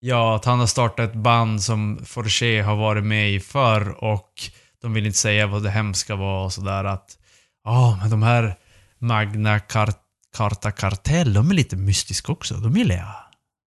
ja, 0.00 0.36
att 0.36 0.44
han 0.44 0.58
har 0.58 0.66
startat 0.66 1.10
ett 1.10 1.16
band 1.16 1.62
som 1.62 2.00
Forché 2.06 2.62
har 2.62 2.76
varit 2.76 3.04
med 3.04 3.32
i 3.32 3.40
förr 3.40 4.04
och 4.04 4.32
de 4.82 4.92
vill 4.92 5.06
inte 5.06 5.18
säga 5.18 5.46
vad 5.46 5.62
det 5.62 5.70
hemska 5.70 6.16
var 6.16 6.44
och 6.44 6.52
sådär 6.52 6.84
att 6.84 7.18
ja, 7.64 7.98
men 8.00 8.10
de 8.10 8.22
här 8.22 8.54
Magna 8.98 9.60
Cart 9.60 10.02
Carta 10.36 10.70
Kartell, 10.70 11.32
de 11.32 11.50
är 11.50 11.54
lite 11.54 11.76
mystiska 11.76 12.32
också. 12.32 12.54
De 12.54 12.76
gillar 12.76 12.94
jag. 12.96 13.14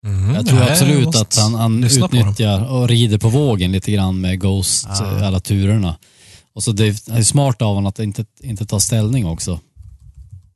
Mm, 0.06 0.34
Jag 0.34 0.46
tror 0.46 0.62
absolut 0.62 1.16
att 1.16 1.36
han, 1.36 1.54
han 1.54 1.84
utnyttjar 1.84 2.70
och 2.72 2.88
rider 2.88 3.18
på 3.18 3.28
vågen 3.28 3.72
lite 3.72 3.92
grann 3.92 4.20
med 4.20 4.40
Ghost, 4.40 4.86
Ja. 4.88 5.16
eh, 5.16 5.26
alla 5.26 5.40
turerna. 5.40 5.96
Och 6.54 6.62
så 6.62 6.72
det 6.72 6.86
är 7.08 7.22
smart 7.22 7.62
av 7.62 7.68
honom 7.68 7.86
att 7.86 7.98
inte, 7.98 8.24
inte 8.40 8.66
ta 8.66 8.80
ställning 8.80 9.26
också. 9.26 9.60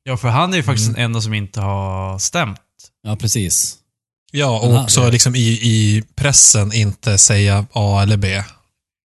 Ja, 0.02 0.16
för 0.16 0.28
han 0.28 0.52
är 0.52 0.56
ju 0.56 0.62
faktiskt 0.62 0.88
Mm. 0.88 0.94
den 0.96 1.04
enda 1.04 1.20
som 1.20 1.34
inte 1.34 1.60
har 1.60 2.18
stämt. 2.18 2.58
Ja, 3.02 3.16
precis. 3.16 3.78
Ja, 4.32 4.60
och 4.60 4.72
här- 4.72 4.82
också 4.82 5.10
liksom 5.10 5.34
i, 5.34 5.48
i 5.48 6.02
pressen 6.14 6.72
inte 6.72 7.18
säga 7.18 7.66
A 7.72 8.00
eller 8.02 8.16
B. 8.16 8.42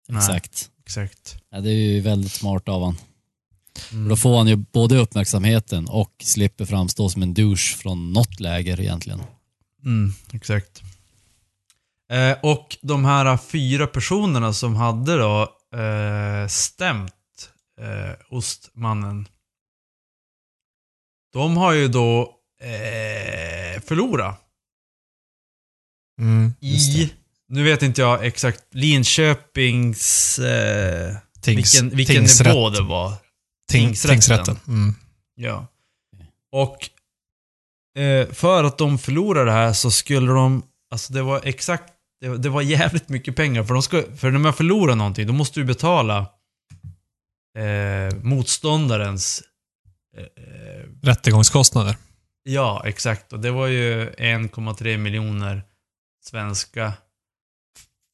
Nej. 0.07 0.17
Exakt. 0.19 0.69
Exakt. 0.85 1.35
Ja, 1.51 1.61
det 1.61 1.69
är 1.69 1.73
ju 1.75 2.01
väldigt 2.01 2.31
smart 2.31 2.69
av 2.69 2.79
honom. 2.81 2.97
Mm. 3.91 4.09
Då 4.09 4.15
får 4.15 4.37
han 4.37 4.47
ju 4.47 4.55
både 4.55 4.97
uppmärksamheten 4.97 5.87
och 5.87 6.11
slipper 6.23 6.65
framstå 6.65 7.09
som 7.09 7.21
en 7.23 7.33
douche 7.33 7.77
från 7.77 8.13
något 8.13 8.39
läger 8.39 8.79
egentligen. 8.79 9.21
Mm, 9.85 10.13
exakt. 10.33 10.81
Eh, 12.11 12.37
och 12.43 12.77
de 12.81 13.05
här 13.05 13.37
fyra 13.37 13.87
personerna 13.87 14.53
som 14.53 14.75
hade 14.75 15.17
då 15.17 15.49
eh, 15.75 16.47
stämt 16.47 17.13
eh, 17.81 18.13
ostmannen. 18.29 19.27
De 21.33 21.57
har 21.57 21.73
ju 21.73 21.87
då 21.87 22.21
eh, 22.61 23.81
förlorat 23.81 24.47
Mm. 26.21 26.53
I, 26.59 27.11
nu 27.47 27.63
vet 27.63 27.83
inte 27.83 28.01
jag 28.01 28.25
exakt, 28.25 28.63
Linköpings... 28.71 30.39
Eh, 30.39 31.17
Tings, 31.41 31.75
vilken 31.75 31.97
vilken 31.97 32.15
tingsrätt. 32.15 32.47
nivå 32.47 32.69
det 32.69 32.81
var. 32.81 33.13
Ting, 33.71 33.87
tingsrätten. 33.87 34.15
tingsrätten. 34.15 34.57
Mm. 34.67 34.95
Ja. 35.35 35.67
Och 36.51 36.89
eh, 38.01 38.27
för 38.29 38.63
att 38.63 38.77
de 38.77 38.97
förlorade 38.97 39.45
det 39.45 39.51
här 39.51 39.73
så 39.73 39.91
skulle 39.91 40.31
de, 40.31 40.63
alltså 40.91 41.13
det 41.13 41.21
var 41.21 41.41
exakt, 41.43 41.93
det, 42.21 42.29
var- 42.29 42.37
det 42.37 42.49
var 42.49 42.61
jävligt 42.61 43.09
mycket 43.09 43.35
pengar. 43.35 43.63
För, 43.63 43.73
de 43.73 43.83
ska, 43.83 44.03
för 44.17 44.31
när 44.31 44.39
man 44.39 44.53
förlorar 44.53 44.95
någonting, 44.95 45.27
då 45.27 45.33
måste 45.33 45.59
du 45.59 45.63
betala 45.65 46.19
eh, 47.57 48.15
motståndarens... 48.21 49.43
Eh, 50.17 50.23
eh, 50.23 50.85
Rättegångskostnader. 51.03 51.95
ja, 52.43 52.83
exakt. 52.85 53.33
Och 53.33 53.39
det 53.39 53.51
var 53.51 53.67
ju 53.67 54.09
1,3 54.09 54.97
miljoner 54.97 55.63
svenska 56.25 56.93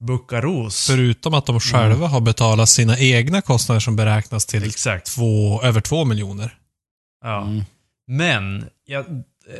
buckaros. 0.03 0.87
Förutom 0.87 1.33
att 1.33 1.45
de 1.45 1.59
själva 1.59 2.07
har 2.07 2.21
betalat 2.21 2.69
sina 2.69 2.99
egna 2.99 3.41
kostnader 3.41 3.79
som 3.79 3.95
beräknas 3.95 4.45
till 4.45 4.63
Exakt. 4.67 5.05
två, 5.15 5.61
över 5.63 5.81
två 5.81 6.05
miljoner. 6.05 6.57
Ja. 7.23 7.41
Mm. 7.41 7.63
Men, 8.07 8.65
ja, 8.85 9.05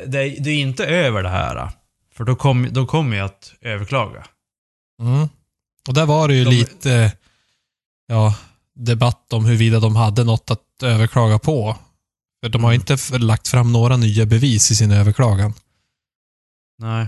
det, 0.06 0.18
är- 0.18 0.40
det 0.40 0.50
är 0.50 0.60
inte 0.60 0.86
över 0.86 1.22
det 1.22 1.28
här. 1.28 1.68
För 2.14 2.24
då 2.24 2.36
kommer 2.36 2.70
då 2.70 2.86
kommer 2.86 3.16
jag 3.16 3.24
att 3.26 3.54
överklaga. 3.60 4.26
Mm. 5.00 5.28
Och 5.88 5.94
där 5.94 6.06
var 6.06 6.28
det 6.28 6.34
ju 6.34 6.44
De- 6.44 6.50
lite 6.50 7.12
ja, 8.06 8.34
debatt 8.74 9.32
om 9.32 9.44
huruvida 9.44 9.80
de 9.80 9.96
hade 9.96 10.24
något 10.24 10.50
att 10.50 10.82
överklaga 10.82 11.38
på. 11.38 11.76
För 12.42 12.48
de 12.48 12.64
har 12.64 12.72
Mm. 12.72 12.80
inte 12.90 13.18
lagt 13.18 13.48
fram 13.48 13.72
några 13.72 13.96
nya 13.96 14.26
bevis 14.26 14.70
i 14.70 14.76
sin 14.76 14.90
överklagan. 14.92 15.54
Nej. 16.78 17.06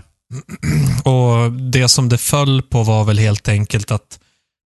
Och 1.05 1.53
det 1.53 1.88
som 1.88 2.09
det 2.09 2.18
föll 2.18 2.62
på 2.62 2.82
var 2.82 3.05
väl 3.05 3.18
helt 3.18 3.49
enkelt 3.49 3.91
att 3.91 4.20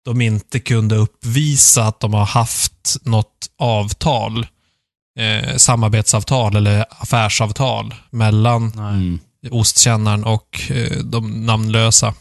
de 0.05 0.21
inte 0.21 0.61
kunde 0.61 0.97
uppvisa 0.97 1.85
att 1.85 2.01
de 2.01 2.15
har 2.15 2.25
haft 2.27 2.97
något 3.03 3.51
avtal 3.59 4.47
eh, 5.19 5.57
samarbetsavtal 5.57 6.57
eller 6.57 6.85
affärsavtal 6.91 7.95
mellan 8.11 8.73
Mm. 8.79 9.19
ostkännaren 9.51 10.25
och 10.25 10.71
eh, 10.71 10.99
de 10.99 11.47
namnlösa. 11.47 12.15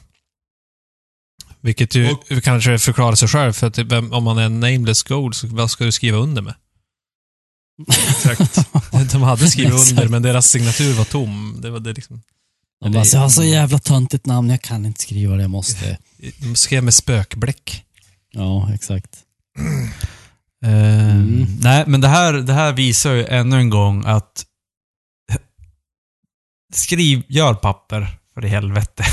Vilket 1.63 1.95
ju 1.95 2.15
kanske 2.43 2.79
förklarar 2.79 3.15
sig 3.15 3.27
själv, 3.27 3.53
för 3.53 3.67
att 3.67 3.77
om 4.13 4.23
man 4.23 4.37
är 4.37 4.45
en 4.45 4.59
nameless 4.59 5.03
gold, 5.03 5.35
så 5.35 5.47
vad 5.47 5.71
ska 5.71 5.83
du 5.83 5.91
skriva 5.91 6.17
under 6.17 6.41
med? 6.41 6.53
Exakt. 8.09 8.59
De 9.11 9.21
hade 9.21 9.49
skrivit 9.49 9.91
under, 9.91 10.07
men 10.07 10.21
deras 10.21 10.47
signatur 10.47 10.93
var 10.93 11.05
tom. 11.05 11.59
Det 11.61 11.69
var 11.69 11.79
det 11.79 11.93
liksom... 11.93 12.21
De 12.81 12.91
bara, 12.91 13.05
så 13.05 13.15
jag 13.17 13.21
har 13.21 13.29
så 13.29 13.43
jävla 13.43 13.79
töntigt 13.79 14.25
namn, 14.25 14.49
jag 14.49 14.61
kan 14.61 14.85
inte 14.85 15.01
skriva 15.01 15.35
det, 15.35 15.41
jag 15.41 15.51
måste. 15.51 15.97
De 16.37 16.55
skrev 16.55 16.83
med 16.83 16.93
spökbläck. 16.93 17.83
Ja, 18.31 18.73
exakt. 18.73 19.19
Mm. 20.65 21.47
Nej, 21.59 21.83
men 21.87 22.01
det 22.01 22.07
här, 22.07 22.33
det 22.33 22.53
här 22.53 22.73
visar 22.73 23.13
ju 23.13 23.25
ännu 23.25 23.57
en 23.57 23.69
gång 23.69 24.03
att 24.05 24.45
skriv, 26.73 27.23
gör 27.27 27.53
papper 27.53 28.17
för 28.33 28.45
i 28.45 28.47
helvete. 28.47 29.03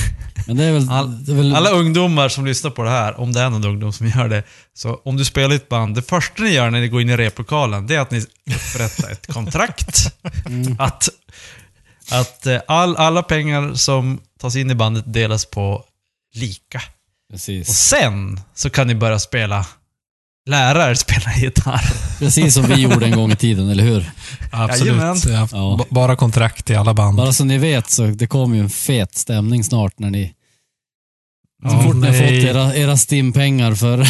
Väl... 0.46 0.88
All- 0.90 1.24
väl 1.26 1.56
Alla 1.56 1.70
ungdomar 1.70 2.28
som 2.28 2.46
lyssnar 2.46 2.70
på 2.70 2.82
det 2.82 2.90
här, 2.90 3.20
om 3.20 3.32
det 3.32 3.40
är 3.40 3.50
någon 3.50 3.64
ungdom 3.64 3.92
som 3.92 4.06
gör 4.06 4.28
det, 4.28 4.42
så 4.74 5.00
om 5.04 5.16
du 5.16 5.24
spelar 5.24 5.52
i 5.52 5.56
ett 5.56 5.68
band, 5.68 5.94
det 5.94 6.02
första 6.02 6.42
ni 6.42 6.50
gör 6.50 6.70
när 6.70 6.80
ni 6.80 6.88
går 6.88 7.00
in 7.00 7.10
i 7.10 7.16
replokalen, 7.16 7.86
det 7.86 7.94
är 7.94 8.00
att 8.00 8.10
ni 8.10 8.26
upprättar 8.46 9.10
ett 9.10 9.26
kontrakt. 9.26 10.14
Mm. 10.46 10.76
Att, 10.78 11.08
att 12.10 12.46
eh, 12.46 12.60
all, 12.68 12.96
alla 12.96 13.22
pengar 13.22 13.74
som 13.74 14.20
tas 14.40 14.56
in 14.56 14.70
i 14.70 14.74
bandet 14.74 15.04
delas 15.12 15.44
på 15.44 15.84
lika. 16.34 16.78
Och 16.78 17.32
Precis. 17.32 17.68
sen 17.68 18.40
så 18.54 18.70
kan 18.70 18.86
ni 18.86 18.94
börja 18.94 19.18
spela, 19.18 19.66
lära 20.50 20.90
er 20.90 20.94
spela 20.94 21.32
gitarr. 21.40 21.84
Precis 22.18 22.54
som 22.54 22.66
vi 22.68 22.74
gjorde 22.82 23.06
en 23.06 23.12
gång 23.16 23.32
i 23.32 23.36
tiden, 23.36 23.68
eller 23.68 23.84
hur? 23.84 24.10
Jajamän. 24.52 25.10
Absolut. 25.10 25.24
Ja, 25.34 25.48
Ja. 25.52 25.86
Bara 25.90 26.16
kontrakt 26.16 26.70
i 26.70 26.74
alla 26.74 26.94
band. 26.94 27.16
Bara 27.16 27.32
så 27.32 27.44
ni 27.44 27.58
vet 27.58 27.90
så 27.90 28.06
det 28.06 28.26
kommer 28.26 28.56
ju 28.56 28.62
en 28.62 28.70
fet 28.70 29.14
stämning 29.16 29.64
snart 29.64 29.98
när 29.98 30.10
ni... 30.10 30.34
Så 31.62 31.68
Ja, 31.68 31.82
fort 31.82 31.94
ni 31.96 32.06
har 32.06 32.12
nej. 32.12 32.40
fått 32.42 32.50
era, 32.50 32.74
era 32.74 32.96
stimpengar 32.96 33.74
för 33.74 34.08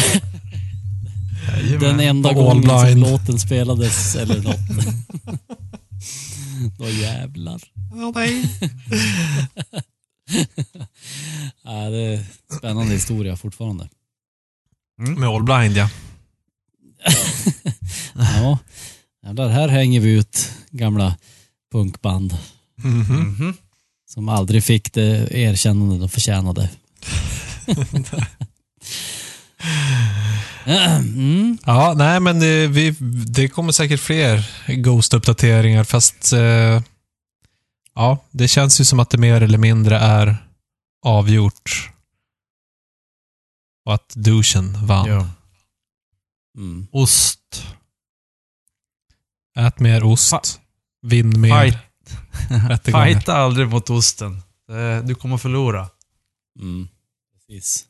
den 1.79 1.99
enda 1.99 2.33
gången 2.33 2.63
som 2.69 2.97
låten 3.01 3.39
spelades 3.39 4.15
eller 4.15 4.41
något. 4.41 4.59
Då 6.77 6.89
jävlar. 6.89 7.61
Ja, 11.63 11.89
det 11.89 11.97
är 12.03 12.17
en 12.17 12.25
spännande 12.57 12.93
historia 12.93 13.35
fortfarande. 13.35 13.89
Med 14.97 15.29
All 15.29 15.43
Blind, 15.43 15.77
ja. 15.77 15.89
Ja, 18.13 18.57
jävlar, 19.25 19.49
här 19.49 19.67
hänger 19.67 19.99
vi 19.99 20.09
ut 20.11 20.51
gamla 20.71 21.15
punkband 21.71 22.37
Mhm. 22.83 22.99
Mhm. 22.99 23.53
som 24.13 24.29
aldrig 24.29 24.63
fick 24.63 24.93
det 24.93 25.27
erkännande 25.37 25.97
de 25.97 26.09
förtjänade. 26.09 26.69
mm. 30.65 31.57
Ja, 31.65 31.93
nej 31.97 32.19
men 32.19 32.39
det, 32.39 32.67
vi, 32.67 32.95
det 33.27 33.47
kommer 33.47 33.71
säkert 33.71 33.99
fler 33.99 34.49
Ghost-uppdateringar 34.67 35.83
fast 35.83 36.33
eh, 36.33 36.81
ja, 37.95 38.17
det 38.31 38.47
känns 38.47 38.81
ju 38.81 38.85
som 38.85 38.99
att 38.99 39.09
det 39.09 39.17
mer 39.17 39.41
eller 39.41 39.57
mindre 39.57 39.97
är 39.97 40.37
avgjort. 41.05 41.89
Och 43.85 43.93
att 43.93 44.09
douchen 44.15 44.85
vann. 44.85 45.07
Ja. 45.09 45.27
Mm. 46.57 46.87
Ost. 46.91 47.65
Ät 49.59 49.79
mer 49.79 50.03
ost. 50.03 50.33
Fa- 50.33 50.57
Vinn 51.01 51.41
mer 51.41 51.61
Fight. 51.61 51.77
Fighta 52.85 53.33
aldrig 53.33 53.67
mot 53.69 53.89
osten. 53.89 54.41
Du 55.03 55.15
kommer 55.15 55.37
förlora. 55.37 55.89
Mm. 56.59 56.87
Precis. 57.47 57.85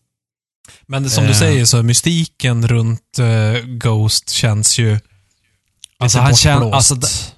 Men 0.87 1.09
som 1.09 1.23
du 1.23 1.29
Eh. 1.29 1.35
säger 1.39 1.65
så 1.65 1.83
mystiken 1.83 2.67
runt 2.67 3.19
eh, 3.19 3.61
Ghost 3.65 4.29
känns 4.29 4.79
ju 4.79 4.99
Alltså, 5.97 6.19
han 6.19 6.31
bortblåst. 6.31 6.91
alltså, 6.91 7.31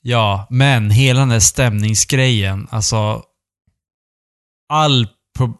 Ja, 0.00 0.46
men 0.50 0.90
hela 0.90 1.20
den 1.20 1.28
där 1.28 1.40
stämningsgrejen, 1.40 2.68
alltså... 2.70 3.22
All... 4.68 5.08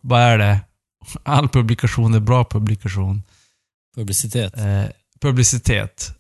Vad 0.03 0.21
är 0.21 0.39
det? 0.39 0.61
All 1.23 1.49
publikation 1.49 2.14
är 2.14 2.21
bra 2.21 2.45
publikation. 2.45 3.23
Publicitet. 3.97 4.57
Eh, 4.57 4.85
publicitet. 5.21 6.11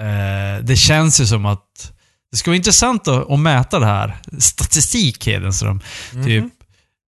Eh, 0.00 0.64
det 0.64 0.76
känns 0.76 1.20
ju 1.20 1.26
som 1.26 1.46
att... 1.46 1.92
Det 2.30 2.36
ska 2.36 2.50
vara 2.50 2.56
intressant 2.56 3.08
att, 3.08 3.30
att 3.30 3.40
mäta 3.40 3.78
det 3.78 3.86
här. 3.86 4.16
Statistik, 4.38 5.26
Hedenström. 5.26 5.80
Mhm. 6.12 6.24
Typ, 6.24 6.44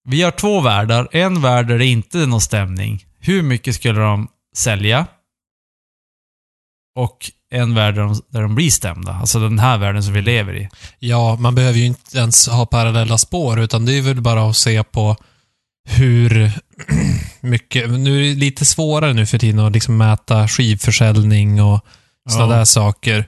vi 0.06 0.22
har 0.22 0.32
två 0.32 0.62
världar. 0.62 1.08
En 1.12 1.42
värld 1.42 1.68
där 1.68 1.78
det 1.78 1.86
inte 1.86 2.20
är 2.20 2.28
någon 2.28 2.42
stämning. 2.42 3.06
Hur 3.20 3.44
mycket 3.44 3.76
skulle 3.76 4.00
de 4.00 4.28
sälja? 4.56 5.08
Och 6.96 7.32
en 7.52 7.76
värld 7.76 7.96
där 7.96 8.02
de, 8.02 8.22
där 8.30 8.42
de 8.42 8.56
blir 8.56 8.70
stämda. 8.72 9.14
Alltså 9.14 9.40
den 9.40 9.60
här 9.60 9.78
världen 9.78 10.04
som 10.04 10.14
vi 10.14 10.22
lever 10.22 10.56
i. 10.56 10.70
Ja, 11.00 11.36
man 11.40 11.56
behöver 11.56 11.80
ju 11.80 11.86
inte 11.86 12.18
ens 12.18 12.48
ha 12.48 12.66
parallella 12.66 13.18
spår, 13.18 13.60
utan 13.60 13.86
det 13.86 13.98
är 13.98 14.02
väl 14.02 14.22
bara 14.22 14.50
att 14.50 14.58
se 14.58 14.84
på 14.84 15.18
hur 15.90 16.52
mycket... 17.42 17.90
Nu 17.90 18.18
är 18.18 18.30
det 18.30 18.36
lite 18.40 18.66
svårare 18.66 19.14
nu 19.14 19.26
för 19.26 19.38
tiden 19.40 19.60
att 19.60 19.74
liksom 19.74 19.98
mäta 19.98 20.48
skivförsäljning 20.48 21.62
och 21.62 21.86
sådana 22.30 22.54
Ja. 22.54 22.58
där 22.58 22.66
saker. 22.66 23.28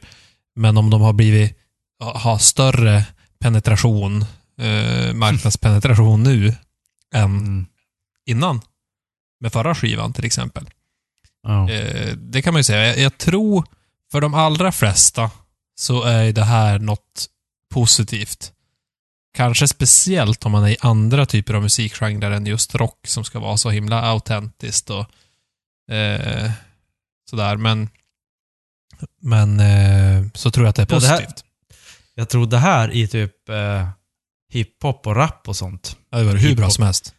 Men 0.56 0.78
om 0.78 0.90
de 0.90 1.02
har 1.02 1.14
blivit, 1.14 1.58
har 2.04 2.38
större 2.38 3.06
penetration, 3.40 4.22
eh, 4.62 5.14
marknadspenetration 5.14 6.24
nu 6.24 6.56
än 7.16 7.24
Mm. 7.26 7.66
innan. 8.26 8.62
Med 9.40 9.54
förra 9.54 9.76
skivan 9.76 10.14
till 10.14 10.26
exempel. 10.26 10.70
Ja. 11.44 11.70
Eh, 11.72 12.14
det 12.18 12.42
kan 12.42 12.54
man 12.54 12.60
ju 12.60 12.64
säga. 12.64 12.88
Jag, 12.88 12.98
jag 13.00 13.18
tror 13.18 13.66
för 14.12 14.22
de 14.22 14.34
allra 14.34 14.72
flesta 14.72 15.32
så 15.80 16.04
är 16.04 16.32
det 16.34 16.44
här 16.44 16.80
något 16.80 17.28
positivt. 17.74 18.52
Kanske 19.36 19.68
speciellt 19.68 20.46
om 20.46 20.52
man 20.52 20.64
är 20.64 20.70
i 20.70 20.78
andra 20.80 21.26
typer 21.26 21.54
av 21.54 21.62
musikgenrer 21.62 22.32
än 22.32 22.46
just 22.46 22.76
rock 22.76 23.08
som 23.08 23.24
ska 23.24 23.40
vara 23.40 23.58
så 23.58 23.70
himla 23.70 24.02
autentiskt 24.02 24.90
och 24.90 25.06
eh, 25.96 26.52
sådär. 27.30 27.58
Men, 27.58 27.90
men 29.22 29.60
eh, 29.60 30.26
så 30.34 30.52
tror 30.52 30.66
jag 30.66 30.70
att 30.70 30.76
det 30.76 30.82
är 30.82 30.96
Ja, 30.96 31.00
det 31.00 31.08
här- 31.08 31.18
positivt. 31.18 31.46
Jag 32.18 32.30
tror 32.30 32.46
det 32.48 32.58
här 32.58 32.92
i 32.92 33.08
typ 33.08 33.50
eh, 33.50 33.90
hiphop 34.54 35.08
och 35.08 35.16
rap 35.16 35.48
och 35.48 35.56
sånt. 35.56 35.98
Ja, 36.10 36.18
det 36.18 36.24
var 36.24 36.36
hur 36.36 36.56
bra 36.56 36.70
som 36.70 36.84
helst. 36.84 37.16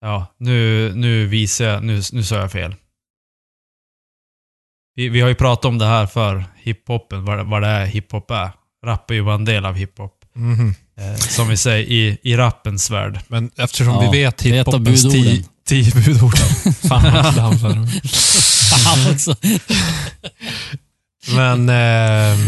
Ja, 0.00 0.26
nu, 0.38 0.92
nu 0.94 1.26
visar 1.26 1.64
jag, 1.64 1.84
nu, 1.84 2.02
nu 2.12 2.24
sa 2.24 2.36
jag 2.36 2.52
fel. 2.52 2.74
Vi, 4.94 5.08
vi 5.08 5.20
har 5.20 5.28
ju 5.28 5.34
pratat 5.34 5.64
om 5.64 5.78
det 5.78 5.86
här 5.86 6.06
för 6.06 6.44
hiphopen, 6.56 7.24
vad, 7.24 7.46
vad 7.50 7.62
det 7.62 7.68
är 7.68 7.86
hiphop 7.86 8.30
är. 8.30 8.50
Rap 8.86 9.10
är 9.10 9.14
ju 9.14 9.22
bara 9.24 9.34
en 9.34 9.44
del 9.44 9.64
av 9.66 9.74
hiphop. 9.74 10.24
Mhm. 10.32 10.68
Eh, 10.68 10.74
som 11.18 11.48
vi 11.48 11.56
säger, 11.56 11.84
i, 11.86 12.18
i 12.22 12.36
rappens 12.36 12.90
värld. 12.90 13.20
Men 13.28 13.50
eftersom 13.56 13.94
Ja, 13.94 14.10
vi 14.10 14.18
vet 14.18 14.42
hiphopens 14.42 15.02
tio, 15.02 15.44
tio 15.68 15.92
budord. 15.94 16.38
Fan 16.88 17.34
vad 17.38 17.58
slam. 17.60 17.86
Men, 21.34 21.68
eh, 21.68 22.38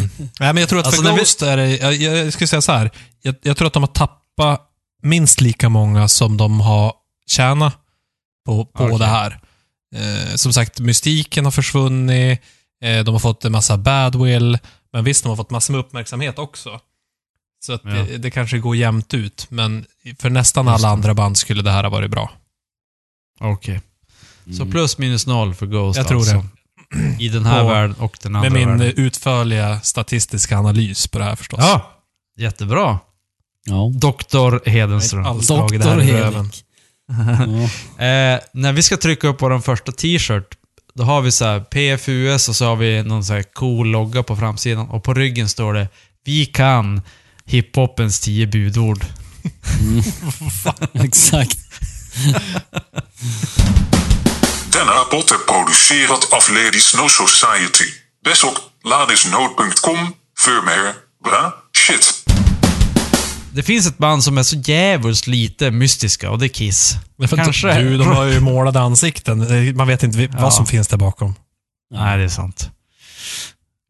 nej, 0.40 0.52
men 0.52 0.56
jag 0.56 0.68
tror 0.68 0.80
att 0.80 0.86
Alltså, 0.86 1.02
för 1.02 1.08
när 1.08 1.14
vi- 1.16 1.18
Ghost 1.20 1.42
är 1.42 1.56
det, 1.56 1.76
jag, 1.76 1.94
jag 1.94 2.32
skulle 2.32 2.48
säga 2.48 2.62
så 2.62 2.72
här. 2.72 2.90
Jag, 3.22 3.34
jag 3.42 3.56
tror 3.56 3.66
att 3.66 3.72
de 3.72 3.82
har 3.82 3.88
tappat 3.88 4.60
minst 5.02 5.40
lika 5.40 5.68
många 5.68 6.08
som 6.08 6.36
de 6.36 6.60
har 6.60 6.92
tjänat 7.26 7.74
på, 8.46 8.64
på 8.64 8.84
Okej. 8.84 8.98
det 8.98 9.06
här. 9.06 9.40
Eh, 9.94 10.34
som 10.34 10.52
sagt, 10.52 10.80
mystiken 10.80 11.44
har 11.44 11.52
försvunnit, 11.52 12.40
eh, 12.84 13.04
de 13.04 13.14
har 13.14 13.18
fått 13.18 13.44
en 13.44 13.52
massa 13.52 13.76
badwill, 13.76 14.58
men 14.92 15.04
visst, 15.04 15.22
de 15.22 15.28
har 15.28 15.36
fått 15.36 15.50
massor 15.50 15.72
med 15.74 15.80
uppmärksamhet 15.80 16.38
också. 16.38 16.80
Så 17.66 17.72
att 17.72 17.80
Ja. 17.84 17.90
det, 17.90 18.18
det 18.18 18.30
kanske 18.30 18.58
går 18.58 18.76
jämnt 18.76 19.14
ut, 19.14 19.46
men 19.48 19.84
för 20.18 20.30
nästan 20.30 20.68
alla 20.68 20.88
det. 20.88 20.92
andra 20.92 21.14
band 21.14 21.36
skulle 21.36 21.62
det 21.62 21.70
här 21.70 21.82
ha 21.82 21.90
varit 21.90 22.10
bra. 22.10 22.30
Okej. 23.40 23.80
Så 24.56 24.62
Mm. 24.62 24.70
plus 24.70 24.98
minus 24.98 25.26
noll 25.26 25.54
för 25.54 25.66
Ghost 25.66 25.96
Jag 25.96 26.08
tror 26.08 26.18
alltså. 26.18 26.44
I 27.18 27.28
den 27.28 27.46
här 27.46 27.64
Och 27.64 27.70
världen 27.70 27.96
och 27.98 28.18
den 28.22 28.36
andra 28.36 28.50
Med 28.50 28.58
min 28.66 28.78
världen. 28.78 28.94
utförliga 28.96 29.80
statistiska 29.80 30.58
analys 30.58 31.06
på 31.08 31.18
det 31.18 31.24
här 31.24 31.36
förstås. 31.36 31.60
Ja, 31.62 31.92
jättebra. 32.38 32.98
Ja. 33.64 33.90
Doktor 33.94 34.60
Hedenström. 34.66 35.22
Det 35.22 35.28
här 35.28 35.34
Doktor. 35.58 36.00
Hedvig. 36.00 36.52
Ja. 37.08 37.68
Eh, 38.04 38.40
när 38.52 38.72
vi 38.72 38.82
ska 38.82 38.96
trycka 38.96 39.28
upp 39.28 39.42
vår 39.42 39.58
första 39.58 39.92
t-shirt, 39.92 40.54
då 40.94 41.02
har 41.04 41.20
vi 41.20 41.32
så 41.32 41.44
här 41.44 41.60
PFUS 41.60 42.48
och 42.48 42.56
så 42.56 42.64
har 42.64 42.76
vi 42.76 43.02
någon 43.02 43.24
så 43.24 43.32
här 43.32 43.42
cool 43.42 43.86
logga 43.88 44.22
på 44.22 44.36
framsidan 44.36 44.88
och 44.88 45.04
på 45.04 45.14
ryggen 45.14 45.48
står 45.48 45.74
det 45.74 45.88
Vi 46.24 46.46
kan 46.46 47.02
hiphopens 47.46 48.20
tio 48.20 48.46
budord. 48.46 49.04
Exakt. 50.92 51.58
Denna 54.72 55.04
pot 55.10 55.30
är 55.30 55.52
producerat 55.52 56.32
av 56.32 56.54
Ladies 56.54 56.94
No 56.94 57.08
Society. 57.08 57.90
Besök 58.24 58.54
ladisnote.com 58.84 60.14
För 60.38 60.66
mer. 60.66 60.94
Va? 61.24 61.52
Shit. 61.76 62.24
Det 63.54 63.62
finns 63.62 63.86
ett 63.86 63.98
band 63.98 64.24
som 64.24 64.38
är 64.38 64.42
så 64.42 64.56
jävligt 64.56 65.26
lite 65.26 65.70
mystiska 65.70 66.30
och 66.30 66.38
det 66.38 66.46
är 66.46 66.48
Kiss. 66.48 66.94
Men 67.16 67.28
för 67.28 67.36
Kanske. 67.36 67.80
Du, 67.80 67.98
de 67.98 68.06
har 68.08 68.24
ju 68.24 68.40
målade 68.40 68.80
ansikten. 68.80 69.38
Man 69.76 69.86
vet 69.86 70.02
inte 70.02 70.28
vad 70.32 70.54
som 70.54 70.66
finns 70.66 70.88
där 70.88 70.96
bakom. 70.96 71.34
Nej, 71.94 72.18
det 72.18 72.24
är 72.24 72.28
sant. 72.28 72.70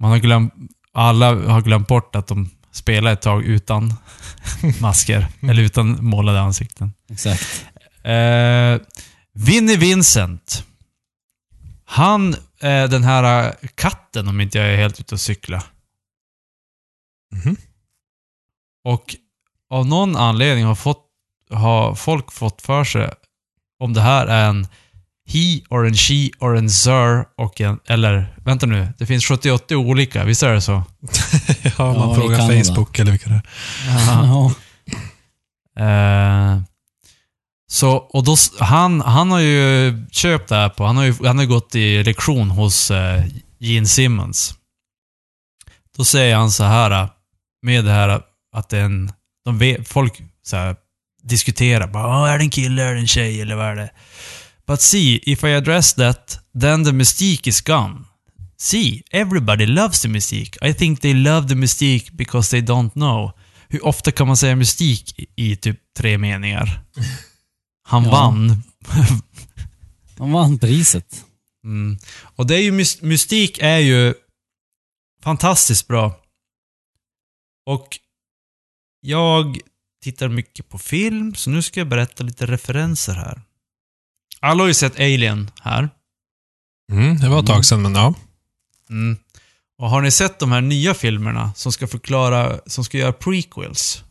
Man 0.00 0.10
har 0.10 0.18
glömt... 0.18 0.52
Alla 0.94 1.34
har 1.34 1.60
glömt 1.60 1.88
bort 1.88 2.16
att 2.16 2.26
de 2.26 2.50
spelade 2.72 3.12
ett 3.12 3.22
tag 3.22 3.44
utan 3.44 3.94
masker. 4.80 5.26
eller 5.42 5.62
utan 5.62 6.04
målade 6.04 6.40
ansikten. 6.40 6.92
Exakt. 7.10 7.66
Eh, 8.02 8.76
Vinnie 9.34 9.76
Vincent. 9.76 10.64
Han 11.84 12.36
är 12.60 12.88
den 12.88 13.02
här 13.04 13.46
eh, 13.46 13.68
katten, 13.74 14.28
om 14.28 14.40
inte 14.40 14.58
jag 14.58 14.68
är 14.68 14.76
helt 14.76 15.00
ute 15.00 15.14
och 15.14 15.20
cykla. 15.20 15.62
Mhm. 17.32 17.56
Och 18.84 19.16
av 19.70 19.86
någon 19.86 20.16
anledning 20.16 20.64
har, 20.64 20.74
fått, 20.74 21.06
har 21.50 21.94
folk 21.94 22.32
fått 22.32 22.62
för 22.62 22.84
sig 22.84 23.10
om 23.78 23.92
det 23.92 24.00
här 24.00 24.26
är 24.26 24.48
en 24.48 24.66
he, 25.28 25.62
or 25.70 25.86
en 25.86 25.94
she, 25.94 26.30
or 26.40 26.56
en 26.56 26.70
sir 26.70 27.24
och 27.36 27.60
en... 27.60 27.78
Eller, 27.88 28.36
vänta 28.44 28.66
nu. 28.66 28.88
Det 28.98 29.06
finns 29.06 29.24
78 29.24 29.76
olika, 29.76 30.24
visst 30.24 30.42
är 30.42 30.52
det 30.54 30.60
så? 30.60 30.72
ja, 31.62 31.72
man 31.78 32.08
Ja, 32.08 32.14
frågar. 32.14 32.64
Facebook 32.64 32.98
eller 32.98 33.10
vilka 33.10 33.28
det 33.30 33.34
är. 33.34 33.42
Ja. 34.06 34.52
Eh, 35.78 36.60
så, 37.70 37.90
och 37.90 38.24
då, 38.24 38.36
han, 38.60 39.00
han 39.00 39.30
har 39.30 39.40
ju 39.40 39.94
köpt 40.10 40.48
det 40.48 40.54
här 40.56 40.68
på, 40.68 40.84
han 40.84 40.96
har 40.96 41.04
ju 41.04 41.14
han 41.26 41.38
har 41.38 41.44
gått 41.44 41.74
i 41.74 42.04
lektion 42.04 42.50
hos 42.50 42.90
eh, 42.90 43.24
Gene 43.58 43.86
Simmons. 43.86 44.54
Då 45.96 46.04
säger 46.04 46.36
han 46.36 46.50
så 46.50 46.64
här, 46.64 47.08
med 47.62 47.84
det 47.84 47.90
här 47.90 48.22
att 48.56 48.68
det 48.68 48.78
är 48.78 48.84
en, 48.84 49.12
de 49.44 49.58
vet, 49.58 49.88
folk 49.88 50.22
så 50.42 50.56
här, 50.56 50.76
diskuterar, 51.22 51.86
bara, 51.86 52.06
"Åh, 52.22 52.30
är 52.30 52.38
det 52.38 52.44
en 52.44 52.50
kille, 52.50 52.82
är 52.82 52.94
det 52.94 53.00
en 53.00 53.06
tjej 53.06 53.40
eller 53.40 53.54
vad 53.56 53.66
är 53.66 53.76
det? 53.76 53.90
But 54.72 54.80
see, 54.80 55.20
if 55.26 55.44
I 55.44 55.48
address 55.54 55.94
that, 55.94 56.38
then 56.60 56.84
the 56.84 56.92
mystique 56.92 57.46
is 57.48 57.60
gone. 57.60 58.04
See, 58.56 59.02
everybody 59.10 59.66
loves 59.66 60.00
the 60.02 60.08
mystique. 60.08 60.56
I 60.62 60.72
think 60.74 61.00
they 61.00 61.14
love 61.14 61.48
the 61.48 61.54
mystique 61.54 62.10
because 62.16 62.50
they 62.50 62.60
don't 62.62 62.90
know. 62.94 63.32
Hur 63.68 63.84
ofta 63.86 64.12
kan 64.12 64.26
man 64.26 64.36
säga 64.36 64.56
mystik 64.56 65.18
i, 65.18 65.26
i 65.36 65.56
typ 65.56 65.80
tre 65.96 66.18
meningar? 66.18 66.84
Han 67.88 68.04
Ja. 68.04 68.10
vann. 68.10 68.62
Han 70.18 70.32
vann 70.32 70.58
priset. 70.58 71.24
Mm. 71.64 71.98
Och 72.36 72.46
det 72.46 72.54
är 72.56 72.62
ju, 72.62 72.70
mys- 72.70 73.04
mystik 73.04 73.58
är 73.58 73.78
ju 73.78 74.14
fantastiskt 75.22 75.88
bra. 75.88 76.20
Och 77.66 77.98
jag 79.00 79.58
tittar 80.02 80.28
mycket 80.28 80.68
på 80.68 80.78
film, 80.78 81.34
så 81.34 81.50
nu 81.50 81.62
ska 81.62 81.80
jag 81.80 81.88
berätta 81.88 82.24
lite 82.24 82.46
referenser 82.46 83.14
här. 83.14 83.42
Alla 84.42 84.62
har 84.62 84.68
ju 84.68 84.74
sett 84.74 84.96
Alien 85.00 85.50
här. 85.60 85.90
Mm, 86.92 87.16
det 87.18 87.28
var 87.28 87.40
ett 87.40 87.46
tag 87.46 87.64
sedan, 87.64 87.82
men 87.82 87.94
ja. 87.94 88.14
Mm. 88.90 89.16
Och 89.78 89.90
har 89.90 90.00
ni 90.00 90.10
sett 90.10 90.38
de 90.38 90.52
här 90.52 90.60
nya 90.60 90.94
filmerna 90.94 91.52
som 91.56 91.72
ska 91.72 91.86
förklara, 91.86 92.58
som 92.66 92.84
ska 92.84 92.98
göra 92.98 93.12
prequels? 93.12 94.04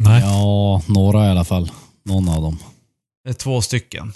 Nej. 0.00 0.20
Ja, 0.22 0.82
några 0.88 1.26
i 1.26 1.30
alla 1.30 1.44
fall. 1.44 1.70
Någon 2.04 2.28
av 2.28 2.42
dem. 2.42 2.58
Det 3.24 3.30
är 3.30 3.34
två 3.34 3.62
stycken. 3.62 4.12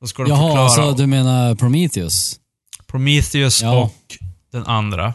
Då 0.00 0.06
ska 0.06 0.22
de 0.22 0.28
Jaha, 0.30 0.40
förklara 0.48 0.64
alltså 0.64 0.92
du 1.02 1.06
menar 1.06 1.54
Prometheus? 1.54 2.40
Prometheus 2.86 3.62
Ja. 3.62 3.82
och 3.82 4.18
den 4.52 4.66
andra. 4.66 5.14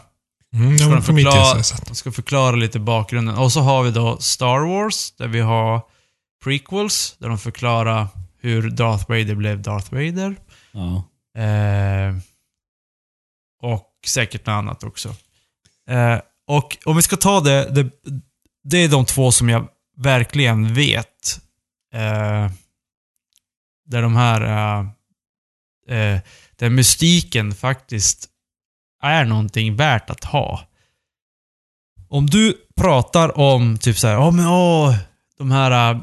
Mm, 0.54 0.78
Ska 0.78 0.88
de 0.88 1.02
förklara, 1.02 1.36
jag 1.36 1.66
sett. 1.66 1.86
de 1.86 1.94
ska 1.94 2.12
förklara 2.12 2.56
lite 2.56 2.78
bakgrunden. 2.78 3.36
Och 3.38 3.52
så 3.52 3.60
har 3.60 3.82
vi 3.82 3.90
då 3.90 4.16
Star 4.20 4.58
Wars, 4.68 5.12
där 5.12 5.28
vi 5.28 5.40
har 5.40 5.80
prequels, 6.44 7.16
där 7.18 7.28
de 7.28 7.38
förklarar 7.38 8.08
hur 8.40 8.70
Darth 8.70 9.08
Vader 9.08 9.34
blev 9.34 9.62
Darth 9.62 9.94
Vader. 9.94 10.36
Ja. 10.72 11.04
Eh, 11.42 12.16
och 13.62 13.92
säkert 14.06 14.46
något 14.46 14.52
annat 14.52 14.84
också. 14.84 15.14
Eh, 15.88 16.20
och 16.46 16.78
om 16.84 16.96
vi 16.96 17.02
ska 17.02 17.16
ta 17.16 17.40
det, 17.40 17.70
det, 17.70 17.90
det 18.64 18.78
är 18.78 18.88
de 18.88 19.04
två 19.04 19.32
som 19.32 19.48
jag 19.48 19.68
verkligen 19.96 20.74
vet. 20.74 21.40
Eh, 21.94 22.50
där 23.86 24.02
de 24.02 24.16
här, 24.16 24.40
eh, 24.40 24.86
eh, 25.96 26.20
där 26.56 26.70
mystiken 26.70 27.54
faktiskt 27.54 28.28
är 29.02 29.24
någonting 29.24 29.76
värt 29.76 30.10
att 30.10 30.24
ha. 30.24 30.60
Om 32.08 32.26
du 32.26 32.56
pratar 32.76 33.38
om 33.38 33.78
typ 33.78 33.98
så 33.98 34.06
här, 34.06 34.14
ja 34.14 34.30
men 34.30 34.46
åh, 34.46 34.96
de 35.38 35.50
här 35.50 35.94
uh, 35.94 36.02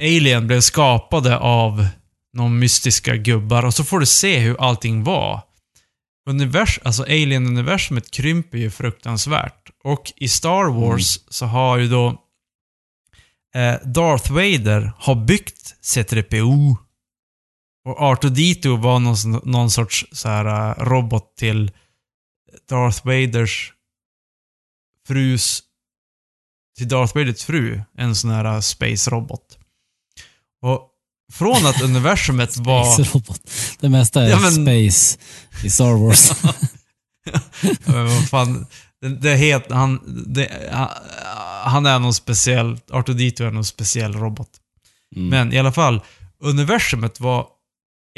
Alien 0.00 0.46
blev 0.46 0.60
skapade 0.60 1.38
av 1.38 1.86
någon 2.32 2.58
mystiska 2.58 3.16
gubbar 3.16 3.64
och 3.64 3.74
så 3.74 3.84
får 3.84 4.00
du 4.00 4.06
se 4.06 4.38
hur 4.38 4.60
allting 4.60 5.04
var. 5.04 5.42
Univers, 6.28 6.78
alltså 6.82 7.02
Alien-universumet 7.02 8.10
krymper 8.10 8.58
ju 8.58 8.70
fruktansvärt. 8.70 9.70
Och 9.84 10.12
i 10.16 10.28
Star 10.28 10.64
Wars 10.64 11.18
så 11.28 11.46
har 11.46 11.78
ju 11.78 11.88
då 11.88 12.08
eh, 13.54 13.74
Darth 13.84 14.32
Vader 14.32 14.92
har 14.98 15.14
byggt 15.14 15.74
C3PO. 15.82 16.76
Och 17.84 17.98
R2D2 17.98 18.82
var 18.82 18.98
någon, 18.98 19.50
någon 19.50 19.70
sorts 19.70 20.06
så 20.12 20.28
här, 20.28 20.44
eh, 20.44 20.84
robot 20.84 21.36
till 21.36 21.70
Darth 22.68 23.06
Vaders 23.06 23.72
frus... 25.06 25.62
Till 26.78 26.88
Darth 26.88 27.14
Vaders 27.14 27.44
fru. 27.44 27.82
En 27.98 28.14
sån 28.14 28.30
här 28.30 28.44
eh, 28.44 28.60
space-robot. 28.60 29.58
Och 30.62 30.90
från 31.32 31.66
att 31.66 31.82
universumet 31.82 32.56
var... 32.58 32.84
Space-robot. 32.96 33.40
Det 33.80 33.88
mesta 33.88 34.22
är 34.22 34.28
Ja, 34.30 34.40
men- 34.40 34.52
space 34.52 35.18
i 35.64 35.70
Star 35.70 35.92
Wars. 36.06 36.30
Ja, 37.32 37.40
Men 37.84 38.06
vad 38.06 38.28
fan. 38.28 38.66
Det, 39.00 39.08
det 39.08 39.36
heter, 39.36 39.74
han, 39.74 40.24
det, 40.26 40.70
han- 41.64 41.86
är 41.86 41.98
någon 41.98 42.14
speciell, 42.14 42.76
R2D2 42.76 43.46
är 43.46 43.50
någon 43.50 43.64
speciell 43.64 44.12
robot. 44.12 44.48
Mm. 45.16 45.28
Men 45.28 45.52
i 45.52 45.58
alla 45.58 45.72
fall, 45.72 46.00
universumet 46.40 47.20
var 47.20 47.46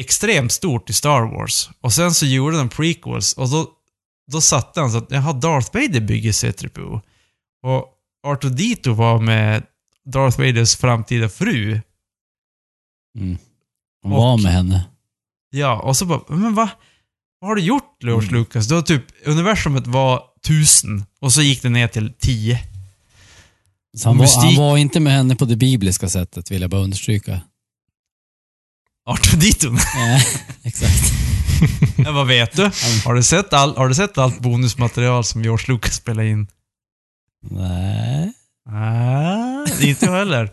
extremt 0.01 0.53
stort 0.53 0.91
i 0.91 0.93
Star 0.93 1.21
Wars. 1.21 1.71
Och 1.81 1.93
sen 1.93 2.15
så 2.15 2.27
gjorde 2.27 2.57
de 2.59 2.69
prequels 2.69 3.33
och 3.33 3.49
då, 3.49 3.67
då 4.33 4.41
satte 4.41 4.81
han 4.81 4.91
så 4.93 4.99
att, 4.99 5.11
jaha, 5.11 5.33
Darth 5.33 5.71
Vader 5.73 6.01
bygger 6.01 6.33
C-3PO. 6.33 7.01
Och 7.63 7.85
R2D2 8.27 8.89
var 8.95 9.19
med 9.19 9.63
Darth 10.05 10.39
Vaders 10.39 10.77
framtida 10.77 11.29
fru. 11.29 11.81
Mm. 13.19 13.39
Var 14.03 14.33
Och- 14.33 14.41
med 14.43 14.53
henne. 14.53 14.85
Ja, 15.51 15.81
och 15.81 15.97
så 15.97 16.07
bara, 16.07 16.21
men 16.29 16.55
va? 16.55 16.71
Vad 17.41 17.49
har 17.51 17.55
du 17.57 17.63
gjort, 17.63 17.97
George 18.03 18.29
Mm. 18.29 18.41
Lucas? 18.41 18.67
Du 18.69 18.75
har 18.75 18.83
typ, 18.83 19.05
universumet 19.25 19.87
var 19.87 20.23
tusen 20.47 21.05
och 21.21 21.33
så 21.33 21.43
gick 21.43 21.63
det 21.63 21.69
ner 21.69 21.89
till 21.89 22.13
tio. 22.19 22.61
Så 23.97 24.09
han, 24.09 24.19
var, 24.19 24.45
han 24.45 24.55
var 24.57 24.77
inte 24.77 25.01
med 25.01 25.13
henne 25.13 25.37
på 25.37 25.45
det 25.45 25.57
bibliska 25.57 26.09
sättet, 26.09 26.51
vill 26.51 26.61
jag 26.61 26.71
bara 26.71 26.81
understryka. 26.81 27.41
R2D2? 29.09 29.79
Nej, 29.95 30.27
exakt. 30.63 31.13
Men 31.97 32.15
vad 32.15 32.27
vet 32.27 32.57
du? 32.57 32.63
Har 33.05 33.15
du 33.15 33.23
sett, 33.23 33.53
all, 33.53 33.77
har 33.77 33.89
du 33.89 33.95
sett 33.95 34.19
allt 34.19 34.41
bonusmaterial 34.41 35.25
som 35.25 35.43
George 35.43 35.65
Lucas 35.69 35.95
spelade 35.95 36.29
in? 36.29 36.47
Nej. 37.51 38.33
Nej, 38.71 39.89
inte 39.89 40.05
jag 40.05 40.13
heller. 40.13 40.51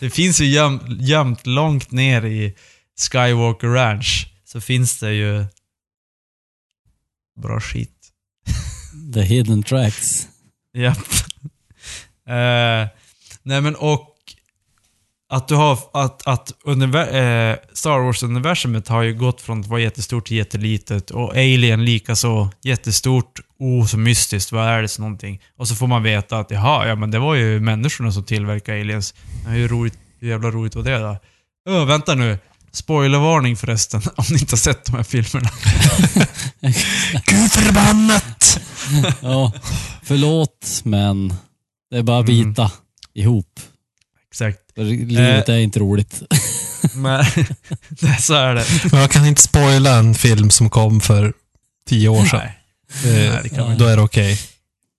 Det 0.00 0.10
finns 0.10 0.40
ju 0.40 0.44
göm, 0.44 0.80
gömt 1.00 1.46
långt 1.46 1.90
ner 1.90 2.24
i 2.24 2.56
Skywalker 3.12 3.68
Ranch. 3.68 4.26
Så 4.44 4.60
finns 4.60 4.98
det 4.98 5.12
ju 5.12 5.44
bra 7.42 7.60
skit. 7.60 7.96
The 9.14 9.20
hidden 9.22 9.62
tracks. 9.62 10.28
Japp. 10.74 10.98
eh, 12.26 12.88
nej 13.42 13.60
men 13.60 13.76
och 13.76 14.09
att 15.30 15.48
du 15.48 15.54
har, 15.54 15.78
att, 15.92 16.26
att 16.26 16.52
univer, 16.64 17.06
eh, 17.50 17.56
Star 17.72 17.98
Wars-universumet 17.98 18.88
har 18.88 19.02
ju 19.02 19.14
gått 19.14 19.40
från 19.40 19.60
att 19.60 19.66
vara 19.66 19.80
jättestort 19.80 20.26
till 20.26 20.36
jättelitet 20.36 21.10
och 21.10 21.30
Alien 21.32 21.84
likaså 21.84 22.50
jättestort, 22.62 23.40
oh 23.58 23.86
så 23.86 23.98
mystiskt, 23.98 24.52
vad 24.52 24.68
är 24.68 24.82
det 24.82 24.88
för 24.88 25.00
någonting? 25.00 25.40
Och 25.56 25.68
så 25.68 25.74
får 25.74 25.86
man 25.86 26.02
veta 26.02 26.38
att 26.38 26.50
jaha, 26.50 26.88
ja 26.88 26.94
men 26.94 27.10
det 27.10 27.18
var 27.18 27.34
ju 27.34 27.60
människorna 27.60 28.12
som 28.12 28.24
tillverkade 28.24 28.80
aliens. 28.80 29.14
Ja, 29.44 29.50
hur, 29.50 29.68
roligt, 29.68 29.98
hur 30.20 30.28
jävla 30.28 30.50
roligt 30.50 30.74
var 30.74 30.82
det 30.82 30.98
då? 30.98 31.16
Öh, 31.68 31.84
vänta 31.84 32.14
nu. 32.14 32.38
Spoilervarning 32.72 33.56
förresten, 33.56 34.02
om 34.16 34.24
ni 34.30 34.38
inte 34.38 34.52
har 34.52 34.58
sett 34.58 34.84
de 34.84 34.96
här 34.96 35.02
filmerna. 35.02 35.50
Gud 37.26 37.52
förbannat! 37.52 38.60
Ja, 39.20 39.52
förlåt, 40.02 40.80
men 40.84 41.34
det 41.90 41.96
är 41.98 42.02
bara 42.02 42.18
Mm. 42.18 42.26
bita 42.52 42.70
ihop. 43.14 43.60
Exakt. 44.30 44.58
Livet 44.84 45.48
är 45.48 45.58
inte 45.58 45.80
roligt. 45.80 46.22
Men, 46.94 47.24
nej, 48.00 48.16
så 48.20 48.34
är 48.34 48.54
det. 48.54 48.64
Men 48.92 49.00
jag 49.00 49.10
kan 49.10 49.26
inte 49.26 49.42
spoila 49.42 49.98
en 49.98 50.14
film 50.14 50.50
som 50.50 50.70
kom 50.70 51.00
för 51.00 51.32
tio 51.88 52.08
år 52.08 52.24
sedan. 52.24 52.40
Nej. 52.40 52.56
Eh, 53.04 53.32
Nej, 53.32 53.40
det 53.42 53.48
kan 53.48 53.68
man 53.68 53.78
Då 53.78 53.84
är 53.84 53.96
det 53.96 54.02
okej. 54.02 54.38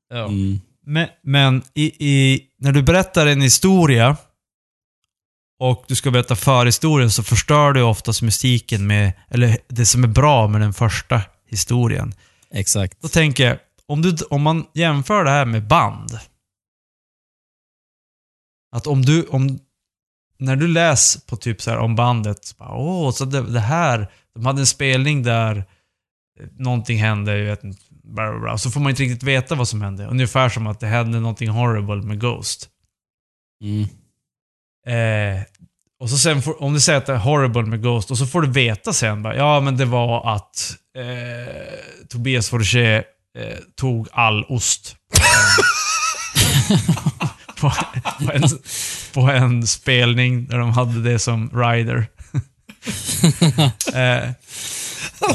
Ja. 0.10 0.26
Mm. 0.26 0.62
Men, 0.86 1.08
men 1.24 1.64
i, 1.74 1.84
i, 2.10 2.42
när 2.60 2.72
du 2.72 2.84
berättar 2.84 3.28
en 3.28 3.42
historia 3.42 4.18
och 5.60 5.84
du 5.88 5.96
ska 5.96 6.12
berätta 6.12 6.36
förhistorien 6.36 7.12
så 7.12 7.24
förstör 7.24 7.74
du 7.74 7.82
oftast 7.82 8.22
mystiken 8.22 8.88
med, 8.88 9.14
eller 9.30 9.58
det 9.68 9.86
som 9.86 10.04
är 10.04 10.08
bra 10.08 10.48
med 10.48 10.62
den 10.62 10.74
första 10.74 11.22
historien. 11.50 12.14
Exakt. 12.54 13.02
Då 13.02 13.08
tänker 13.08 13.48
jag, 13.48 13.58
om, 13.86 14.02
du, 14.02 14.16
om 14.30 14.42
man 14.42 14.66
jämför 14.74 15.24
det 15.24 15.30
här 15.30 15.46
med 15.46 15.68
band. 15.68 16.20
Att 18.72 18.88
om 18.88 19.06
du, 19.06 19.24
om, 19.24 19.60
när 20.42 20.56
du 20.56 20.68
läser 20.68 21.22
på 21.22 21.36
typ 21.36 21.62
så 21.62 21.72
här 21.72 21.78
om 21.78 21.96
bandet, 21.96 22.46
så 22.46 22.56
bara, 22.58 22.76
åh, 22.76 23.12
så 23.12 23.26
det, 23.26 23.42
det 23.42 23.60
här, 23.60 24.12
de 24.34 24.46
hade 24.46 24.62
en 24.62 24.66
spelning 24.66 25.24
där 25.24 25.58
eh, 25.58 26.46
någonting 26.58 26.98
hände, 26.98 27.38
jag 27.38 27.46
vet 27.46 27.64
inte, 27.64 27.82
bla 28.04 28.32
bla 28.32 28.40
bla. 28.40 28.58
Så 28.58 28.72
får 28.72 28.80
man 28.80 28.90
inte 28.90 29.04
riktigt 29.04 29.24
veta 29.24 29.56
vad 29.56 29.68
som 29.68 29.82
hände. 29.82 30.06
Ungefär 30.06 30.50
som 30.50 30.68
att 30.68 30.80
det 30.80 30.88
hände 30.88 31.20
någonting 31.20 31.50
horrible 31.50 32.08
med 32.08 32.20
Ghost. 32.20 32.70
Mm. 33.64 33.88
Eh, 34.88 35.44
och 36.00 36.10
så 36.10 36.18
sen, 36.18 36.42
får, 36.42 36.64
om 36.64 36.74
du 36.74 36.80
säger 36.80 36.98
att 36.98 37.06
det 37.06 37.14
är 37.14 37.18
horrible 37.18 37.66
med 37.66 37.84
Ghost, 37.84 38.12
och 38.12 38.18
så 38.18 38.26
får 38.26 38.42
du 38.42 38.48
veta 38.52 38.94
sen 38.94 39.24
bara, 39.24 39.36
ja 39.36 39.60
men 39.60 39.78
det 39.78 39.86
var 39.86 40.36
att 40.36 40.76
eh, 40.98 42.06
Tobias 42.10 42.50
Forge 42.50 42.98
eh, 43.38 43.58
tog 43.76 44.08
all 44.12 44.46
ost. 44.50 44.96
på, 47.62 47.72
på, 48.26 48.32
en, 48.34 48.44
på 49.14 49.22
en 49.22 49.68
spelning 49.68 50.46
där 50.48 50.58
de 50.58 50.70
hade 50.72 51.02
det 51.04 51.20
som 51.20 51.50
rider. 51.50 52.08
eh, 53.94 54.32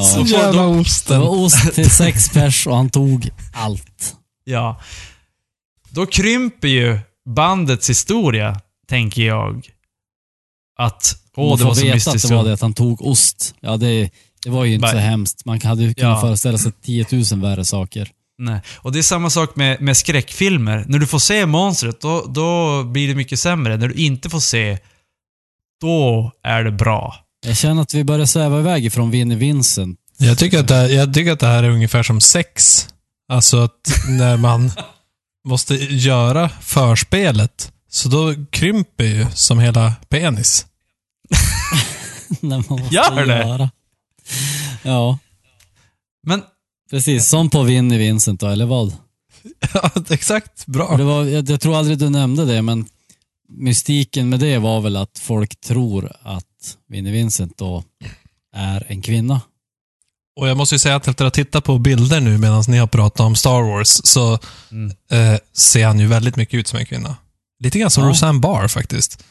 Så 0.02 0.20
Ja. 0.20 0.26
jävla 0.26 0.62
Det 0.62 0.68
osten. 0.80 1.20
var 1.20 1.28
ost 1.28 1.74
till 1.74 1.90
sex 1.90 2.28
pers 2.28 2.66
och 2.66 2.76
han 2.76 2.90
tog 2.90 3.30
allt. 3.54 4.16
ja. 4.44 4.80
Då 5.90 6.06
krymper 6.06 6.68
ju 6.68 6.98
bandets 7.28 7.90
historia, 7.90 8.60
tänker 8.88 9.22
jag. 9.22 9.68
Att, 10.78 11.16
åh 11.36 11.48
Man 11.48 11.58
det 11.58 11.64
var 11.64 11.74
så 11.74 11.80
veta 11.80 11.88
att 11.90 11.94
mystiskt. 11.94 12.28
det 12.28 12.34
var 12.34 12.44
det 12.44 12.52
att 12.52 12.60
han 12.60 12.74
tog 12.74 13.02
ost. 13.02 13.54
Ja, 13.60 13.76
det, 13.76 14.10
det 14.42 14.50
var 14.50 14.64
ju 14.64 14.74
inte 14.74 14.82
Bara- 14.82 14.92
så 14.92 14.98
hemskt. 14.98 15.44
Man 15.44 15.60
hade 15.62 15.82
ju 15.82 15.94
kunnat 15.94 16.10
Ja. 16.16 16.20
föreställa 16.20 16.58
sig 16.58 16.72
10 16.82 17.06
000 17.32 17.40
värre 17.42 17.64
saker. 17.64 18.10
Nej. 18.38 18.60
Och 18.76 18.92
det 18.92 18.98
är 18.98 19.02
samma 19.02 19.30
sak 19.30 19.56
med, 19.56 19.80
med 19.80 19.96
skräckfilmer. 19.96 20.84
När 20.88 20.98
du 20.98 21.06
får 21.06 21.18
se 21.18 21.46
monstret, 21.46 22.00
då, 22.00 22.24
då 22.28 22.82
blir 22.84 23.08
det 23.08 23.14
mycket 23.14 23.38
sämre. 23.40 23.76
När 23.76 23.88
du 23.88 23.94
inte 23.94 24.30
får 24.30 24.40
se, 24.40 24.78
då 25.80 26.32
är 26.42 26.64
det 26.64 26.72
bra. 26.72 27.14
Jag 27.46 27.56
känner 27.56 27.82
att 27.82 27.94
vi 27.94 28.04
börjar 28.04 28.26
sväva 28.26 28.58
iväg 28.58 28.84
ifrån 28.86 29.10
Vinnie 29.10 29.36
Vincent. 29.36 29.98
Jag 30.18 30.38
tycker, 30.38 30.58
att 30.60 30.68
det 30.68 30.74
här, 30.74 30.88
jag 30.88 31.14
tycker 31.14 31.32
att 31.32 31.40
det 31.40 31.46
här 31.46 31.62
är 31.62 31.70
ungefär 31.70 32.02
som 32.02 32.20
sex. 32.20 32.88
Alltså 33.32 33.56
att 33.64 33.80
när 34.08 34.36
man 34.36 34.70
måste 35.48 35.74
göra 35.74 36.48
förspelet, 36.48 37.72
så 37.90 38.08
då 38.08 38.34
krymper 38.50 39.04
ju 39.04 39.26
som 39.34 39.58
hela 39.58 39.92
penis. 40.08 40.66
när 42.40 42.56
man 42.70 42.80
måste 42.80 42.94
Gör 42.94 43.26
det? 43.26 43.38
göra. 43.38 43.70
Ja, 44.82 45.18
Men, 46.26 46.42
precis. 46.90 47.28
Som 47.28 47.50
på 47.50 47.62
Vinnie 47.62 47.98
Vincent 47.98 48.40
då, 48.40 48.46
eller 48.46 48.66
vad? 48.66 48.92
Ja, 49.74 49.90
exakt. 50.10 50.66
Bra. 50.66 50.96
det 50.96 51.04
var, 51.04 51.24
jag, 51.24 51.50
jag 51.50 51.60
tror 51.60 51.76
aldrig 51.76 51.98
du 51.98 52.08
nämnde 52.08 52.44
det, 52.44 52.62
men 52.62 52.86
mystiken 53.48 54.28
med 54.28 54.40
det 54.40 54.58
var 54.58 54.80
väl 54.80 54.96
att 54.96 55.18
folk 55.18 55.60
tror 55.60 56.12
att 56.22 56.76
Vinnie 56.88 57.12
Vincent 57.12 57.58
då 57.58 57.84
är 58.52 58.86
en 58.88 59.02
kvinna. 59.02 59.40
Och 60.40 60.48
jag 60.48 60.56
måste 60.56 60.74
ju 60.74 60.78
säga 60.78 60.96
att 60.96 61.08
efter 61.08 61.24
att 61.24 61.36
ha 61.36 61.44
tittat 61.44 61.64
på 61.64 61.78
bilder 61.78 62.20
nu 62.20 62.38
medan 62.38 62.64
ni 62.68 62.78
har 62.78 62.86
pratat 62.86 63.20
om 63.20 63.34
Star 63.34 63.62
Wars, 63.62 64.00
så 64.04 64.38
mm. 64.70 64.96
eh, 65.10 65.38
ser 65.52 65.86
han 65.86 65.98
ju 65.98 66.06
väldigt 66.06 66.36
mycket 66.36 66.58
ut 66.58 66.66
som 66.66 66.78
en 66.78 66.86
kvinna. 66.86 67.16
Lite 67.58 67.78
grann 67.78 67.90
som 67.90 68.04
Ja. 68.04 68.10
Roseanne 68.10 68.38
Barr 68.38 68.68
faktiskt. 68.68 69.24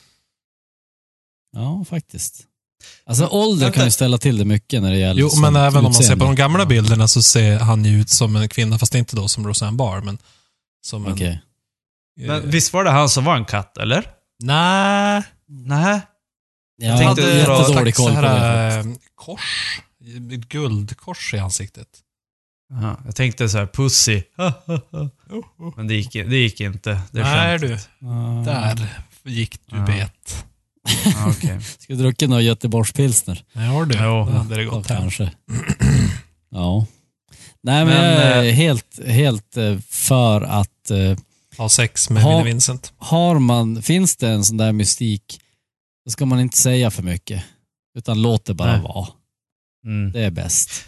Ja, 1.56 1.86
faktiskt. 1.90 2.44
Alltså 3.06 3.28
ålder 3.28 3.72
kan 3.72 3.86
ju 3.86 3.92
ställa 3.92 4.18
till 4.18 4.38
det 4.38 4.46
mycket 4.46 4.82
när 4.82 4.92
det 4.92 4.98
gäller 4.98 5.22
Jo, 5.22 5.30
men 5.42 5.56
även 5.56 5.78
om 5.78 5.84
man 5.84 5.94
ser 5.94 6.02
utseende. 6.04 6.26
på 6.26 6.32
de 6.32 6.36
gamla 6.36 6.66
bilderna 6.66 7.08
så 7.08 7.22
ser 7.22 7.60
han 7.60 7.86
ju 7.86 8.02
ut 8.02 8.10
som 8.10 8.36
en 8.36 8.50
kvinna, 8.50 8.78
fast 8.80 8.96
inte 8.96 9.16
då 9.16 9.28
som 9.28 9.48
Roseanne 9.48 9.78
Barr, 9.78 10.02
men 10.02 10.18
som 10.86 11.06
en... 11.06 11.14
Okej. 11.14 11.42
eh, 12.22 12.28
men 12.28 12.50
visst 12.50 12.74
var 12.74 12.84
det 12.84 12.92
han 12.92 13.10
som 13.10 13.24
var 13.26 13.36
en 13.36 13.46
katt, 13.46 13.78
eller? 13.78 14.08
Nej. 14.44 15.24
Nej. 15.48 16.02
Jag, 16.78 16.90
Jag 16.90 16.94
hade 16.94 17.06
tänkte 17.22 17.44
dra 17.46 17.60
jättedålig 17.60 17.96
koll 17.96 18.16
på 18.16 18.22
det. 18.22 18.68
eh, 18.78 18.86
Kors. 19.16 19.80
Ett 20.34 20.50
guldkors 20.50 21.34
i 21.34 21.38
ansiktet. 21.38 21.88
Aha, 22.74 22.98
jag 23.06 23.16
tänkte 23.16 23.50
så 23.50 23.58
här, 23.58 23.68
pussy. 23.68 24.22
Men 25.76 25.88
det 25.88 25.94
gick, 25.96 26.14
det 26.14 26.38
gick 26.38 26.62
inte. 26.62 27.00
Det 27.12 27.22
Nej 27.22 27.60
du, 27.60 27.74
Ah. 28.08 28.44
där 28.46 28.88
gick 29.24 29.60
du 29.66 29.78
Ja. 29.78 29.86
bet. 29.86 30.46
Ja, 31.16 31.30
okej. 31.38 31.62
Ska 31.62 31.94
du 31.94 32.00
druckit 32.00 32.30
några 32.30 32.42
Göteborgspilsner? 32.42 33.44
Ja 33.54 33.86
du, 33.86 33.98
hade 33.98 34.56
det 34.56 34.64
Ja, 34.64 34.70
gått 34.70 34.88
hem. 34.90 35.02
kanske. 35.02 35.32
ja. 36.52 36.86
Nej, 37.64 37.86
men, 37.86 37.94
Men, 37.94 38.04
jag 38.28 38.38
är 38.38 38.44
eh, 38.44 38.54
helt, 38.54 39.00
helt 39.08 39.58
eh, 39.58 39.78
för 39.90 40.42
att 40.42 40.92
eh, 40.92 41.18
Ha 41.58 41.70
sex 41.70 42.10
med 42.10 42.24
Ha- 42.24 42.44
Vincent. 42.44 42.94
har 42.98 43.40
man, 43.40 43.82
finns 43.82 44.16
det 44.16 44.30
en 44.30 44.46
sån 44.46 44.58
där 44.58 44.72
mystik, 44.72 45.40
då 46.06 46.12
ska 46.12 46.26
man 46.26 46.40
inte 46.40 46.58
säga 46.58 46.92
för 46.92 47.04
mycket. 47.04 47.44
Utan 47.98 48.22
låt 48.22 48.46
det 48.46 48.54
bara 48.54 48.72
Nej. 48.72 48.82
vara. 48.82 49.08
Mm. 49.86 50.12
Det 50.12 50.22
är 50.22 50.32
bäst. 50.32 50.86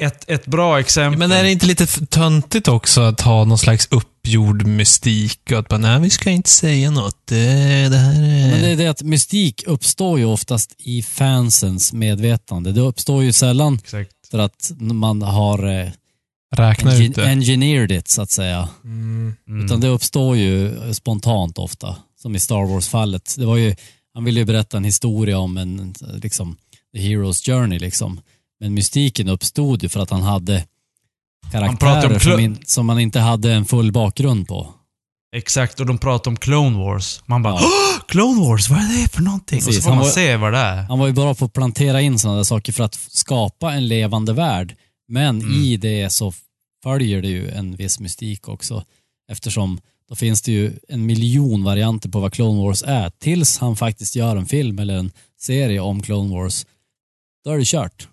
Ett, 0.00 0.30
ett 0.30 0.46
bra 0.46 0.80
exempel. 0.80 1.18
Men 1.18 1.32
är 1.32 1.42
det 1.42 1.50
inte 1.52 1.66
lite 1.66 2.06
töntigt 2.06 2.68
också 2.68 3.00
att 3.00 3.20
ha 3.20 3.44
någon 3.44 3.58
slags 3.58 3.88
uppgjord 3.90 4.66
mystik 4.66 5.40
och 5.52 5.58
att 5.58 5.68
bara, 5.68 5.78
nej 5.78 6.00
vi 6.00 6.10
ska 6.10 6.30
inte 6.30 6.50
säga 6.50 6.90
något. 6.90 7.26
Det, 7.26 7.88
det 7.88 7.96
här 7.96 8.22
är... 8.22 8.50
Men 8.50 8.60
det 8.62 8.68
är 8.68 8.76
det 8.76 8.86
att 8.86 9.02
mystik 9.02 9.62
uppstår 9.66 10.18
ju 10.18 10.24
oftast 10.24 10.74
i 10.78 11.02
fansens 11.02 11.92
medvetande. 11.92 12.72
Det 12.72 12.80
uppstår 12.80 13.22
ju 13.22 13.32
sällan 13.32 13.74
Exakt. 13.74 14.10
för 14.30 14.38
att 14.38 14.72
man 14.78 15.22
har 15.22 15.80
eh, 15.80 15.88
Räkna 16.56 16.96
ut 16.96 17.14
det. 17.14 17.26
engineered 17.28 17.92
it, 17.92 18.08
så 18.08 18.22
att 18.22 18.30
säga. 18.30 18.68
Mm. 18.84 19.34
Mm. 19.48 19.64
Utan 19.64 19.80
det 19.80 19.88
uppstår 19.88 20.36
ju 20.36 20.74
spontant 20.94 21.58
ofta, 21.58 21.96
som 22.22 22.36
i 22.36 22.40
Star 22.40 22.66
Wars-fallet. 22.66 23.34
Det 23.38 23.46
var 23.46 23.56
ju, 23.56 23.74
han 24.14 24.24
ville 24.24 24.40
ju 24.40 24.46
berätta 24.46 24.76
en 24.76 24.84
historia 24.84 25.38
om 25.38 25.56
en, 25.56 25.94
liksom, 26.22 26.56
the 26.94 26.98
hero's 26.98 27.44
journey 27.46 27.78
liksom. 27.78 28.20
Men 28.60 28.74
mystiken 28.74 29.28
uppstod 29.28 29.82
ju 29.82 29.88
för 29.88 30.00
att 30.00 30.10
han 30.10 30.22
hade 30.22 30.64
karaktärer 31.52 32.18
som, 32.18 32.40
in, 32.40 32.58
som 32.66 32.86
man 32.86 33.00
inte 33.00 33.20
hade 33.20 33.52
en 33.52 33.64
full 33.64 33.92
bakgrund 33.92 34.48
på. 34.48 34.74
Exakt, 35.36 35.80
och 35.80 35.86
de 35.86 35.98
pratar 35.98 36.30
om 36.30 36.36
Clone 36.36 36.78
Wars. 36.78 37.22
Man 37.26 37.42
bara 37.42 37.54
Ja. 37.54 37.60
"Åh, 37.64 38.04
Clone 38.08 38.40
Wars, 38.48 38.68
vad 38.70 38.78
är 38.78 39.02
det 39.02 39.08
för 39.08 39.22
någonting? 39.22 39.58
och 39.58 39.64
Precis, 39.64 39.76
så 39.76 39.82
får 39.82 39.90
han 39.90 39.98
man 39.98 40.04
var- 40.06 40.12
se 40.12 40.36
vad 40.36 40.52
det 40.52 40.58
är. 40.58 40.82
Han 40.82 40.98
var 40.98 41.06
ju 41.06 41.12
bra 41.12 41.34
på 41.34 41.44
att 41.44 41.52
plantera 41.52 42.00
in 42.00 42.18
sådana 42.18 42.36
där 42.36 42.44
saker 42.44 42.72
för 42.72 42.84
att 42.84 42.94
skapa 42.94 43.72
en 43.72 43.88
levande 43.88 44.32
värld. 44.32 44.76
Men 45.08 45.40
Mm. 45.40 45.52
i 45.64 45.76
det 45.76 46.10
så 46.10 46.32
följer 46.82 47.22
det 47.22 47.28
ju 47.28 47.50
en 47.50 47.76
viss 47.76 48.00
mystik 48.00 48.48
också. 48.48 48.84
Eftersom 49.30 49.80
då 50.08 50.14
finns 50.14 50.42
det 50.42 50.52
ju 50.52 50.72
en 50.88 51.06
miljon 51.06 51.64
varianter 51.64 52.08
på 52.08 52.20
vad 52.20 52.32
Clone 52.32 52.62
Wars 52.62 52.82
är. 52.86 53.10
Tills 53.10 53.58
han 53.58 53.76
faktiskt 53.76 54.16
gör 54.16 54.36
en 54.36 54.46
film 54.46 54.78
eller 54.78 54.94
en 54.98 55.10
serie 55.40 55.80
om 55.80 56.02
Clone 56.02 56.34
Wars. 56.34 56.66
Då 57.44 57.50
är 57.50 57.58
det 57.58 57.64
kört. 57.66 58.08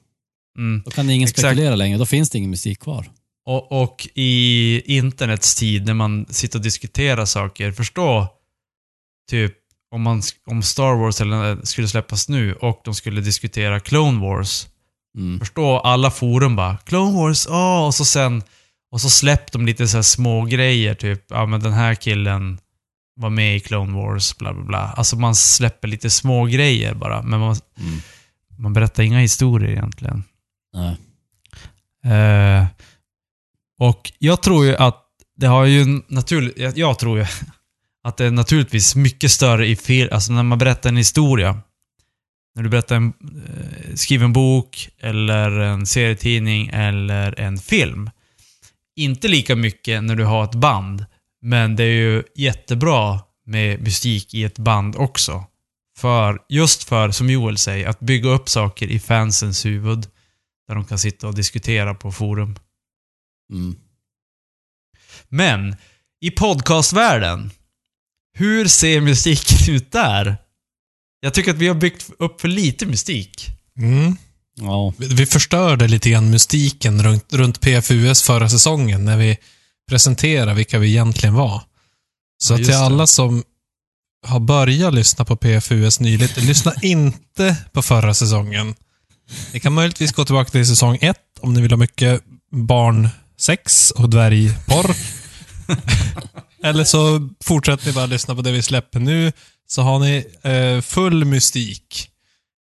Mm. 0.57 0.81
Då 0.85 0.91
kan 0.91 1.09
ingen 1.09 1.27
Exakt. 1.27 1.39
spekulera 1.39 1.75
längre. 1.75 1.97
Då 1.97 2.05
finns 2.05 2.29
det 2.29 2.37
ingen 2.37 2.49
musik 2.49 2.79
kvar. 2.79 3.05
Och, 3.45 3.81
och 3.83 4.07
i 4.15 4.81
internets 4.97 5.55
tid 5.55 5.85
när 5.85 5.93
man 5.93 6.25
sitter 6.29 6.59
och 6.59 6.63
diskuterar 6.63 7.25
saker, 7.25 7.71
förstå 7.71 8.27
typ 9.29 9.53
om, 9.91 10.01
man, 10.01 10.21
om 10.45 10.63
Star 10.63 10.95
Wars 10.95 11.21
eller, 11.21 11.65
skulle 11.65 11.87
släppas 11.87 12.29
nu 12.29 12.53
och 12.53 12.81
de 12.85 12.93
skulle 12.95 13.21
diskutera 13.21 13.79
Clone 13.79 14.19
Wars. 14.21 14.67
Mm. 15.17 15.39
Förstå 15.39 15.79
alla 15.79 16.11
forum 16.11 16.55
bara 16.55 16.77
Clone 16.77 17.17
Wars, 17.19 17.47
åh, 17.49 17.85
och 17.85 17.95
så 17.95 18.05
sen 18.05 18.43
och 18.91 19.01
så 19.01 19.09
släppte 19.09 19.57
de 19.57 19.65
lite 19.65 19.87
så 19.87 19.97
här 19.97 20.01
små 20.01 20.45
grejer 20.45 20.93
typ, 20.95 21.25
ja 21.29 21.45
men 21.45 21.59
den 21.59 21.73
här 21.73 21.95
killen 21.95 22.59
var 23.15 23.29
med 23.29 23.55
i 23.55 23.59
Clone 23.59 23.93
Wars, 23.97 24.37
bla 24.37 24.53
bla 24.53 24.63
bla. 24.63 24.79
Alltså 24.97 25.15
man 25.15 25.35
släpper 25.35 25.87
lite 25.87 26.09
små 26.09 26.45
grejer 26.45 26.93
bara, 26.93 27.21
men 27.21 27.39
man, 27.39 27.55
Mm. 27.79 27.99
man 28.57 28.73
berättar 28.73 29.03
inga 29.03 29.19
historier 29.19 29.69
egentligen. 29.71 30.23
Nej. 30.75 30.97
Eh, 32.13 32.65
och 33.79 34.11
jag 34.19 34.43
tror 34.43 34.65
ju 34.65 34.75
att 34.75 35.01
det 35.37 35.47
har 35.47 35.65
ju 35.65 36.01
naturligt, 36.07 36.77
jag, 36.77 36.99
tror 36.99 37.17
ju 37.19 37.25
att 38.03 38.17
det 38.17 38.25
är 38.25 38.31
naturligtvis 38.31 38.95
mycket 38.95 39.31
större 39.31 39.67
i 39.67 39.75
fel, 39.75 40.09
alltså 40.11 40.33
när 40.33 40.43
man 40.43 40.57
berättar 40.57 40.89
en 40.89 40.97
historia. 40.97 41.59
När 42.55 42.63
du 42.63 42.69
berättar 42.69 42.95
en, 42.95 43.07
eh, 43.07 43.95
skriver 43.95 44.25
en 44.25 44.33
bok, 44.33 44.89
eller 44.99 45.51
en 45.51 45.85
serietidning, 45.85 46.69
eller 46.73 47.39
en 47.39 47.57
film. 47.57 48.09
Inte 48.95 49.27
lika 49.27 49.55
mycket 49.55 50.03
när 50.03 50.15
du 50.15 50.23
har 50.23 50.43
ett 50.43 50.55
band, 50.55 51.05
men 51.41 51.75
det 51.75 51.83
är 51.83 51.87
ju 51.87 52.23
jättebra 52.35 53.19
med 53.45 53.81
mystik 53.81 54.33
i 54.33 54.43
ett 54.43 54.59
band 54.59 54.95
också. 54.95 55.43
För, 55.97 56.39
just 56.49 56.83
för, 56.83 57.11
som 57.11 57.29
Joel 57.29 57.57
säger, 57.57 57.87
att 57.87 57.99
bygga 57.99 58.29
upp 58.29 58.49
saker 58.49 58.87
i 58.87 58.99
fansens 58.99 59.65
huvud. 59.65 60.07
Där 60.67 60.75
de 60.75 60.85
kan 60.85 60.99
sitta 60.99 61.27
och 61.27 61.35
diskutera 61.35 61.93
på 61.93 62.11
forum. 62.11 62.55
Mm. 63.53 63.75
Men, 65.29 65.75
i 66.21 66.31
podcastvärlden, 66.31 67.51
hur 68.37 68.67
ser 68.67 69.01
musiken 69.01 69.57
ut 69.75 69.91
där? 69.91 70.37
Jag 71.19 71.33
tycker 71.33 71.51
att 71.51 71.57
vi 71.57 71.67
har 71.67 71.75
byggt 71.75 72.09
upp 72.19 72.41
för 72.41 72.47
lite 72.47 72.85
mystik. 72.85 73.47
Mm. 73.77 74.17
Ja. 74.55 74.93
Vi- 74.97 75.07
Vi 75.07 75.25
förstörde 75.25 75.87
lite 75.87 76.09
grann 76.09 76.29
mystiken 76.29 77.03
runt, 77.03 77.33
runt 77.33 77.61
PFUS 77.61 78.21
förra 78.21 78.49
säsongen 78.49 79.05
när 79.05 79.17
vi 79.17 79.37
presenterade 79.89 80.53
vilka 80.53 80.79
vi 80.79 80.87
egentligen 80.89 81.33
var. 81.35 81.61
Så 82.37 82.53
Ja, 82.53 82.57
till 82.57 82.67
det. 82.67 82.77
alla 82.79 83.07
som 83.07 83.43
har 84.27 84.39
börjat 84.39 84.93
lyssna 84.93 85.25
på 85.25 85.35
PFUS 85.35 85.99
nyligen, 85.99 86.45
lyssna 86.47 86.73
inte 86.81 87.57
på 87.71 87.81
förra 87.81 88.13
säsongen. 88.13 88.75
Ni 89.53 89.59
kan 89.59 89.73
möjligtvis 89.73 90.11
gå 90.11 90.25
tillbaka 90.25 90.49
till 90.49 90.67
säsong 90.67 90.97
ett 91.01 91.17
om 91.39 91.53
ni 91.53 91.61
vill 91.61 91.71
ha 91.71 91.77
mycket 91.77 92.21
barnsex 92.51 93.91
och 93.91 94.09
dvärgporr. 94.09 94.95
Eller 96.63 96.83
så 96.83 97.29
fortsätter 97.43 97.87
ni 97.87 97.93
bara 97.93 98.05
lyssna 98.05 98.35
på 98.35 98.41
det 98.41 98.51
vi 98.51 98.61
släpper 98.61 98.99
nu, 98.99 99.31
så 99.67 99.81
har 99.81 99.99
ni 99.99 100.25
eh, 100.41 100.81
full 100.81 101.25
mystik. 101.25 102.09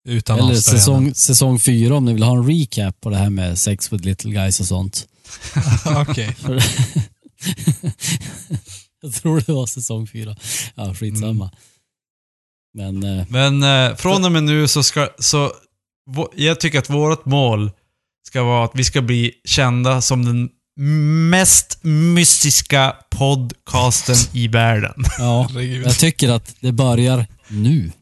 Utan 0.08 0.40
Eller 0.40 0.50
avslöjanden. 0.50 0.80
säsong, 0.80 1.14
säsong 1.16 1.60
fyra 1.60 1.96
om 1.96 2.06
ni 2.06 2.14
vill 2.14 2.24
ha 2.24 2.38
en 2.38 2.48
recap 2.48 3.02
på 3.02 3.10
det 3.10 3.18
här 3.18 3.30
med 3.30 3.60
sex 3.60 3.94
with 3.94 4.06
little 4.06 4.32
guys 4.32 4.60
och 4.60 4.66
sånt. 4.66 5.08
Okej. 5.86 6.36
Jag 9.02 9.14
tror 9.14 9.44
det 9.46 9.52
var 9.54 9.66
säsong 9.66 10.08
fyra. 10.08 10.36
Ja, 10.76 10.94
skitsamma. 10.94 11.52
Men 12.74 13.04
eh, 13.04 13.26
Men 13.30 13.64
eh, 13.64 13.96
från 13.96 14.26
och 14.26 14.32
med 14.32 14.44
nu 14.44 14.68
så 14.68 14.84
ska, 14.84 15.10
så, 15.20 15.52
jag 16.36 16.60
tycker 16.60 16.80
att 16.80 16.90
vårt 16.90 17.26
mål 17.26 17.72
ska 18.28 18.44
vara 18.44 18.66
att 18.66 18.72
vi 18.74 18.84
ska 18.84 19.02
bli 19.02 19.34
kända 19.46 20.02
som 20.02 20.26
den 20.26 20.50
mest 21.30 21.84
mystiska 21.84 22.96
podcasten 23.10 24.16
i 24.34 24.48
världen. 24.48 25.04
ja, 25.18 25.50
jag 25.86 25.98
tycker 25.98 26.30
att 26.30 26.56
det 26.60 26.72
börjar 26.72 27.26
nu. 27.48 27.92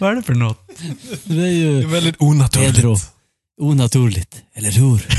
Vad 0.00 0.10
är 0.10 0.14
det 0.16 0.22
för 0.22 0.34
något? 0.34 0.68
Det 1.24 1.34
är 1.34 1.36
Det 1.36 1.46
är 1.46 1.52
ju 1.52 1.86
väldigt 1.86 2.14
onaturligt. 2.18 2.74
Pedro. 2.74 2.96
Onaturligt. 3.60 4.36
Eller 4.54 4.70
hur? 4.70 5.06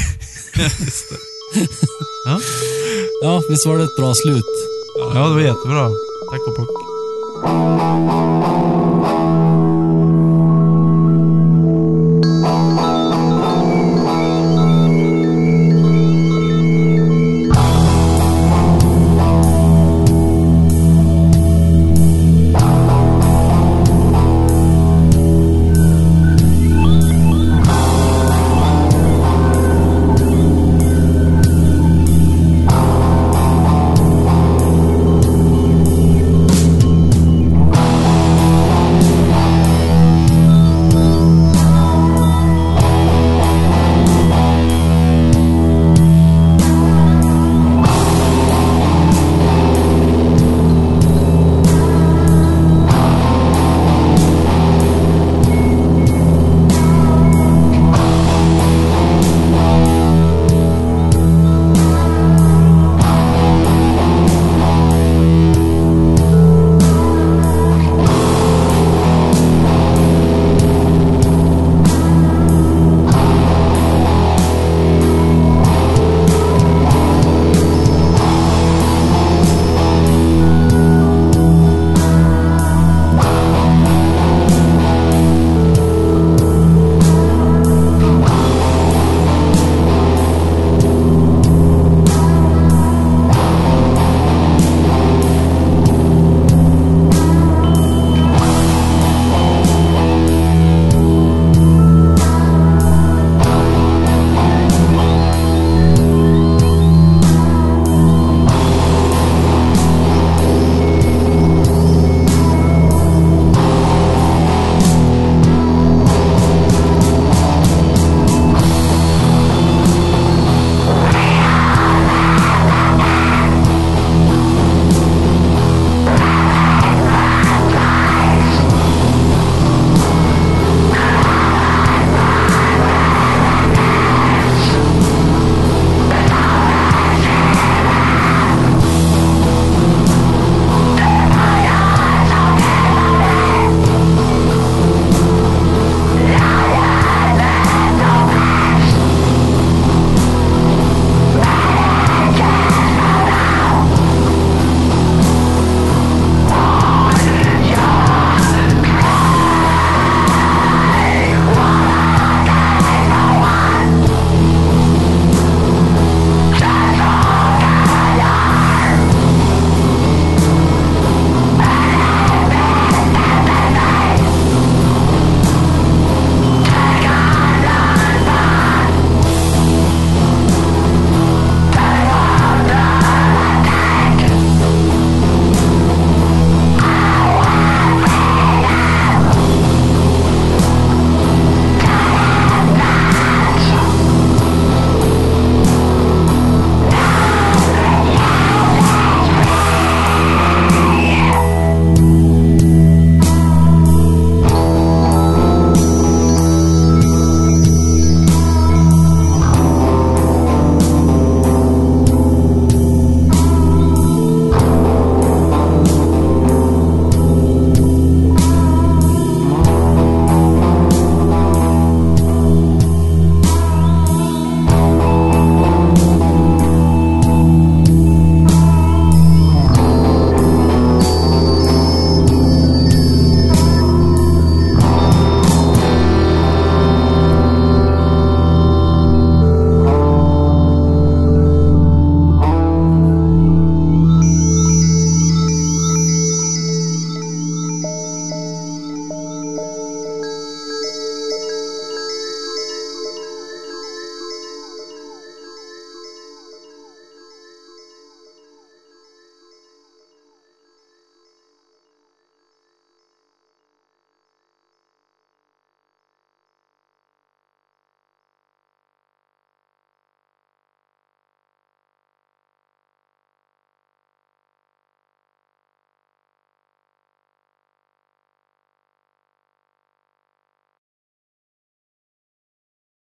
Ja. 2.25 2.39
Ja, 3.23 3.41
visst 3.49 3.65
var 3.67 3.77
det 3.77 3.83
ett 3.83 3.97
bra 3.97 4.13
slut? 4.13 4.43
Ja, 5.13 5.27
det 5.27 5.33
var 5.33 5.41
jättebra. 5.41 5.89
Tack 6.31 6.47
och 6.47 6.55
puck. 6.57 6.69